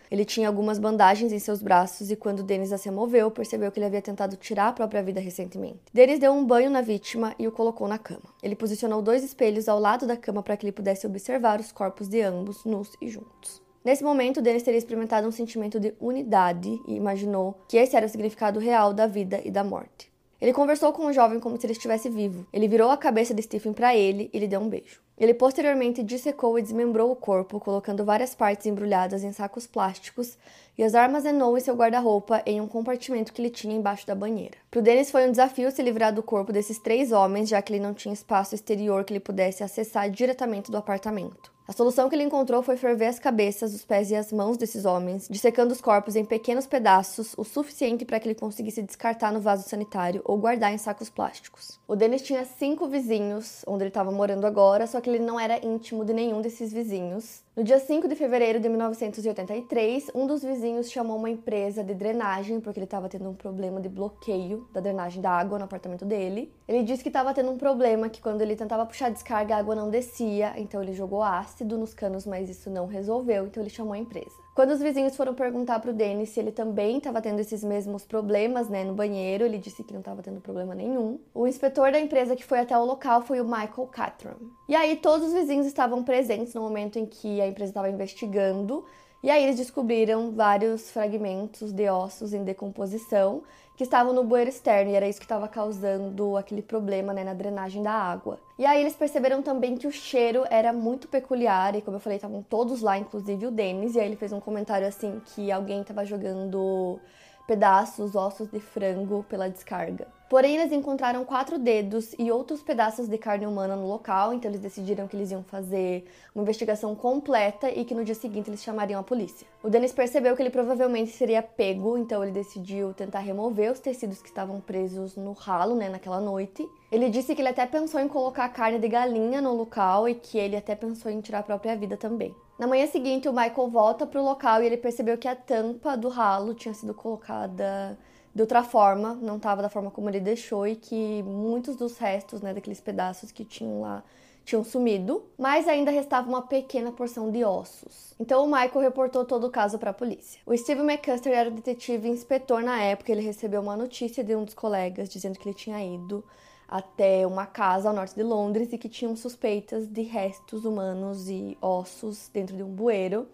ele 0.10 0.26
tinha 0.26 0.48
algumas 0.48 0.80
bandagens 0.80 1.32
em 1.32 1.40
seus 1.40 1.62
braços 1.62 2.12
e 2.12 2.16
quando 2.16 2.44
Dennis 2.44 2.72
a 2.72 2.78
se 2.78 2.90
moveu, 2.90 3.30
percebeu 3.30 3.72
que 3.72 3.80
ele 3.80 3.86
havia 3.86 4.02
tentado 4.02 4.36
tirar 4.36 4.70
a 4.70 4.74
própria 4.74 5.04
vida 5.04 5.20
recentemente. 5.20 5.80
Dennis 5.94 6.20
deu 6.20 6.32
um 6.34 6.46
banho 6.46 6.70
na 6.70 6.82
vítima 6.82 7.36
e 7.38 7.48
o 7.48 7.52
colocou 7.52 7.88
na 7.88 7.98
cama. 7.98 8.34
Ele 8.42 8.56
posicionou 8.56 9.02
dois 9.02 9.24
espelhos 9.24 9.70
ao 9.70 9.80
lado 9.80 10.08
da 10.08 10.18
cama 10.18 10.42
para 10.42 10.58
que 10.58 10.66
ele 10.66 10.72
pudesse 10.72 11.06
observar 11.06 11.60
os 11.60 11.72
corpos 11.72 12.08
de 12.08 12.22
ambos, 12.22 12.66
nus 12.66 12.92
e 13.02 13.08
juntos. 13.08 13.62
Nesse 13.84 14.04
momento, 14.04 14.42
Dennis 14.42 14.64
teria 14.64 14.78
experimentado 14.78 15.28
um 15.28 15.32
sentimento 15.32 15.80
de 15.80 15.94
unidade 16.00 16.80
e 16.88 16.96
imaginou 16.96 17.60
que 17.68 17.76
esse 17.76 17.98
era 17.98 18.06
o 18.06 18.10
significado 18.10 18.60
real 18.60 18.94
da 18.94 19.06
vida 19.06 19.42
e 19.44 19.52
da 19.52 19.64
morte. 19.64 20.10
Ele 20.40 20.54
conversou 20.54 20.94
com 20.94 21.06
o 21.06 21.14
jovem 21.14 21.40
como 21.40 21.58
se 21.58 21.66
ele 21.66 21.74
estivesse 21.74 22.10
vivo. 22.10 22.46
Ele 22.52 22.68
virou 22.68 22.90
a 22.90 22.98
cabeça 22.98 23.34
de 23.34 23.42
Stephen 23.42 23.74
para 23.74 23.96
ele 23.96 24.30
e 24.34 24.40
lhe 24.40 24.48
deu 24.48 24.62
um 24.62 24.70
beijo. 24.70 25.03
Ele 25.18 25.34
posteriormente 25.34 26.02
dissecou 26.02 26.58
e 26.58 26.62
desmembrou 26.62 27.12
o 27.12 27.16
corpo, 27.16 27.60
colocando 27.60 28.04
várias 28.04 28.34
partes 28.34 28.66
embrulhadas 28.66 29.24
em 29.24 29.32
sacos 29.32 29.68
plásticos 29.68 30.38
e 30.76 30.84
as 30.84 30.96
armazenou 30.96 31.56
em 31.56 31.62
seu 31.62 31.76
guarda-roupa 31.76 32.42
em 32.46 32.60
um 32.60 32.68
compartimento 32.68 33.32
que 33.32 33.40
ele 33.40 33.52
tinha 33.52 33.76
embaixo 33.76 34.08
da 34.08 34.16
banheira. 34.16 34.58
Para 34.72 34.80
o 34.80 34.82
Dennis 34.82 35.12
foi 35.12 35.28
um 35.28 35.32
desafio 35.32 35.70
se 35.70 35.84
livrar 35.84 36.12
do 36.12 36.24
corpo 36.24 36.52
desses 36.52 36.80
três 36.80 37.12
homens, 37.12 37.48
já 37.48 37.62
que 37.62 37.72
ele 37.72 37.84
não 37.84 37.94
tinha 37.94 38.14
espaço 38.14 38.56
exterior 38.56 39.04
que 39.04 39.14
ele 39.14 39.20
pudesse 39.20 39.64
acessar 39.64 40.10
diretamente 40.10 40.72
do 40.72 40.78
apartamento. 40.78 41.53
A 41.74 41.76
solução 41.76 42.08
que 42.08 42.16
ele 42.16 42.22
encontrou 42.22 42.62
foi 42.62 42.78
ferver 42.78 43.08
as 43.08 43.18
cabeças, 43.18 43.74
os 43.74 43.84
pés 43.84 44.12
e 44.12 44.16
as 44.16 44.32
mãos 44.32 44.58
desses 44.58 44.86
homens, 44.86 45.28
dissecando 45.28 45.74
os 45.74 45.82
corpos 45.82 46.16
em 46.16 46.24
pequenos 46.24 46.68
pedaços, 46.68 47.34
o 47.36 47.44
suficiente 47.44 48.06
para 48.06 48.20
que 48.20 48.28
ele 48.28 48.36
conseguisse 48.36 48.84
descartar 48.84 49.34
no 49.34 49.42
vaso 49.42 49.68
sanitário 49.68 50.22
ou 50.24 50.38
guardar 50.38 50.72
em 50.72 50.78
sacos 50.78 51.10
plásticos. 51.10 51.80
O 51.88 51.96
Dennis 51.96 52.22
tinha 52.22 52.46
cinco 52.46 52.88
vizinhos, 52.88 53.64
onde 53.66 53.86
ele 53.86 53.90
estava 53.90 54.12
morando 54.12 54.46
agora, 54.46 54.86
só 54.86 55.02
que 55.02 55.10
ele 55.10 55.18
não 55.18 55.40
era 55.40 55.66
íntimo 55.66 56.06
de 56.06 56.14
nenhum 56.14 56.42
desses 56.42 56.72
vizinhos. 56.72 57.42
No 57.56 57.64
dia 57.64 57.78
5 57.78 58.08
de 58.08 58.16
fevereiro 58.16 58.60
de 58.60 58.68
1983, 58.68 60.10
um 60.16 60.26
dos 60.26 60.42
vizinhos 60.42 60.90
chamou 60.90 61.18
uma 61.18 61.30
empresa 61.30 61.84
de 61.84 61.94
drenagem 61.94 62.60
porque 62.60 62.80
ele 62.80 62.86
estava 62.86 63.08
tendo 63.08 63.30
um 63.30 63.36
problema 63.36 63.80
de 63.80 63.88
bloqueio 63.88 64.68
da 64.74 64.82
drenagem 64.82 65.22
da 65.22 65.30
água 65.30 65.60
no 65.60 65.66
apartamento 65.66 66.04
dele. 66.04 66.52
Ele 66.68 66.82
disse 66.82 67.04
que 67.04 67.10
estava 67.10 67.32
tendo 67.32 67.52
um 67.52 67.58
problema 67.58 68.10
que 68.10 68.24
quando 68.24 68.42
ele 68.42 68.56
tentava 68.56 68.88
puxar 68.88 69.06
a 69.06 69.10
descarga 69.10 69.56
a 69.56 69.60
água 69.60 69.76
não 69.76 69.92
descia, 69.92 70.56
então 70.58 70.82
ele 70.82 70.94
jogou 70.94 71.22
ácido 71.22 71.78
nos 71.78 71.94
canos, 71.94 72.26
mas 72.26 72.50
isso 72.50 72.72
não 72.72 72.88
resolveu, 72.88 73.46
então 73.46 73.62
ele 73.62 73.70
chamou 73.70 73.94
a 73.94 74.00
empresa. 74.00 74.43
Quando 74.54 74.70
os 74.70 74.80
vizinhos 74.80 75.16
foram 75.16 75.34
perguntar 75.34 75.80
pro 75.80 75.92
Dennis 75.92 76.30
se 76.30 76.40
ele 76.40 76.52
também 76.52 76.98
estava 76.98 77.20
tendo 77.20 77.40
esses 77.40 77.64
mesmos 77.64 78.06
problemas, 78.06 78.70
né, 78.70 78.84
no 78.84 78.94
banheiro, 78.94 79.44
ele 79.44 79.58
disse 79.58 79.84
que 79.84 79.92
não 79.92 80.02
estava 80.02 80.22
tendo 80.22 80.40
problema 80.40 80.76
nenhum. 80.76 81.20
O 81.34 81.48
inspetor 81.48 81.92
da 81.92 82.00
empresa 82.00 82.36
que 82.36 82.46
foi 82.46 82.60
até 82.60 82.78
o 82.78 82.86
local 82.86 83.24
foi 83.24 83.42
o 83.42 83.46
Michael 83.46 83.88
Catron. 83.92 84.36
E 84.70 84.76
aí 84.76 84.96
todos 84.98 85.28
os 85.28 85.34
vizinhos 85.34 85.66
estavam 85.66 86.04
presentes 86.04 86.54
no 86.54 86.62
momento 86.62 87.00
em 87.00 87.06
que 87.08 87.42
a 87.42 87.48
empresa 87.48 87.72
estava 87.72 87.90
investigando, 87.90 88.86
e 89.24 89.32
aí 89.32 89.44
eles 89.44 89.58
descobriram 89.58 90.32
vários 90.32 90.92
fragmentos 90.92 91.72
de 91.72 91.90
ossos 91.90 92.32
em 92.32 92.44
decomposição 92.44 93.42
que 93.76 93.84
estavam 93.84 94.14
no 94.14 94.24
bueiro 94.24 94.50
externo 94.50 94.92
e 94.92 94.96
era 94.96 95.08
isso 95.08 95.20
que 95.20 95.26
estava 95.26 95.48
causando 95.48 96.38
aquele 96.38 96.62
problema 96.62 97.14
né, 97.14 97.24
na 97.24 97.34
drenagem 97.34 97.82
da 97.82 97.92
água. 97.92 98.40
E 98.58 98.66
aí 98.66 98.82
eles 98.82 98.96
perceberam 98.96 99.42
também 99.42 99.76
que 99.76 99.88
o 99.88 99.92
cheiro 99.92 100.46
era 100.50 100.72
muito 100.72 101.08
peculiar 101.08 101.76
e 101.76 101.82
como 101.82 101.98
eu 101.98 102.02
falei, 102.02 102.18
estavam 102.18 102.44
todos 102.44 102.82
lá, 102.82 102.98
inclusive 102.98 103.48
o 103.48 103.52
Denis, 103.52 103.96
e 103.96 104.00
aí 104.00 104.06
ele 104.06 104.16
fez 104.16 104.32
um 104.32 104.40
comentário 104.40 104.88
assim 104.88 105.22
que 105.26 105.52
alguém 105.52 105.82
estava 105.82 106.06
jogando 106.06 107.00
pedaços, 107.48 108.16
ossos 108.16 108.50
de 108.50 108.60
frango 108.60 109.26
pela 109.28 109.50
descarga. 109.50 110.08
Porém, 110.34 110.56
eles 110.56 110.72
encontraram 110.72 111.24
quatro 111.24 111.60
dedos 111.60 112.16
e 112.18 112.32
outros 112.32 112.64
pedaços 112.64 113.08
de 113.08 113.20
carne 113.20 113.46
humana 113.46 113.76
no 113.76 113.88
local, 113.88 114.34
então 114.34 114.50
eles 114.50 114.62
decidiram 114.62 115.08
que 115.08 115.16
eles 115.16 115.30
iam 115.30 115.44
fazer 115.44 116.06
uma 116.34 116.42
investigação 116.42 116.96
completa 116.96 117.70
e 117.70 117.86
que 117.86 117.94
no 117.94 118.04
dia 118.04 118.16
seguinte 118.16 118.50
eles 118.50 118.64
chamariam 118.64 119.00
a 119.00 119.04
polícia. 119.04 119.46
O 119.62 119.70
Dennis 119.70 119.92
percebeu 119.92 120.36
que 120.36 120.42
ele 120.42 120.50
provavelmente 120.50 121.12
seria 121.12 121.44
pego, 121.44 122.00
então 122.00 122.24
ele 122.24 122.32
decidiu 122.32 122.96
tentar 122.96 123.20
remover 123.20 123.72
os 123.72 123.80
tecidos 123.80 124.24
que 124.24 124.28
estavam 124.28 124.60
presos 124.60 125.16
no 125.16 125.34
ralo, 125.34 125.76
né, 125.76 125.88
naquela 125.88 126.20
noite. 126.20 126.68
Ele 126.92 127.12
disse 127.12 127.36
que 127.36 127.42
ele 127.44 127.50
até 127.50 127.68
pensou 127.68 128.00
em 128.00 128.08
colocar 128.08 128.50
carne 128.50 128.80
de 128.80 128.88
galinha 128.88 129.40
no 129.40 129.54
local 129.54 130.10
e 130.10 130.16
que 130.16 130.40
ele 130.40 130.56
até 130.56 130.74
pensou 130.74 131.12
em 131.12 131.22
tirar 131.22 131.42
a 131.42 131.44
própria 131.44 131.76
vida 131.76 131.96
também. 131.96 132.36
Na 132.58 132.66
manhã 132.66 132.88
seguinte, 132.88 133.30
o 133.30 133.32
Michael 133.32 133.70
volta 133.70 134.08
para 134.08 134.20
o 134.20 134.26
local 134.26 134.64
e 134.64 134.66
ele 134.66 134.78
percebeu 134.78 135.16
que 135.16 135.28
a 135.28 135.36
tampa 135.36 135.96
do 135.96 136.10
ralo 136.10 136.56
tinha 136.56 136.74
sido 136.74 136.96
colocada 136.96 137.96
de 138.34 138.42
outra 138.42 138.64
forma, 138.64 139.14
não 139.22 139.38
estava 139.38 139.62
da 139.62 139.70
forma 139.70 139.92
como 139.92 140.10
ele 140.10 140.20
deixou 140.20 140.68
e 140.68 140.76
que 140.76 141.22
muitos 141.24 141.76
dos 141.76 141.98
restos, 141.98 142.42
né, 142.42 142.54
daqueles 142.54 142.82
pedaços 142.82 143.32
que 143.32 143.46
tinham 143.46 143.82
lá 143.82 144.04
tinham 144.46 144.64
sumido, 144.64 145.24
mas 145.38 145.68
ainda 145.68 145.90
restava 145.90 146.28
uma 146.28 146.42
pequena 146.42 146.92
porção 146.92 147.32
de 147.32 147.46
ossos. 147.46 148.14
Então 148.20 148.44
o 148.44 148.48
Michael 148.48 148.82
reportou 148.82 149.24
todo 149.24 149.48
o 149.48 149.50
caso 149.50 149.80
para 149.80 149.92
a 149.92 149.94
polícia. 149.94 150.42
O 150.46 150.58
Steve 150.58 150.82
McCuster 150.82 151.32
era 151.32 151.50
o 151.50 151.54
detetive 151.54 152.10
inspetor 152.10 152.62
na 152.62 152.82
época, 152.82 153.12
ele 153.12 153.22
recebeu 153.22 153.62
uma 153.62 153.78
notícia 153.78 154.24
de 154.24 154.36
um 154.36 154.44
dos 154.44 154.54
colegas 154.54 155.08
dizendo 155.10 155.40
que 155.40 155.48
ele 155.48 155.56
tinha 155.56 155.82
ido 155.84 156.24
até 156.68 157.26
uma 157.26 157.46
casa 157.46 157.88
ao 157.88 157.96
norte 157.96 158.16
de 158.16 158.24
Londres 158.24 158.74
e 158.74 158.78
que 158.78 158.90
tinham 158.90 159.16
suspeitas 159.16 159.88
de 159.88 160.02
restos 160.02 160.66
humanos 160.66 161.30
e 161.30 161.58
ossos 161.62 162.30
dentro 162.34 162.56
de 162.58 162.64
um 162.64 162.70
bueiro. 162.70 163.28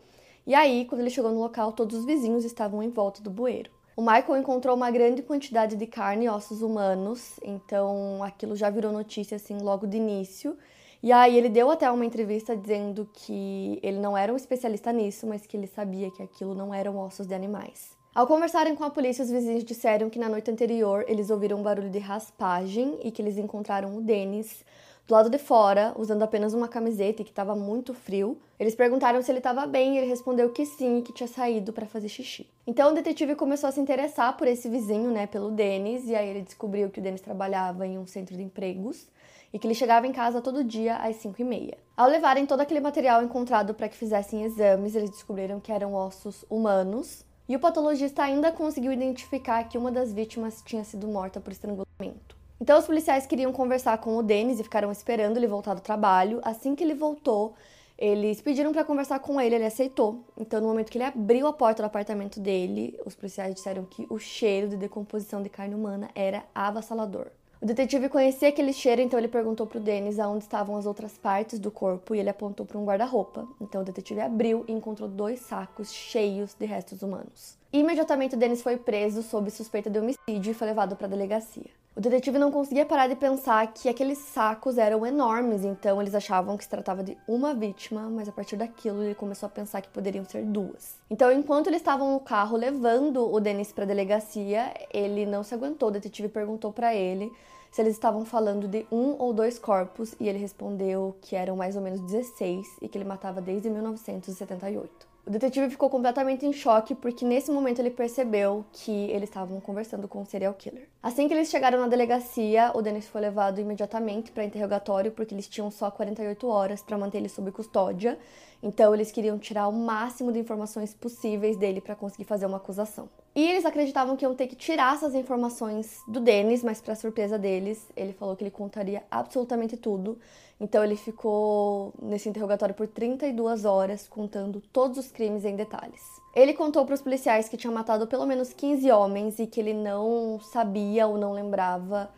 E 0.45 0.53
aí, 0.53 0.85
quando 0.85 1.01
ele 1.01 1.09
chegou 1.09 1.31
no 1.31 1.39
local, 1.39 1.71
todos 1.71 1.99
os 1.99 2.05
vizinhos 2.05 2.43
estavam 2.43 2.83
em 2.83 2.89
volta 2.89 3.21
do 3.21 3.29
bueiro. 3.29 3.71
O 3.99 4.01
Michael 4.01 4.38
encontrou 4.38 4.77
uma 4.77 4.89
grande 4.89 5.21
quantidade 5.21 5.75
de 5.75 5.85
carne 5.85 6.23
e 6.23 6.29
ossos 6.29 6.62
humanos, 6.62 7.38
então 7.43 8.23
aquilo 8.23 8.55
já 8.55 8.69
virou 8.69 8.93
notícia 8.93 9.35
assim 9.35 9.57
logo 9.57 9.85
de 9.85 9.97
início. 9.97 10.57
E 11.03 11.12
aí 11.12 11.38
ele 11.38 11.49
deu 11.49 11.69
até 11.69 11.91
uma 11.91 12.05
entrevista 12.05 12.55
dizendo 12.55 13.09
que 13.12 13.77
ele 13.83 13.99
não 13.99 14.17
era 14.17 14.31
um 14.31 14.38
especialista 14.38 14.93
nisso, 14.93 15.27
mas 15.27 15.45
que 15.45 15.57
ele 15.57 15.67
sabia 15.67 16.09
que 16.12 16.23
aquilo 16.23 16.55
não 16.55 16.73
eram 16.73 16.97
ossos 16.97 17.27
de 17.27 17.33
animais. 17.33 17.91
Ao 18.15 18.25
conversarem 18.25 18.73
com 18.73 18.85
a 18.85 18.89
polícia, 18.89 19.21
os 19.21 19.29
vizinhos 19.29 19.65
disseram 19.65 20.09
que 20.09 20.17
na 20.17 20.29
noite 20.29 20.49
anterior 20.49 21.03
eles 21.05 21.29
ouviram 21.29 21.59
um 21.59 21.63
barulho 21.63 21.89
de 21.89 21.99
raspagem 21.99 22.97
e 23.03 23.12
que 23.12 23.21
eles 23.21 23.38
encontraram 23.38 23.97
o 23.97 24.01
Dennis 24.01 24.63
Do 25.10 25.15
lado 25.15 25.28
de 25.32 25.39
fora, 25.39 25.91
usando 25.98 26.22
apenas 26.22 26.54
uma 26.54 26.67
camiseta 26.67 27.24
e 27.24 27.26
que 27.26 27.32
estava 27.32 27.56
muito 27.56 27.95
frio, 27.95 28.38
eles 28.60 28.76
perguntaram 28.76 29.19
se 29.24 29.32
ele 29.32 29.39
estava 29.39 29.65
bem 29.65 29.95
e 29.95 29.98
ele 29.98 30.06
respondeu 30.06 30.52
que 30.52 30.67
sim 30.67 31.02
que 31.02 31.12
tinha 31.12 31.28
saído 31.28 31.74
para 31.74 31.88
fazer 31.88 32.08
xixi. 32.08 32.48
Então 32.67 32.91
o 32.91 32.93
detetive 32.93 33.34
começou 33.34 33.67
a 33.67 33.72
se 33.72 33.80
interessar 33.80 34.38
por 34.38 34.48
esse 34.48 34.69
vizinho, 34.69 35.10
né, 35.10 35.26
pelo 35.26 35.50
Denis, 35.50 36.06
e 36.06 36.15
aí 36.15 36.30
ele 36.30 36.43
descobriu 36.43 36.91
que 36.91 37.00
o 37.00 37.02
Denis 37.02 37.22
trabalhava 37.22 37.88
em 37.88 37.98
um 37.98 38.06
centro 38.06 38.38
de 38.38 38.43
empregos 38.43 39.08
e 39.52 39.58
que 39.58 39.65
ele 39.65 39.74
chegava 39.74 40.06
em 40.06 40.12
casa 40.12 40.41
todo 40.41 40.63
dia 40.63 40.98
às 40.98 41.15
5 41.15 41.41
e 41.41 41.43
meia. 41.43 41.78
Ao 41.98 42.08
levarem 42.08 42.45
todo 42.45 42.60
aquele 42.60 42.80
material 42.80 43.24
encontrado 43.24 43.74
para 43.74 43.89
que 43.89 43.98
fizessem 43.98 44.43
exames, 44.43 44.93
eles 44.93 45.10
descobriram 45.10 45.60
que 45.60 45.72
eram 45.72 45.95
ossos 45.95 46.45
humanos 46.48 47.26
e 47.48 47.56
o 47.56 47.60
patologista 47.60 48.22
ainda 48.22 48.52
conseguiu 48.52 48.93
identificar 48.93 49.63
que 49.63 49.76
uma 49.76 49.91
das 49.91 50.13
vítimas 50.13 50.62
tinha 50.63 50.84
sido 50.84 51.08
morta 51.08 51.39
por 51.39 51.52
estrangulamento. 51.52 52.38
Então 52.62 52.78
os 52.78 52.86
policiais 52.86 53.26
queriam 53.26 53.54
conversar 53.54 53.98
com 54.00 54.17
o 54.17 54.24
Denis 54.24 54.60
e 54.60 54.63
ficaram 54.63 54.91
esperando 54.91 55.38
ele 55.38 55.48
voltar 55.48 55.74
do 55.74 55.82
trabalho. 55.82 56.41
Assim 56.43 56.76
que 56.76 56.84
ele 56.84 56.93
voltou, 56.93 57.54
eles 57.98 58.41
pediram 58.41 58.74
para 58.74 58.84
conversar 58.84 59.19
com 59.19 59.39
ele, 59.39 59.56
ele 59.56 59.65
aceitou. 59.65 60.24
Então, 60.38 60.60
no 60.60 60.67
momento 60.67 60.91
que 60.91 60.98
ele 60.98 61.06
abriu 61.06 61.48
a 61.48 61.54
porta 61.54 61.82
do 61.82 61.86
apartamento 61.86 62.39
dele, 62.39 63.00
os 63.06 63.15
policiais 63.15 63.56
disseram 63.56 63.86
que 63.86 64.06
o 64.10 64.19
cheiro 64.19 64.67
de 64.67 64.76
decomposição 64.76 65.41
de 65.41 65.50
carne 65.50 65.74
humana 65.74 66.10
era 66.13 66.43
avassalador. 66.54 67.28
O 67.62 67.65
detetive 67.65 68.08
conhecia 68.08 68.48
aquele 68.48 68.72
cheiro, 68.72 69.02
então 69.02 69.19
ele 69.19 69.28
perguntou 69.28 69.67
pro 69.67 69.82
Dennis 69.82 70.17
aonde 70.17 70.45
estavam 70.45 70.78
as 70.78 70.86
outras 70.86 71.17
partes 71.17 71.60
do 71.60 71.69
corpo 71.69 72.15
e 72.15 72.19
ele 72.19 72.30
apontou 72.30 72.65
para 72.65 72.78
um 72.78 72.86
guarda-roupa. 72.86 73.45
Então 73.60 73.82
o 73.82 73.84
detetive 73.84 74.22
abriu 74.22 74.63
e 74.65 74.72
encontrou 74.72 75.10
dois 75.10 75.41
sacos 75.41 75.91
cheios 75.91 76.54
de 76.58 76.65
restos 76.65 77.02
humanos. 77.02 77.58
Imediatamente 77.74 78.36
o 78.36 78.38
Dennis 78.38 78.62
foi 78.62 78.78
preso 78.78 79.22
sob 79.22 79.52
suspeita 79.52 79.89
de 79.89 80.00
homicídio 80.00 80.52
e 80.52 80.54
foi 80.54 80.67
levado 80.67 80.95
para 80.95 81.08
a 81.08 81.10
delegacia. 81.10 81.69
O 81.99 82.01
detetive 82.01 82.39
não 82.39 82.49
conseguia 82.49 82.85
parar 82.85 83.09
de 83.09 83.15
pensar 83.17 83.73
que 83.73 83.89
aqueles 83.89 84.19
sacos 84.19 84.77
eram 84.77 85.05
enormes, 85.05 85.65
então 85.65 86.01
eles 86.01 86.15
achavam 86.15 86.55
que 86.55 86.63
se 86.63 86.69
tratava 86.69 87.03
de 87.03 87.17
uma 87.27 87.53
vítima, 87.53 88.09
mas 88.09 88.29
a 88.29 88.31
partir 88.31 88.55
daquilo 88.55 89.03
ele 89.03 89.13
começou 89.13 89.47
a 89.47 89.49
pensar 89.49 89.81
que 89.81 89.89
poderiam 89.89 90.23
ser 90.23 90.45
duas. 90.45 90.95
Então, 91.09 91.29
enquanto 91.29 91.67
eles 91.67 91.81
estavam 91.81 92.13
no 92.13 92.21
carro 92.21 92.55
levando 92.55 93.29
o 93.29 93.38
Denis 93.41 93.73
para 93.73 93.83
a 93.83 93.88
delegacia, 93.88 94.73
ele 94.93 95.25
não 95.25 95.43
se 95.43 95.53
aguentou. 95.53 95.89
O 95.89 95.91
detetive 95.91 96.29
perguntou 96.29 96.71
para 96.71 96.95
ele 96.95 97.29
se 97.69 97.81
eles 97.81 97.95
estavam 97.95 98.23
falando 98.23 98.65
de 98.65 98.85
um 98.89 99.17
ou 99.19 99.33
dois 99.33 99.59
corpos 99.59 100.15
e 100.21 100.29
ele 100.29 100.39
respondeu 100.39 101.17
que 101.19 101.35
eram 101.35 101.57
mais 101.57 101.75
ou 101.75 101.81
menos 101.81 101.99
16 101.99 102.77
e 102.81 102.88
que 102.88 102.97
ele 102.97 103.03
matava 103.03 103.41
desde 103.41 103.69
1978. 103.69 105.09
O 105.29 105.31
detetive 105.31 105.69
ficou 105.69 105.91
completamente 105.91 106.43
em 106.43 106.51
choque 106.51 106.95
porque 106.95 107.23
nesse 107.23 107.51
momento 107.51 107.77
ele 107.77 107.91
percebeu 107.91 108.65
que 108.73 109.11
eles 109.11 109.29
estavam 109.29 109.61
conversando 109.61 110.07
com 110.07 110.21
um 110.21 110.25
serial 110.25 110.55
killer. 110.55 110.89
Assim 111.03 111.27
que 111.27 111.33
eles 111.35 111.51
chegaram 111.51 111.79
na 111.79 111.87
delegacia, 111.87 112.71
o 112.73 112.81
Dennis 112.81 113.07
foi 113.07 113.21
levado 113.21 113.61
imediatamente 113.61 114.31
para 114.31 114.43
interrogatório 114.43 115.11
porque 115.11 115.35
eles 115.35 115.47
tinham 115.47 115.69
só 115.69 115.91
48 115.91 116.47
horas 116.47 116.81
para 116.81 116.97
manter 116.97 117.19
ele 117.19 117.29
sob 117.29 117.51
custódia. 117.51 118.17
Então 118.62 118.93
eles 118.93 119.12
queriam 119.12 119.39
tirar 119.39 119.67
o 119.67 119.72
máximo 119.72 120.32
de 120.32 120.39
informações 120.39 120.93
possíveis 120.93 121.56
dele 121.58 121.80
para 121.80 121.95
conseguir 121.95 122.26
fazer 122.26 122.45
uma 122.45 122.58
acusação. 122.58 123.10
E 123.36 123.48
eles 123.48 123.65
acreditavam 123.65 124.17
que 124.17 124.26
iam 124.26 124.36
ter 124.36 124.48
que 124.48 124.56
tirar 124.56 124.95
essas 124.95 125.15
informações 125.15 126.00
do 126.08 126.19
Dennis, 126.19 126.63
mas 126.63 126.82
para 126.82 126.95
surpresa 126.95 127.38
deles, 127.38 127.88
ele 127.95 128.12
falou 128.12 128.36
que 128.36 128.43
ele 128.43 128.52
contaria 128.52 129.04
absolutamente 129.10 129.78
tudo 129.78 130.17
então 130.60 130.84
ele 130.84 130.98
ficou 130.98 131.93
nesse 132.02 132.28
interrogatório 132.28 132.76
por 132.76 132.86
32 132.86 133.63
horas, 133.63 134.08
contando 134.08 134.62
todos 134.74 134.98
os 134.98 135.10
crimes 135.10 135.45
em 135.45 135.56
detalhes. 135.56 136.02
Ele 136.36 136.54
contou 136.54 136.86
para 136.86 136.95
os 136.95 137.02
policiais 137.02 137.48
que 137.48 137.56
tinha 137.56 137.72
matado 137.72 138.06
pelo 138.08 138.26
menos 138.26 138.52
15 138.52 138.91
homens 138.91 139.39
e 139.39 139.48
que 139.48 139.60
ele 139.60 139.74
não 139.74 140.39
sabia 140.41 141.08
ou 141.08 141.17
não 141.17 141.32
lembrava 141.32 142.10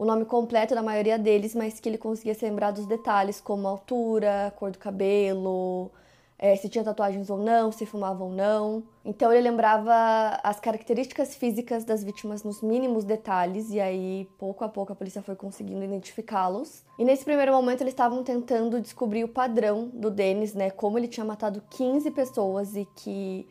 o 0.00 0.04
nome 0.06 0.24
completo 0.24 0.74
da 0.74 0.82
maioria 0.82 1.18
deles, 1.18 1.54
mas 1.54 1.78
que 1.78 1.86
ele 1.86 1.98
conseguia 1.98 2.34
se 2.34 2.42
lembrar 2.42 2.70
dos 2.70 2.86
detalhes, 2.86 3.38
como 3.38 3.68
altura, 3.68 4.50
cor 4.56 4.70
do 4.70 4.78
cabelo, 4.78 5.90
é, 6.38 6.56
se 6.56 6.70
tinha 6.70 6.82
tatuagens 6.82 7.28
ou 7.28 7.36
não, 7.36 7.70
se 7.70 7.84
fumava 7.84 8.24
ou 8.24 8.30
não. 8.30 8.82
Então 9.04 9.30
ele 9.30 9.42
lembrava 9.42 10.40
as 10.42 10.58
características 10.58 11.34
físicas 11.34 11.84
das 11.84 12.02
vítimas 12.02 12.42
nos 12.42 12.62
mínimos 12.62 13.04
detalhes, 13.04 13.68
e 13.72 13.78
aí 13.78 14.26
pouco 14.38 14.64
a 14.64 14.70
pouco 14.70 14.90
a 14.90 14.96
polícia 14.96 15.20
foi 15.20 15.36
conseguindo 15.36 15.84
identificá-los. 15.84 16.82
E 16.98 17.04
nesse 17.04 17.22
primeiro 17.22 17.52
momento 17.52 17.82
eles 17.82 17.92
estavam 17.92 18.24
tentando 18.24 18.80
descobrir 18.80 19.22
o 19.22 19.28
padrão 19.28 19.90
do 19.92 20.10
Denis, 20.10 20.54
né? 20.54 20.70
Como 20.70 20.96
ele 20.96 21.08
tinha 21.08 21.26
matado 21.26 21.62
15 21.68 22.10
pessoas 22.12 22.74
e 22.74 22.88
que 22.96 23.46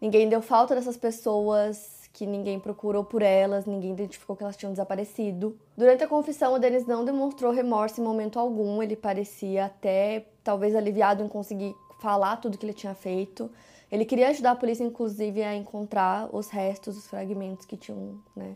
ninguém 0.00 0.28
deu 0.28 0.40
falta 0.40 0.76
dessas 0.76 0.96
pessoas 0.96 1.97
que 2.12 2.26
ninguém 2.26 2.58
procurou 2.58 3.04
por 3.04 3.22
elas, 3.22 3.66
ninguém 3.66 3.92
identificou 3.92 4.34
que 4.34 4.42
elas 4.42 4.56
tinham 4.56 4.72
desaparecido. 4.72 5.56
Durante 5.76 6.02
a 6.02 6.08
confissão, 6.08 6.54
o 6.54 6.58
Denis 6.58 6.86
não 6.86 7.04
demonstrou 7.04 7.52
remorso 7.52 8.00
em 8.00 8.04
momento 8.04 8.38
algum, 8.38 8.82
ele 8.82 8.96
parecia 8.96 9.66
até 9.66 10.26
talvez 10.42 10.74
aliviado 10.74 11.22
em 11.22 11.28
conseguir 11.28 11.74
falar 12.00 12.36
tudo 12.36 12.58
que 12.58 12.66
ele 12.66 12.72
tinha 12.72 12.94
feito. 12.94 13.50
Ele 13.90 14.04
queria 14.04 14.28
ajudar 14.28 14.52
a 14.52 14.56
polícia, 14.56 14.84
inclusive, 14.84 15.42
a 15.42 15.54
encontrar 15.54 16.28
os 16.34 16.50
restos, 16.50 16.96
os 16.96 17.06
fragmentos 17.06 17.64
que 17.64 17.76
tinham 17.76 18.20
né, 18.36 18.54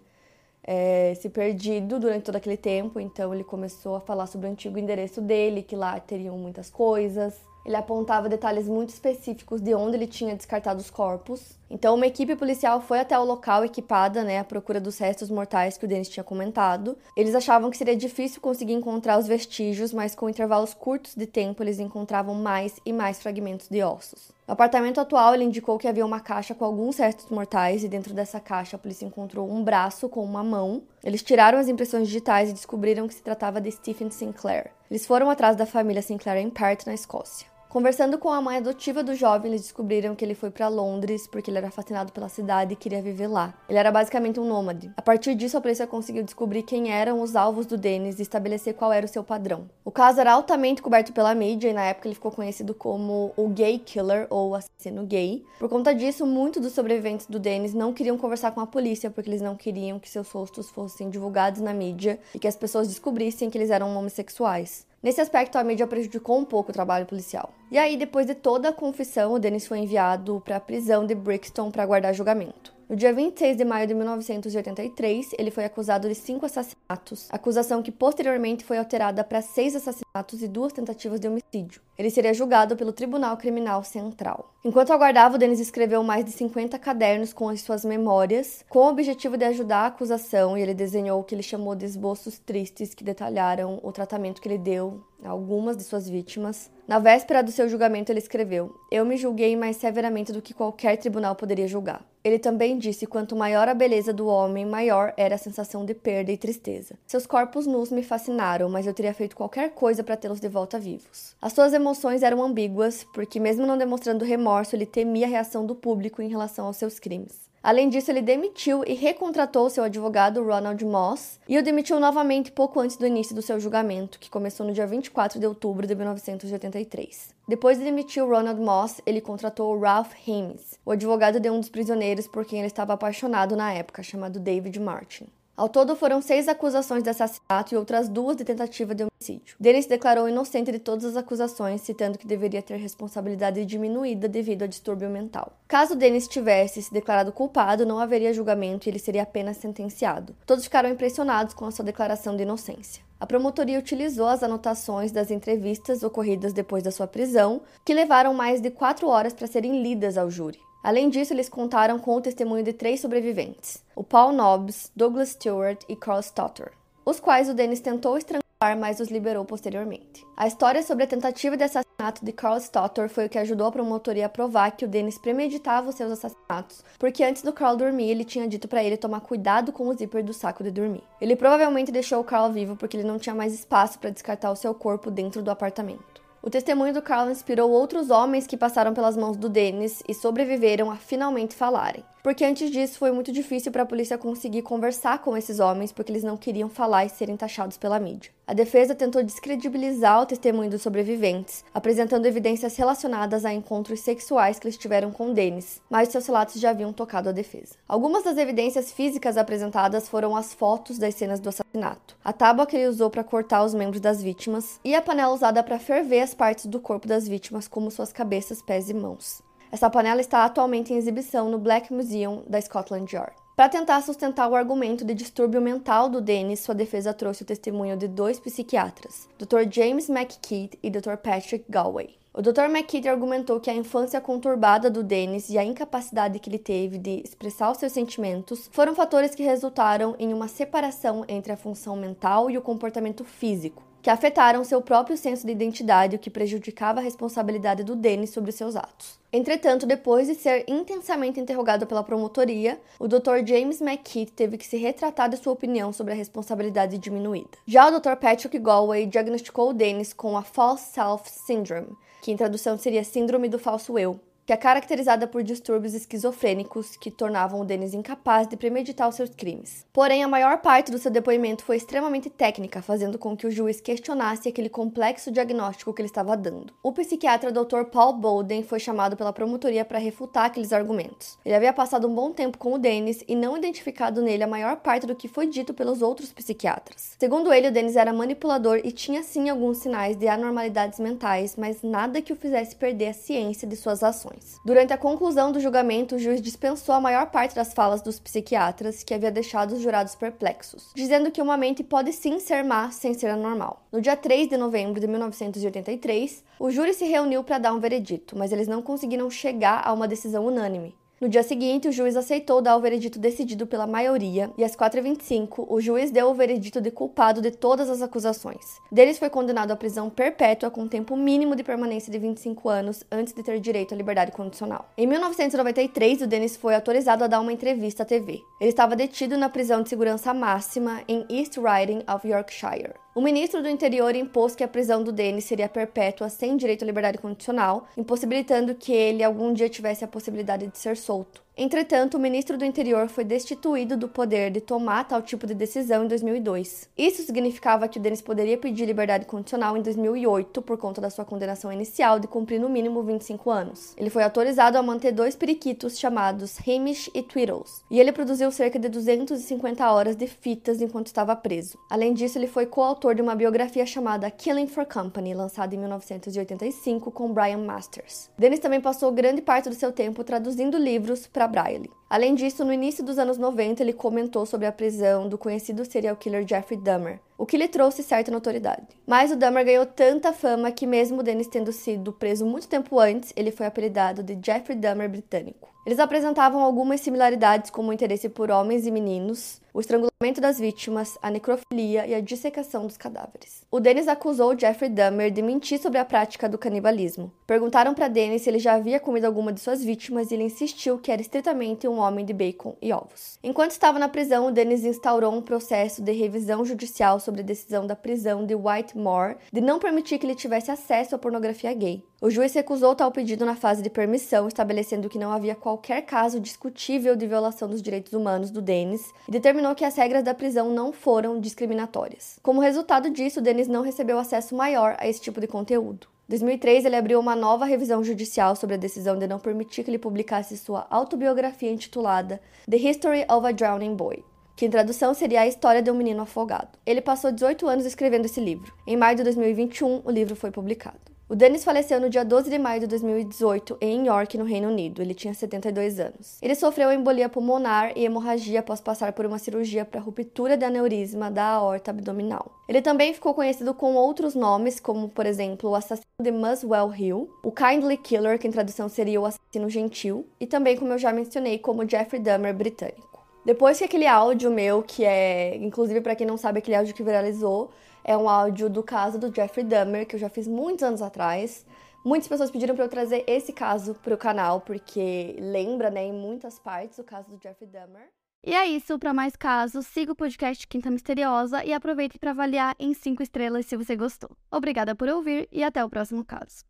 é, 0.63 1.15
se 1.15 1.29
perdido 1.29 1.99
durante 1.99 2.25
todo 2.25 2.37
aquele 2.37 2.57
tempo. 2.57 3.01
Então, 3.01 3.33
ele 3.33 3.45
começou 3.45 3.97
a 3.97 4.01
falar 4.01 4.27
sobre 4.27 4.47
o 4.47 4.51
antigo 4.51 4.79
endereço 4.79 5.21
dele, 5.21 5.63
que 5.63 5.75
lá 5.75 5.99
teriam 5.99 6.37
muitas 6.37 6.69
coisas. 6.69 7.41
Ele 7.65 7.77
apontava 7.77 8.29
detalhes 8.29 8.69
muito 8.69 8.91
específicos 8.91 9.61
de 9.61 9.75
onde 9.75 9.97
ele 9.97 10.07
tinha 10.07 10.35
descartado 10.35 10.81
os 10.81 10.91
corpos. 10.91 11.61
Então, 11.71 11.95
uma 11.95 12.07
equipe 12.07 12.37
policial 12.37 12.81
foi 12.83 13.01
até 13.01 13.19
o 13.19 13.25
local 13.25 13.65
equipada, 13.65 14.23
né, 14.23 14.39
à 14.39 14.45
procura 14.45 14.79
dos 14.79 14.99
restos 14.99 15.31
mortais 15.31 15.79
que 15.79 15.85
o 15.87 15.89
Dennis 15.89 16.09
tinha 16.09 16.23
comentado. 16.23 16.99
Eles 17.17 17.35
achavam 17.35 17.71
que 17.71 17.79
seria 17.79 17.97
difícil 17.97 18.43
conseguir 18.43 18.75
encontrar 18.75 19.19
os 19.19 19.27
vestígios, 19.27 19.93
mas 19.93 20.15
com 20.15 20.29
intervalos 20.29 20.75
curtos 20.75 21.15
de 21.15 21.27
tempo 21.27 21.63
eles 21.63 21.79
encontravam 21.79 22.35
mais 22.35 22.79
e 22.85 22.93
mais 22.93 23.23
fragmentos 23.23 23.69
de 23.69 23.83
ossos. 23.83 24.33
No 24.47 24.53
apartamento 24.53 25.01
atual, 25.01 25.35
ele 25.35 25.45
indicou 25.45 25.79
que 25.79 25.89
havia 25.89 26.05
uma 26.05 26.21
caixa 26.21 26.55
com 26.55 26.65
alguns 26.65 26.99
restos 26.99 27.31
mortais 27.31 27.85
e 27.85 27.89
dentro 27.89 28.13
dessa 28.13 28.39
caixa 28.39 28.77
a 28.77 28.79
polícia 28.79 29.07
encontrou 29.07 29.51
um 29.51 29.65
braço 29.65 30.09
com 30.09 30.23
uma 30.23 30.43
mão. 30.43 30.83
Eles 31.03 31.23
tiraram 31.23 31.59
as 31.59 31.69
impressões 31.69 32.09
digitais 32.09 32.51
e 32.51 32.53
descobriram 32.53 33.09
que 33.09 33.15
se 33.15 33.23
tratava 33.23 33.61
de 33.61 33.71
Stephen 33.71 34.11
Sinclair. 34.11 34.73
Eles 34.91 35.07
foram 35.07 35.31
atrás 35.31 35.57
da 35.57 35.65
família 35.65 36.03
Sinclair 36.03 36.45
em 36.45 36.51
Perth, 36.51 36.87
na 36.87 36.93
Escócia. 36.93 37.52
Conversando 37.73 38.19
com 38.19 38.29
a 38.29 38.39
mãe 38.39 38.59
adotiva 38.59 39.03
do 39.03 39.15
jovem, 39.15 39.51
eles 39.51 39.63
descobriram 39.63 40.15
que 40.15 40.23
ele 40.23 40.35
foi 40.35 40.51
para 40.51 40.69
Londres 40.69 41.27
porque 41.27 41.51
ele 41.51 41.57
era 41.57 41.71
fascinado 41.71 42.13
pela 42.13 42.29
cidade 42.29 42.75
e 42.75 42.77
queria 42.77 43.01
viver 43.01 43.29
lá. 43.29 43.55
Ele 43.67 43.79
era 43.79 43.91
basicamente 43.91 44.39
um 44.39 44.45
nômade. 44.45 44.93
A 44.95 45.01
partir 45.01 45.35
disso, 45.35 45.57
a 45.57 45.61
polícia 45.63 45.87
conseguiu 45.87 46.23
descobrir 46.23 46.65
quem 46.65 46.93
eram 46.93 47.23
os 47.23 47.35
alvos 47.35 47.65
do 47.65 47.79
Dennis 47.79 48.19
e 48.19 48.23
estabelecer 48.23 48.75
qual 48.75 48.93
era 48.93 49.07
o 49.07 49.09
seu 49.09 49.25
padrão. 49.25 49.71
O 49.83 49.91
caso 49.91 50.21
era 50.21 50.35
altamente 50.35 50.83
coberto 50.83 51.15
pela 51.15 51.35
mídia 51.35 51.71
e 51.71 51.73
na 51.73 51.85
época 51.85 52.09
ele 52.09 52.15
ficou 52.15 52.31
conhecido 52.31 52.75
como 52.75 53.33
o 53.39 53.49
Gay 53.49 53.79
Killer 53.79 54.27
ou 54.29 54.55
assassino 54.55 55.07
gay. 55.07 55.43
Por 55.59 55.71
conta 55.71 55.95
disso, 55.95 56.27
muitos 56.27 56.61
dos 56.61 56.75
sobreviventes 56.75 57.25
do 57.25 57.39
Dennis 57.39 57.73
não 57.73 57.95
queriam 57.95 58.19
conversar 58.19 58.51
com 58.51 58.61
a 58.61 58.67
polícia 58.67 59.11
porque 59.11 59.31
eles 59.31 59.41
não 59.41 59.57
queriam 59.57 59.99
que 59.99 60.11
seus 60.11 60.31
rostos 60.31 60.69
fossem 60.69 61.09
divulgados 61.09 61.63
na 61.63 61.73
mídia 61.73 62.21
e 62.35 62.39
que 62.39 62.47
as 62.47 62.55
pessoas 62.55 62.87
descobrissem 62.87 63.49
que 63.49 63.57
eles 63.57 63.71
eram 63.71 63.97
homossexuais. 63.97 64.92
Nesse 65.03 65.21
aspecto, 65.21 65.59
a 65.59 65.65
mídia 65.65 65.87
prejudicou 65.87 66.39
um 66.39 66.45
pouco 66.45 66.71
o 66.71 66.73
trabalho 66.73 67.07
policial. 67.07 67.53
E 67.71 67.77
aí, 67.77 67.97
depois 67.97 68.25
de 68.25 68.37
toda 68.37 68.69
a 68.69 68.73
confissão, 68.73 69.33
o 69.33 69.39
Dennis 69.39 69.67
foi 69.67 69.79
enviado 69.79 70.41
para 70.45 70.57
a 70.57 70.61
prisão 70.61 71.05
de 71.05 71.15
Brixton 71.15 71.73
para 71.73 71.83
aguardar 71.83 72.15
julgamento. 72.15 72.73
No 72.93 72.99
dia 72.99 73.11
26 73.11 73.57
de 73.57 73.65
maio 73.65 73.87
de 73.87 73.95
1983, 73.95 75.31
ele 75.39 75.51
foi 75.51 75.65
acusado 75.65 76.07
de 76.07 76.15
cinco 76.15 76.45
assassinatos, 76.45 77.27
acusação 77.31 77.83
que 77.83 77.91
posteriormente 77.91 78.67
foi 78.67 78.77
alterada 78.77 79.25
para 79.25 79.41
seis 79.41 79.75
assassinatos 79.75 80.43
e 80.43 80.47
duas 80.47 80.75
tentativas 80.75 81.19
de 81.19 81.27
homicídio. 81.27 81.81
Ele 81.97 82.11
seria 82.11 82.35
julgado 82.35 82.77
pelo 82.77 82.93
Tribunal 82.93 83.39
Criminal 83.39 83.83
Central. 83.83 84.53
Enquanto 84.63 84.93
aguardava, 84.93 85.39
Denis 85.39 85.59
escreveu 85.59 86.03
mais 86.05 86.23
de 86.23 86.33
50 86.33 86.79
cadernos 86.79 87.33
com 87.33 87.49
as 87.49 87.63
suas 87.63 87.83
memórias, 87.83 88.63
com 88.69 88.81
o 88.81 88.91
objetivo 88.91 89.39
de 89.39 89.47
ajudar 89.47 89.85
a 89.85 89.87
acusação, 89.87 90.59
e 90.59 90.61
ele 90.61 90.75
desenhou 90.75 91.19
o 91.19 91.25
que 91.25 91.35
ele 91.35 91.43
chamou 91.43 91.75
de 91.75 91.87
esboços 91.87 92.39
tristes 92.39 92.93
que 92.93 93.03
detalharam 93.03 93.81
o 93.83 93.91
tratamento 93.91 94.43
que 94.43 94.49
ele 94.49 94.59
deu 94.59 95.03
a 95.25 95.31
algumas 95.31 95.79
de 95.79 95.85
suas 95.85 96.11
vítimas. 96.11 96.71
Na 96.93 96.99
véspera 96.99 97.43
do 97.43 97.51
seu 97.51 97.71
julgamento, 97.71 98.13
ele 98.13 98.19
escreveu: 98.19 98.79
Eu 98.91 99.07
me 99.07 99.17
julguei 99.17 99.57
mais 99.57 99.79
severamente 99.79 100.31
do 100.31 100.43
que 100.43 100.53
qualquer 100.53 100.99
tribunal 100.99 101.35
poderia 101.35 101.67
julgar. 101.67 102.05
Ele 102.23 102.39
também 102.39 102.77
disse: 102.77 103.07
quanto 103.07 103.35
maior 103.35 103.67
a 103.67 103.73
beleza 103.73 104.13
do 104.13 104.27
homem, 104.27 104.67
maior 104.67 105.15
era 105.17 105.37
a 105.37 105.39
sensação 105.39 105.87
de 105.87 105.95
perda 105.95 106.31
e 106.31 106.37
tristeza. 106.37 106.97
Seus 107.07 107.27
corpos 107.27 107.67
nus 107.67 107.91
me 107.91 108.03
fascinaram, 108.03 108.69
mas 108.69 108.87
eu 108.87 108.93
teria 108.93 109.15
feito 109.15 109.35
qualquer 109.35 109.71
coisa 109.71 110.05
para 110.05 110.19
tê-los 110.19 110.39
de 110.39 110.51
volta 110.51 110.79
vivos. 110.79 111.35
As 111.41 111.55
suas 111.55 111.73
emoções 111.73 112.23
eram 112.23 112.43
ambíguas, 112.43 113.07
porque, 113.15 113.41
mesmo 113.41 113.67
não 113.67 113.79
demonstrando 113.79 114.23
remorso, 114.23 114.77
ele 114.77 114.85
temia 114.85 115.27
a 115.27 115.31
reação 115.31 115.65
do 115.65 115.75
público 115.75 116.21
em 116.21 116.29
relação 116.29 116.67
aos 116.67 116.77
seus 116.77 116.99
crimes. 116.99 117.51
Além 117.63 117.89
disso, 117.89 118.11
ele 118.11 118.21
demitiu 118.21 118.83
e 118.85 118.95
recontratou 118.95 119.71
seu 119.71 119.85
advogado 119.85 120.43
Ronald 120.43 120.85
Moss 120.85 121.39
e 121.49 121.57
o 121.57 121.63
demitiu 121.63 122.01
novamente 122.01 122.51
pouco 122.51 122.81
antes 122.81 122.97
do 122.97 123.07
início 123.07 123.37
do 123.37 123.43
seu 123.43 123.61
julgamento, 123.61 124.19
que 124.19 124.29
começou 124.29 124.67
no 124.67 124.73
dia 124.73 124.87
24 124.87 125.39
de 125.39 125.47
outubro 125.47 125.87
de 125.87 125.95
1983. 125.95 127.33
Depois 127.47 127.79
de 127.79 127.85
demitir 127.85 128.25
Ronald 128.25 128.61
Moss, 128.61 129.01
ele 129.07 129.21
contratou 129.21 129.79
Ralph 129.79 130.13
Hames, 130.27 130.79
o 130.85 130.91
advogado 130.91 131.39
de 131.39 131.51
um 131.51 131.61
dos 131.61 131.69
prisioneiros 131.69 132.27
por 132.27 132.45
quem 132.45 132.59
ele 132.59 132.67
estava 132.67 132.95
apaixonado 132.95 133.55
na 133.55 133.73
época, 133.73 134.03
chamado 134.03 134.41
David 134.41 134.81
Martin. 134.81 135.27
Ao 135.55 135.69
todo, 135.69 135.95
foram 135.95 136.23
seis 136.23 136.49
acusações 136.49 137.03
de 137.03 137.11
assassinato 137.11 137.75
e 137.75 137.77
outras 137.77 138.09
duas 138.09 138.37
de 138.37 138.45
tentativa 138.45 138.95
de 138.95 139.05
homicídio. 139.05 139.55
Dennis 139.61 139.85
declarou 139.85 140.27
inocente 140.27 140.73
de 140.73 140.79
todas 140.79 141.05
as 141.05 141.15
acusações, 141.15 141.83
citando 141.83 142.17
que 142.17 142.27
deveria 142.27 142.63
ter 142.63 142.77
responsabilidade 142.77 143.65
diminuída 143.67 144.27
devido 144.27 144.63
a 144.63 144.67
distúrbio 144.67 145.11
mental. 145.11 145.53
Caso 145.69 145.95
Dennis 145.95 146.27
tivesse 146.27 146.83
se 146.83 146.93
declarado 146.93 147.33
culpado, 147.33 147.85
não 147.85 147.99
haveria 147.99 148.33
julgamento 148.33 148.89
e 148.89 148.91
ele 148.91 148.99
seria 148.99 149.25
apenas 149.25 149.59
sentenciado. 149.59 150.35
Todos 150.47 150.65
ficaram 150.65 150.89
impressionados 150.89 151.53
com 151.53 151.67
a 151.67 151.71
sua 151.71 151.85
declaração 151.85 152.35
de 152.35 152.45
inocência. 152.45 153.03
A 153.21 153.27
promotoria 153.27 153.79
utilizou 153.79 154.29
as 154.29 154.43
anotações 154.43 155.13
das 155.13 155.31
entrevistas 155.31 156.03
ocorridas 156.03 156.55
depois 156.55 156.83
da 156.83 156.91
sua 156.91 157.07
prisão, 157.07 157.61
que 157.85 157.93
levaram 157.93 158.33
mais 158.33 158.61
de 158.61 158.71
quatro 158.71 159.07
horas 159.07 159.35
para 159.35 159.47
serem 159.47 159.83
lidas 159.83 160.17
ao 160.17 160.31
júri. 160.31 160.59
Além 160.83 161.09
disso, 161.09 161.33
eles 161.33 161.49
contaram 161.49 161.99
com 161.99 162.17
o 162.17 162.21
testemunho 162.21 162.65
de 162.65 162.73
três 162.73 163.01
sobreviventes: 163.01 163.83
o 163.95 164.03
Paul 164.03 164.33
Nobbs, 164.33 164.91
Douglas 164.97 165.31
Stewart 165.31 165.83
e 165.89 165.95
Carl 165.95 166.21
Stotter, 166.21 166.73
os 167.05 167.21
quais 167.21 167.49
o 167.49 167.55
Dennis 167.55 167.81
tentou 167.81 168.19
estrangular, 168.19 168.43
mas 168.79 168.99
os 168.99 169.09
liberou 169.09 169.45
posteriormente. 169.45 170.27
A 170.37 170.47
história 170.47 170.83
sobre 170.83 171.05
a 171.05 171.07
tentativa 171.07 171.57
de 171.57 171.65
assassinato 171.65 172.25
de 172.25 172.33
Carl 172.33 172.59
Stotter 172.59 173.09
foi 173.09 173.27
o 173.27 173.29
que 173.29 173.39
ajudou 173.39 173.69
a 173.69 173.73
promotoria 173.73 174.27
a 174.27 174.29
provar 174.29 174.73
que 174.73 174.85
o 174.85 174.89
Dennis 174.89 175.19
premeditava 175.19 175.89
os 175.89 175.95
seus 175.95 176.11
assassinatos, 176.11 176.85
porque 176.99 177.23
antes 177.23 177.43
do 177.43 177.53
Carl 177.53 177.77
dormir, 177.77 178.11
ele 178.11 178.25
tinha 178.25 178.49
dito 178.49 178.67
para 178.67 178.83
ele 178.83 178.97
tomar 178.97 179.21
cuidado 179.21 179.73
com 179.73 179.89
o 179.89 179.95
zíper 179.95 180.25
do 180.25 180.33
saco 180.33 180.65
de 180.65 180.71
dormir. 180.71 181.05
Ele 181.21 181.37
provavelmente 181.37 181.93
deixou 181.93 182.21
o 182.21 182.25
Carl 182.25 182.53
vivo 182.53 182.75
porque 182.77 182.97
ele 182.97 183.07
não 183.07 183.19
tinha 183.21 183.35
mais 183.35 183.55
espaço 183.55 184.01
para 184.01 184.11
descartar 184.11 184.51
o 184.51 184.57
seu 184.57 184.75
corpo 184.75 185.11
dentro 185.13 185.43
do 185.43 185.51
apartamento. 185.51 186.12
O 186.45 186.51
testemunho 186.51 186.93
do 186.93 187.01
Carl 187.01 187.31
inspirou 187.31 187.71
outros 187.71 188.11
homens 188.11 188.49
que 188.49 188.57
passaram 188.57 188.93
pelas 188.93 189.17
mãos 189.17 189.37
do 189.37 189.49
Dennis 189.49 190.03
e 190.09 190.13
sobreviveram 190.13 190.91
a 190.91 190.97
finalmente 190.97 191.55
falarem 191.55 192.05
porque 192.23 192.45
antes 192.45 192.71
disso 192.71 192.99
foi 192.99 193.11
muito 193.11 193.33
difícil 193.33 193.73
para 193.73 193.83
a 193.83 193.87
polícia 193.87 194.17
conseguir 194.17 194.63
conversar 194.63 195.19
com 195.19 195.37
esses 195.37 195.59
homens 195.59 195.91
porque 195.91 196.13
eles 196.13 196.23
não 196.23 196.37
queriam 196.37 196.69
falar 196.69 197.05
e 197.05 197.09
serem 197.09 197.37
taxados 197.37 197.77
pela 197.77 197.99
mídia. 197.99 198.31
A 198.47 198.55
defesa 198.55 198.95
tentou 198.95 199.23
descredibilizar 199.23 200.21
o 200.21 200.27
testemunho 200.27 200.71
dos 200.71 200.83
sobreviventes, 200.83 201.65
apresentando 201.73 202.27
evidências 202.27 202.77
relacionadas 202.77 203.45
a 203.45 203.53
encontros 203.53 204.01
sexuais 204.01 204.59
que 204.59 204.67
eles 204.67 204.77
tiveram 204.77 205.11
com 205.11 205.33
Dennis, 205.33 205.81
mas 205.89 206.09
seus 206.09 206.27
relatos 206.27 206.61
já 206.61 206.71
haviam 206.71 206.93
tocado 206.93 207.29
a 207.29 207.33
defesa. 207.33 207.75
Algumas 207.89 208.25
das 208.25 208.37
evidências 208.37 208.93
físicas 208.93 209.37
apresentadas 209.37 210.09
foram 210.09 210.37
as 210.37 210.53
fotos 210.53 210.99
das 210.99 211.15
cenas 211.15 211.41
do 211.41 211.49
assassinato, 211.49 212.17
a 212.25 212.33
tábua 212.33 212.67
que 212.67 212.77
ele 212.77 212.89
usou 212.89 213.11
para 213.11 213.25
cortar 213.25 213.65
os 213.65 213.75
membros 213.75 214.01
das 214.01 214.23
vítimas 214.23 214.79
e 214.85 214.95
a 214.95 215.03
panela 215.03 215.35
usada 215.35 215.63
para 215.63 215.79
ferver 215.79 216.21
as 216.21 216.35
partes 216.35 216.67
do 216.67 216.81
corpo 216.81 217.09
das 217.09 217.27
vítimas, 217.27 217.67
como 217.67 217.91
suas 217.91 218.13
cabeças, 218.13 218.61
pés 218.61 218.91
e 218.91 218.95
mãos. 218.95 219.43
Essa 219.73 219.89
panela 219.89 220.21
está 220.21 220.45
atualmente 220.45 220.93
em 220.93 220.99
exibição 220.99 221.49
no 221.49 221.59
Black 221.59 221.91
Museum 221.95 222.43
da 222.47 222.61
Scotland 222.61 223.11
Yard. 223.11 223.33
Para 223.57 223.71
tentar 223.71 224.03
sustentar 224.03 224.47
o 224.47 224.55
argumento 224.55 225.03
de 225.03 225.15
distúrbio 225.15 225.63
mental 225.63 226.11
do 226.11 226.21
Dennis, 226.21 226.61
sua 226.61 226.75
defesa 226.75 227.15
trouxe 227.15 227.43
o 227.43 227.47
testemunho 227.47 227.97
de 227.97 228.07
dois 228.07 228.39
psiquiatras, 228.39 229.27
Dr. 229.39 229.63
James 229.71 230.11
McKeith 230.11 230.79
e 230.83 230.91
Dr. 230.91 231.17
Patrick 231.17 231.65
Galway. 231.71 232.11
O 232.35 232.43
Dr. 232.43 232.65
McKeith 232.69 233.09
argumentou 233.09 233.61
que 233.61 233.71
a 233.71 233.75
infância 233.75 234.21
conturbada 234.21 234.91
do 234.91 235.03
Dennis 235.03 235.49
e 235.49 235.57
a 235.57 235.65
incapacidade 235.65 236.39
que 236.39 236.51
ele 236.51 236.59
teve 236.59 236.99
de 236.99 237.23
expressar 237.25 237.71
os 237.71 237.79
seus 237.79 237.93
sentimentos 237.93 238.69
foram 238.73 238.95
fatores 238.95 239.35
que 239.35 239.43
resultaram 239.43 240.15
em 240.19 240.35
uma 240.35 240.49
separação 240.49 241.25
entre 241.27 241.51
a 241.51 241.57
função 241.57 241.97
mental 241.97 242.51
e 242.51 242.59
o 242.59 242.63
comportamento 242.63 243.25
físico, 243.25 243.83
que 244.03 244.11
afetaram 244.11 244.65
seu 244.65 244.83
próprio 244.83 245.17
senso 245.17 245.47
de 245.47 245.53
identidade, 245.53 246.17
o 246.17 246.19
que 246.19 246.29
prejudicava 246.29 246.99
a 246.99 247.03
responsabilidade 247.03 247.85
do 247.85 247.95
Dennis 247.95 248.31
sobre 248.31 248.51
seus 248.51 248.75
atos. 248.75 249.19
Entretanto, 249.33 249.87
depois 249.87 250.27
de 250.27 250.35
ser 250.35 250.65
intensamente 250.69 251.41
interrogado 251.41 251.87
pela 251.87 252.03
promotoria, 252.03 252.79
o 252.99 253.07
Dr. 253.07 253.47
James 253.47 253.81
McKeith 253.81 254.33
teve 254.33 254.59
que 254.59 254.67
se 254.67 254.77
retratar 254.77 255.31
de 255.31 255.37
sua 255.37 255.53
opinião 255.53 255.93
sobre 255.93 256.13
a 256.13 256.17
responsabilidade 256.17 256.99
diminuída. 256.99 257.57
Já 257.67 257.89
o 257.89 258.01
Dr. 258.01 258.17
Patrick 258.17 258.59
Galway 258.59 259.07
diagnosticou 259.07 259.71
o 259.71 259.73
Dennis 259.73 260.13
com 260.13 260.37
a 260.37 260.43
False 260.43 260.93
Self 260.93 261.31
Syndrome, 261.31 261.97
que 262.21 262.33
em 262.33 262.37
tradução 262.37 262.77
seria 262.77 263.05
Síndrome 263.05 263.49
do 263.49 263.59
Falso 263.59 263.99
Eu, 263.99 264.21
que 264.45 264.53
é 264.53 264.57
caracterizada 264.57 265.27
por 265.27 265.43
distúrbios 265.43 265.95
esquizofrênicos 265.95 266.97
que 266.97 267.11
tornavam 267.11 267.61
o 267.61 267.65
Dennis 267.65 267.95
incapaz 267.95 268.49
de 268.49 268.57
premeditar 268.57 269.09
os 269.09 269.15
seus 269.15 269.31
crimes. 269.31 269.87
Porém, 269.93 270.25
a 270.25 270.29
maior 270.29 270.59
parte 270.59 270.91
do 270.91 270.99
seu 270.99 271.11
depoimento 271.11 271.65
foi 271.65 271.77
extremamente 271.77 272.29
técnica, 272.29 272.83
fazendo 272.83 273.19
com 273.19 273.37
que 273.37 273.47
o 273.47 273.51
juiz 273.51 273.81
questionasse 273.81 274.49
aquele 274.49 274.69
complexo 274.69 275.31
diagnóstico 275.31 275.93
que 275.95 276.03
ele 276.03 276.09
estava 276.09 276.37
dando. 276.37 276.73
O 276.83 276.93
psiquiatra 276.93 277.53
Dr. 277.53 277.85
Paul 277.91 278.15
Bolden 278.15 278.65
foi 278.65 278.81
chamado 278.81 279.17
pela 279.17 279.33
promotoria 279.33 279.85
para 279.85 279.99
refutar 279.99 280.47
aqueles 280.47 280.73
argumentos. 280.73 281.39
Ele 281.45 281.55
havia 281.55 281.73
passado 281.73 282.09
um 282.09 282.15
bom 282.15 282.33
tempo 282.33 282.59
com 282.59 282.75
o 282.75 282.79
Dennis 282.79 283.23
e 283.29 283.37
não 283.37 283.57
identificado 283.57 284.21
nele 284.21 284.43
a 284.43 284.49
maior 284.49 284.77
parte 284.77 285.07
do 285.07 285.15
que 285.15 285.29
foi 285.29 285.47
dito 285.47 285.73
pelos 285.73 286.03
outros 286.03 286.33
psiquiatras. 286.33 287.17
Segundo 287.19 287.53
ele, 287.53 287.69
o 287.69 287.73
Dennis 287.73 287.97
era 287.97 288.13
manipulador 288.13 288.81
e 288.83 288.91
tinha 288.91 289.23
sim 289.23 289.49
alguns 289.49 289.79
sinais 289.79 290.17
de 290.17 290.27
anormalidades 290.27 290.99
mentais, 290.99 291.55
mas 291.57 291.83
nada 291.83 292.21
que 292.21 292.33
o 292.33 292.37
fizesse 292.37 292.75
perder 292.75 293.09
a 293.09 293.13
ciência 293.13 293.69
de 293.69 293.77
suas 293.77 294.03
ações. 294.03 294.32
Durante 294.65 294.93
a 294.93 294.99
conclusão 294.99 295.51
do 295.53 295.61
julgamento, 295.61 296.17
o 296.17 296.19
juiz 296.19 296.41
dispensou 296.41 296.95
a 296.95 297.01
maior 297.01 297.31
parte 297.31 297.55
das 297.55 297.73
falas 297.73 298.03
dos 298.03 298.21
psiquiatras, 298.21 299.03
que 299.03 299.15
havia 299.15 299.31
deixado 299.31 299.73
os 299.73 299.81
jurados 299.81 300.15
perplexos, 300.15 300.91
dizendo 300.95 301.31
que 301.31 301.43
uma 301.43 301.57
mente 301.57 301.83
pode 301.83 302.13
sim 302.13 302.39
ser 302.39 302.63
má 302.63 302.91
sem 302.91 303.15
ser 303.15 303.29
anormal. 303.29 303.87
No 303.91 304.01
dia 304.01 304.17
3 304.17 304.49
de 304.49 304.57
novembro 304.57 305.01
de 305.01 305.07
1983, 305.07 306.45
o 306.59 306.71
júri 306.71 306.95
se 306.95 307.05
reuniu 307.05 307.43
para 307.43 307.59
dar 307.59 307.73
um 307.73 307.81
veredito, 307.81 308.37
mas 308.39 308.53
eles 308.53 308.69
não 308.69 308.83
conseguiram 308.83 309.31
chegar 309.31 309.83
a 309.85 309.93
uma 309.93 310.09
decisão 310.09 310.47
unânime. 310.47 310.95
No 311.23 311.29
dia 311.29 311.45
seguinte, 311.45 311.87
o 311.87 311.93
juiz 311.93 312.17
aceitou 312.17 312.61
dar 312.61 312.77
o 312.77 312.81
veredito 312.81 313.17
decidido 313.17 313.65
pela 313.65 313.87
maioria 313.87 314.51
e 314.59 314.65
às 314.65 314.75
4h25, 314.75 315.67
o 315.69 315.81
juiz 315.81 316.11
deu 316.11 316.29
o 316.29 316.35
veredito 316.35 316.81
de 316.81 316.91
culpado 316.91 317.41
de 317.41 317.53
todas 317.53 317.89
as 317.89 318.03
acusações. 318.03 318.81
Deles 318.91 319.21
foi 319.21 319.31
condenado 319.31 319.71
à 319.71 319.77
prisão 319.77 320.11
perpétua 320.11 320.69
com 320.69 320.89
tempo 320.89 321.17
mínimo 321.17 321.55
de 321.55 321.63
permanência 321.63 322.11
de 322.11 322.19
25 322.19 322.69
anos 322.69 323.05
antes 323.09 323.33
de 323.33 323.41
ter 323.41 323.61
direito 323.61 323.95
à 323.95 323.97
liberdade 323.97 324.33
condicional. 324.33 324.91
Em 324.99 325.07
1993, 325.07 326.23
o 326.23 326.27
Dennis 326.27 326.57
foi 326.57 326.75
autorizado 326.75 327.23
a 327.23 327.29
dar 327.29 327.39
uma 327.39 327.53
entrevista 327.53 328.03
à 328.03 328.07
TV. 328.07 328.43
Ele 328.61 328.71
estava 328.71 328.97
detido 328.97 329.39
na 329.39 329.49
prisão 329.49 329.81
de 329.81 329.91
segurança 329.91 330.35
máxima 330.35 331.03
em 331.07 331.25
East 331.31 331.57
Riding 331.57 332.03
of 332.13 332.27
Yorkshire. 332.27 332.95
O 333.15 333.21
ministro 333.21 333.63
do 333.63 333.69
Interior 333.69 334.17
impôs 334.17 334.57
que 334.57 334.65
a 334.65 334.69
prisão 334.69 335.05
do 335.05 335.13
Denis 335.13 335.45
seria 335.45 335.69
perpétua 335.69 336.31
sem 336.31 336.57
direito 336.57 336.83
à 336.83 336.87
liberdade 336.87 337.19
condicional, 337.19 337.87
impossibilitando 337.95 338.75
que 338.75 338.91
ele 338.91 339.23
algum 339.23 339.53
dia 339.53 339.69
tivesse 339.69 340.03
a 340.03 340.09
possibilidade 340.09 340.67
de 340.67 340.79
ser 340.79 340.97
solto. 340.97 341.43
Entretanto, 341.55 342.17
o 342.17 342.21
ministro 342.21 342.57
do 342.57 342.65
Interior 342.65 343.09
foi 343.09 343.25
destituído 343.25 343.95
do 343.95 344.09
poder 344.09 344.51
de 344.51 344.61
tomar 344.61 345.05
tal 345.05 345.21
tipo 345.21 345.47
de 345.47 345.55
decisão 345.55 346.05
em 346.05 346.09
2002. 346.09 346.89
Isso 346.97 347.23
significava 347.23 347.87
que 347.87 347.99
o 347.99 348.03
Denis 348.03 348.23
poderia 348.23 348.57
pedir 348.57 348.87
liberdade 348.87 349.27
condicional 349.27 349.77
em 349.77 349.83
2008 349.83 350.63
por 350.63 350.79
conta 350.79 350.99
da 350.99 351.11
sua 351.11 351.27
condenação 351.27 351.71
inicial 351.71 352.19
de 352.19 352.27
cumprir 352.27 352.59
no 352.59 352.71
mínimo 352.71 353.03
25 353.03 353.51
anos. 353.51 353.93
Ele 353.99 354.09
foi 354.09 354.23
autorizado 354.23 354.79
a 354.79 354.83
manter 354.83 355.13
dois 355.13 355.37
periquitos 355.37 355.99
chamados 355.99 356.57
Hamish 356.67 357.11
e 357.15 357.23
Tweedles, 357.23 357.85
e 357.91 358.01
ele 358.01 358.13
produziu 358.13 358.51
cerca 358.51 358.79
de 358.79 358.89
250 358.89 359.93
horas 359.93 360.17
de 360.17 360.27
fitas 360.27 360.81
enquanto 360.81 361.09
estava 361.09 361.37
preso. 361.37 361.79
Além 361.91 362.15
disso, 362.15 362.39
ele 362.39 362.47
foi 362.47 362.65
coautor 362.65 363.15
de 363.15 363.21
uma 363.21 363.35
biografia 363.35 363.85
chamada 363.85 364.31
Killing 364.31 364.69
for 364.69 364.87
Company, 364.87 365.35
lançada 365.35 365.75
em 365.75 365.79
1985 365.79 367.11
com 367.11 367.31
Brian 367.31 367.59
Masters. 367.59 368.31
Dennis 368.39 368.59
também 368.59 368.81
passou 368.81 369.13
grande 369.13 369.43
parte 369.43 369.69
do 369.69 369.75
seu 369.75 369.93
tempo 369.93 370.25
traduzindo 370.25 370.79
livros 370.79 371.27
para 371.27 371.42
para 371.43 371.49
Braille. 371.49 371.91
Além 372.09 372.35
disso, 372.35 372.65
no 372.65 372.73
início 372.73 373.03
dos 373.03 373.19
anos 373.19 373.39
90, 373.39 373.83
ele 373.83 373.93
comentou 373.93 374.45
sobre 374.45 374.67
a 374.67 374.73
prisão 374.73 375.29
do 375.29 375.39
conhecido 375.39 375.85
serial 375.85 376.15
killer 376.15 376.47
Jeffrey 376.47 376.79
Dahmer, 376.79 377.21
o 377.39 377.47
que 377.47 377.57
lhe 377.57 377.67
trouxe 377.67 378.03
certa 378.03 378.31
notoriedade. 378.31 378.87
Mas 379.07 379.33
o 379.33 379.37
Dahmer 379.37 379.65
ganhou 379.65 379.87
tanta 379.87 380.33
fama 380.33 380.71
que, 380.71 380.87
mesmo 380.87 381.23
Dennis 381.23 381.47
tendo 381.47 381.73
sido 381.73 382.13
preso 382.13 382.45
muito 382.45 382.69
tempo 382.69 382.99
antes, 382.99 383.33
ele 383.35 383.51
foi 383.51 383.67
apelidado 383.67 384.23
de 384.23 384.39
Jeffrey 384.45 384.77
Dahmer 384.79 385.09
britânico. 385.09 385.71
Eles 385.87 385.99
apresentavam 385.99 386.63
algumas 386.63 387.01
similaridades, 387.01 387.71
como 387.71 387.93
interesse 387.93 388.29
por 388.29 388.51
homens 388.51 388.87
e 388.87 388.91
meninos, 388.91 389.62
o 389.75 389.81
estrangulamento 389.81 390.41
das 390.41 390.59
vítimas, 390.59 391.19
a 391.23 391.31
necrofilia 391.31 392.07
e 392.07 392.15
a 392.15 392.21
dissecação 392.21 392.87
dos 392.87 392.97
cadáveres. 392.97 393.63
O 393.71 393.81
Dennis 393.81 394.07
acusou 394.07 394.59
Jeffrey 394.59 394.91
Dahmer 394.91 395.31
de 395.31 395.41
mentir 395.41 395.81
sobre 395.81 395.99
a 395.99 396.05
prática 396.05 396.49
do 396.49 396.59
canibalismo. 396.59 397.33
Perguntaram 397.47 397.95
para 397.95 398.09
Dennis 398.09 398.43
se 398.43 398.51
ele 398.51 398.59
já 398.59 398.75
havia 398.75 399.01
comido 399.01 399.25
alguma 399.25 399.53
de 399.53 399.61
suas 399.61 399.83
vítimas 399.83 400.31
e 400.31 400.35
ele 400.35 400.45
insistiu 400.45 400.99
que 400.99 401.11
era 401.11 401.23
estritamente 401.23 401.89
um 401.89 401.99
homem 401.99 402.25
de 402.25 402.33
bacon 402.33 402.77
e 402.83 402.93
ovos. 402.93 403.39
Enquanto 403.43 403.71
estava 403.71 403.99
na 403.99 404.09
prisão, 404.09 404.47
o 404.47 404.53
Dennis 404.53 404.85
instaurou 404.85 405.33
um 405.33 405.43
processo 405.43 406.03
de 406.03 406.13
revisão 406.13 406.65
judicial 406.65 407.19
sobre 407.19 407.41
a 407.41 407.45
decisão 407.45 407.87
da 407.87 407.97
prisão 407.97 408.45
de 408.45 408.55
Whitemore 408.55 409.37
de 409.51 409.61
não 409.61 409.79
permitir 409.79 410.19
que 410.19 410.27
ele 410.27 410.35
tivesse 410.35 410.71
acesso 410.71 411.15
à 411.15 411.19
pornografia 411.19 411.73
gay. 411.73 412.05
O 412.21 412.31
juiz 412.31 412.55
recusou 412.55 412.95
tal 412.95 413.11
pedido 413.11 413.45
na 413.45 413.57
fase 413.57 413.83
de 413.83 413.91
permissão, 413.91 414.47
estabelecendo 414.47 415.09
que 415.09 415.19
não 415.19 415.33
havia 415.33 415.57
qualquer 415.57 416.03
caso 416.03 416.39
discutível 416.39 417.17
de 417.17 417.27
violação 417.27 417.69
dos 417.69 417.83
direitos 417.83 418.13
humanos 418.13 418.49
do 418.49 418.63
Dennis 418.63 419.13
e 419.27 419.33
determinou 419.33 419.62
que 419.75 419.85
as 419.85 419.97
regras 419.97 420.25
da 420.25 420.35
prisão 420.35 420.71
não 420.71 420.93
foram 420.93 421.41
discriminatórias. 421.41 422.39
Como 422.43 422.61
resultado 422.61 423.09
disso, 423.09 423.41
Dennis 423.41 423.69
não 423.69 423.83
recebeu 423.83 424.19
acesso 424.19 424.55
maior 424.55 424.97
a 424.99 425.09
esse 425.09 425.21
tipo 425.21 425.41
de 425.41 425.47
conteúdo. 425.47 426.09
Em 426.29 426.33
2003, 426.33 426.85
ele 426.85 426.97
abriu 426.97 427.21
uma 427.21 427.37
nova 427.37 427.65
revisão 427.65 428.03
judicial 428.03 428.57
sobre 428.57 428.75
a 428.75 428.79
decisão 428.79 429.19
de 429.19 429.27
não 429.27 429.39
permitir 429.39 429.85
que 429.85 429.91
ele 429.91 429.99
publicasse 429.99 430.57
sua 430.57 430.87
autobiografia 430.91 431.71
intitulada 431.71 432.41
The 432.69 432.77
History 432.77 433.25
of 433.31 433.47
a 433.47 433.53
Drowning 433.53 433.95
Boy, 433.95 434.25
que 434.57 434.67
em 434.67 434.71
tradução 434.71 435.15
seria 435.15 435.43
A 435.43 435.47
História 435.47 435.83
de 435.83 435.91
um 435.91 435.95
Menino 435.95 436.23
Afogado. 436.23 436.79
Ele 436.85 437.01
passou 437.01 437.31
18 437.31 437.69
anos 437.69 437.85
escrevendo 437.85 438.25
esse 438.25 438.41
livro. 438.41 438.73
Em 438.87 438.97
maio 438.97 439.17
de 439.17 439.25
2021, 439.25 440.03
o 440.05 440.11
livro 440.11 440.35
foi 440.35 440.51
publicado. 440.51 441.12
O 441.33 441.35
Dennis 441.35 441.65
faleceu 441.65 441.99
no 441.99 442.11
dia 442.11 442.27
12 442.27 442.51
de 442.51 442.59
maio 442.59 442.81
de 442.81 442.87
2018 442.87 443.79
em 443.81 444.07
York, 444.07 444.37
no 444.37 444.45
Reino 444.45 444.69
Unido. 444.69 445.01
Ele 445.01 445.15
tinha 445.15 445.33
72 445.33 445.99
anos. 445.99 446.37
Ele 446.43 446.55
sofreu 446.55 446.93
embolia 446.93 447.27
pulmonar 447.27 447.91
e 447.97 448.05
hemorragia 448.05 448.61
após 448.61 448.83
passar 448.83 449.15
por 449.15 449.25
uma 449.25 449.39
cirurgia 449.39 449.83
para 449.83 449.99
ruptura 449.99 450.59
de 450.59 450.67
aneurisma 450.67 451.31
da 451.31 451.47
aorta 451.47 451.91
abdominal. 451.91 452.53
Ele 452.69 452.83
também 452.83 453.15
ficou 453.15 453.33
conhecido 453.33 453.73
com 453.73 453.95
outros 453.95 454.35
nomes, 454.35 454.79
como 454.79 455.09
por 455.09 455.25
exemplo 455.25 455.71
o 455.71 455.75
assassino 455.75 456.05
de 456.23 456.31
Muswell 456.31 456.95
Hill, 456.95 457.31
o 457.43 457.51
Kindly 457.51 457.97
Killer, 457.97 458.39
que 458.39 458.47
em 458.47 458.53
tradução 458.53 458.87
seria 458.91 459.19
o 459.19 459.25
assassino 459.25 459.71
gentil, 459.71 460.27
e 460.39 460.47
também, 460.47 460.77
como 460.77 460.93
eu 460.93 460.99
já 460.99 461.15
mencionei, 461.15 461.59
como 461.59 461.89
Jeffrey 461.89 462.21
Dahmer 462.21 462.55
britânico. 462.55 463.25
Depois 463.43 463.79
que 463.79 463.85
aquele 463.85 464.07
áudio 464.07 464.51
meu, 464.51 464.83
que 464.83 465.03
é, 465.03 465.57
inclusive 465.57 466.03
para 466.03 466.15
quem 466.15 466.27
não 466.27 466.37
sabe, 466.37 466.59
aquele 466.59 466.77
áudio 466.77 466.95
que 466.95 467.03
viralizou, 467.03 467.71
é 468.05 468.17
um 468.17 468.29
áudio 468.29 468.69
do 468.69 468.83
caso 468.83 469.19
do 469.19 469.35
Jeffrey 469.35 469.65
Dahmer, 469.65 470.07
que 470.07 470.17
eu 470.17 470.21
já 470.21 470.29
fiz 470.29 470.47
muitos 470.47 470.83
anos 470.83 471.03
atrás. 471.03 471.65
Muitas 472.05 472.29
pessoas 472.29 472.51
pediram 472.51 472.75
para 472.75 472.85
eu 472.85 472.89
trazer 472.89 473.25
esse 473.27 473.53
caso 473.53 473.95
para 473.95 474.15
o 474.15 474.19
canal, 474.19 474.61
porque 474.61 475.37
lembra, 475.39 475.91
né, 475.91 476.05
em 476.05 476.13
muitas 476.13 476.59
partes 476.59 476.99
o 476.99 477.05
caso 477.05 477.31
do 477.31 477.41
Jeffrey 477.41 477.69
Dahmer. 477.71 478.09
E 478.45 478.53
é 478.55 478.67
isso, 478.67 478.99
para 478.99 479.15
mais 479.15 479.37
casos, 479.37 479.87
siga 479.87 480.11
o 480.11 480.17
podcast 480.17 480.67
Quinta 480.67 480.91
Misteriosa 480.91 481.65
e 481.65 481.73
aproveite 481.73 482.19
para 482.19 482.33
avaliar 482.33 482.75
em 482.77 482.93
5 482.93 483.23
estrelas 483.23 483.67
se 483.67 483.77
você 483.77 483.95
gostou. 483.95 484.31
Obrigada 484.51 484.97
por 484.97 485.09
ouvir 485.09 485.49
e 485.53 485.63
até 485.63 485.85
o 485.85 485.89
próximo 485.89 486.25
caso. 486.25 486.65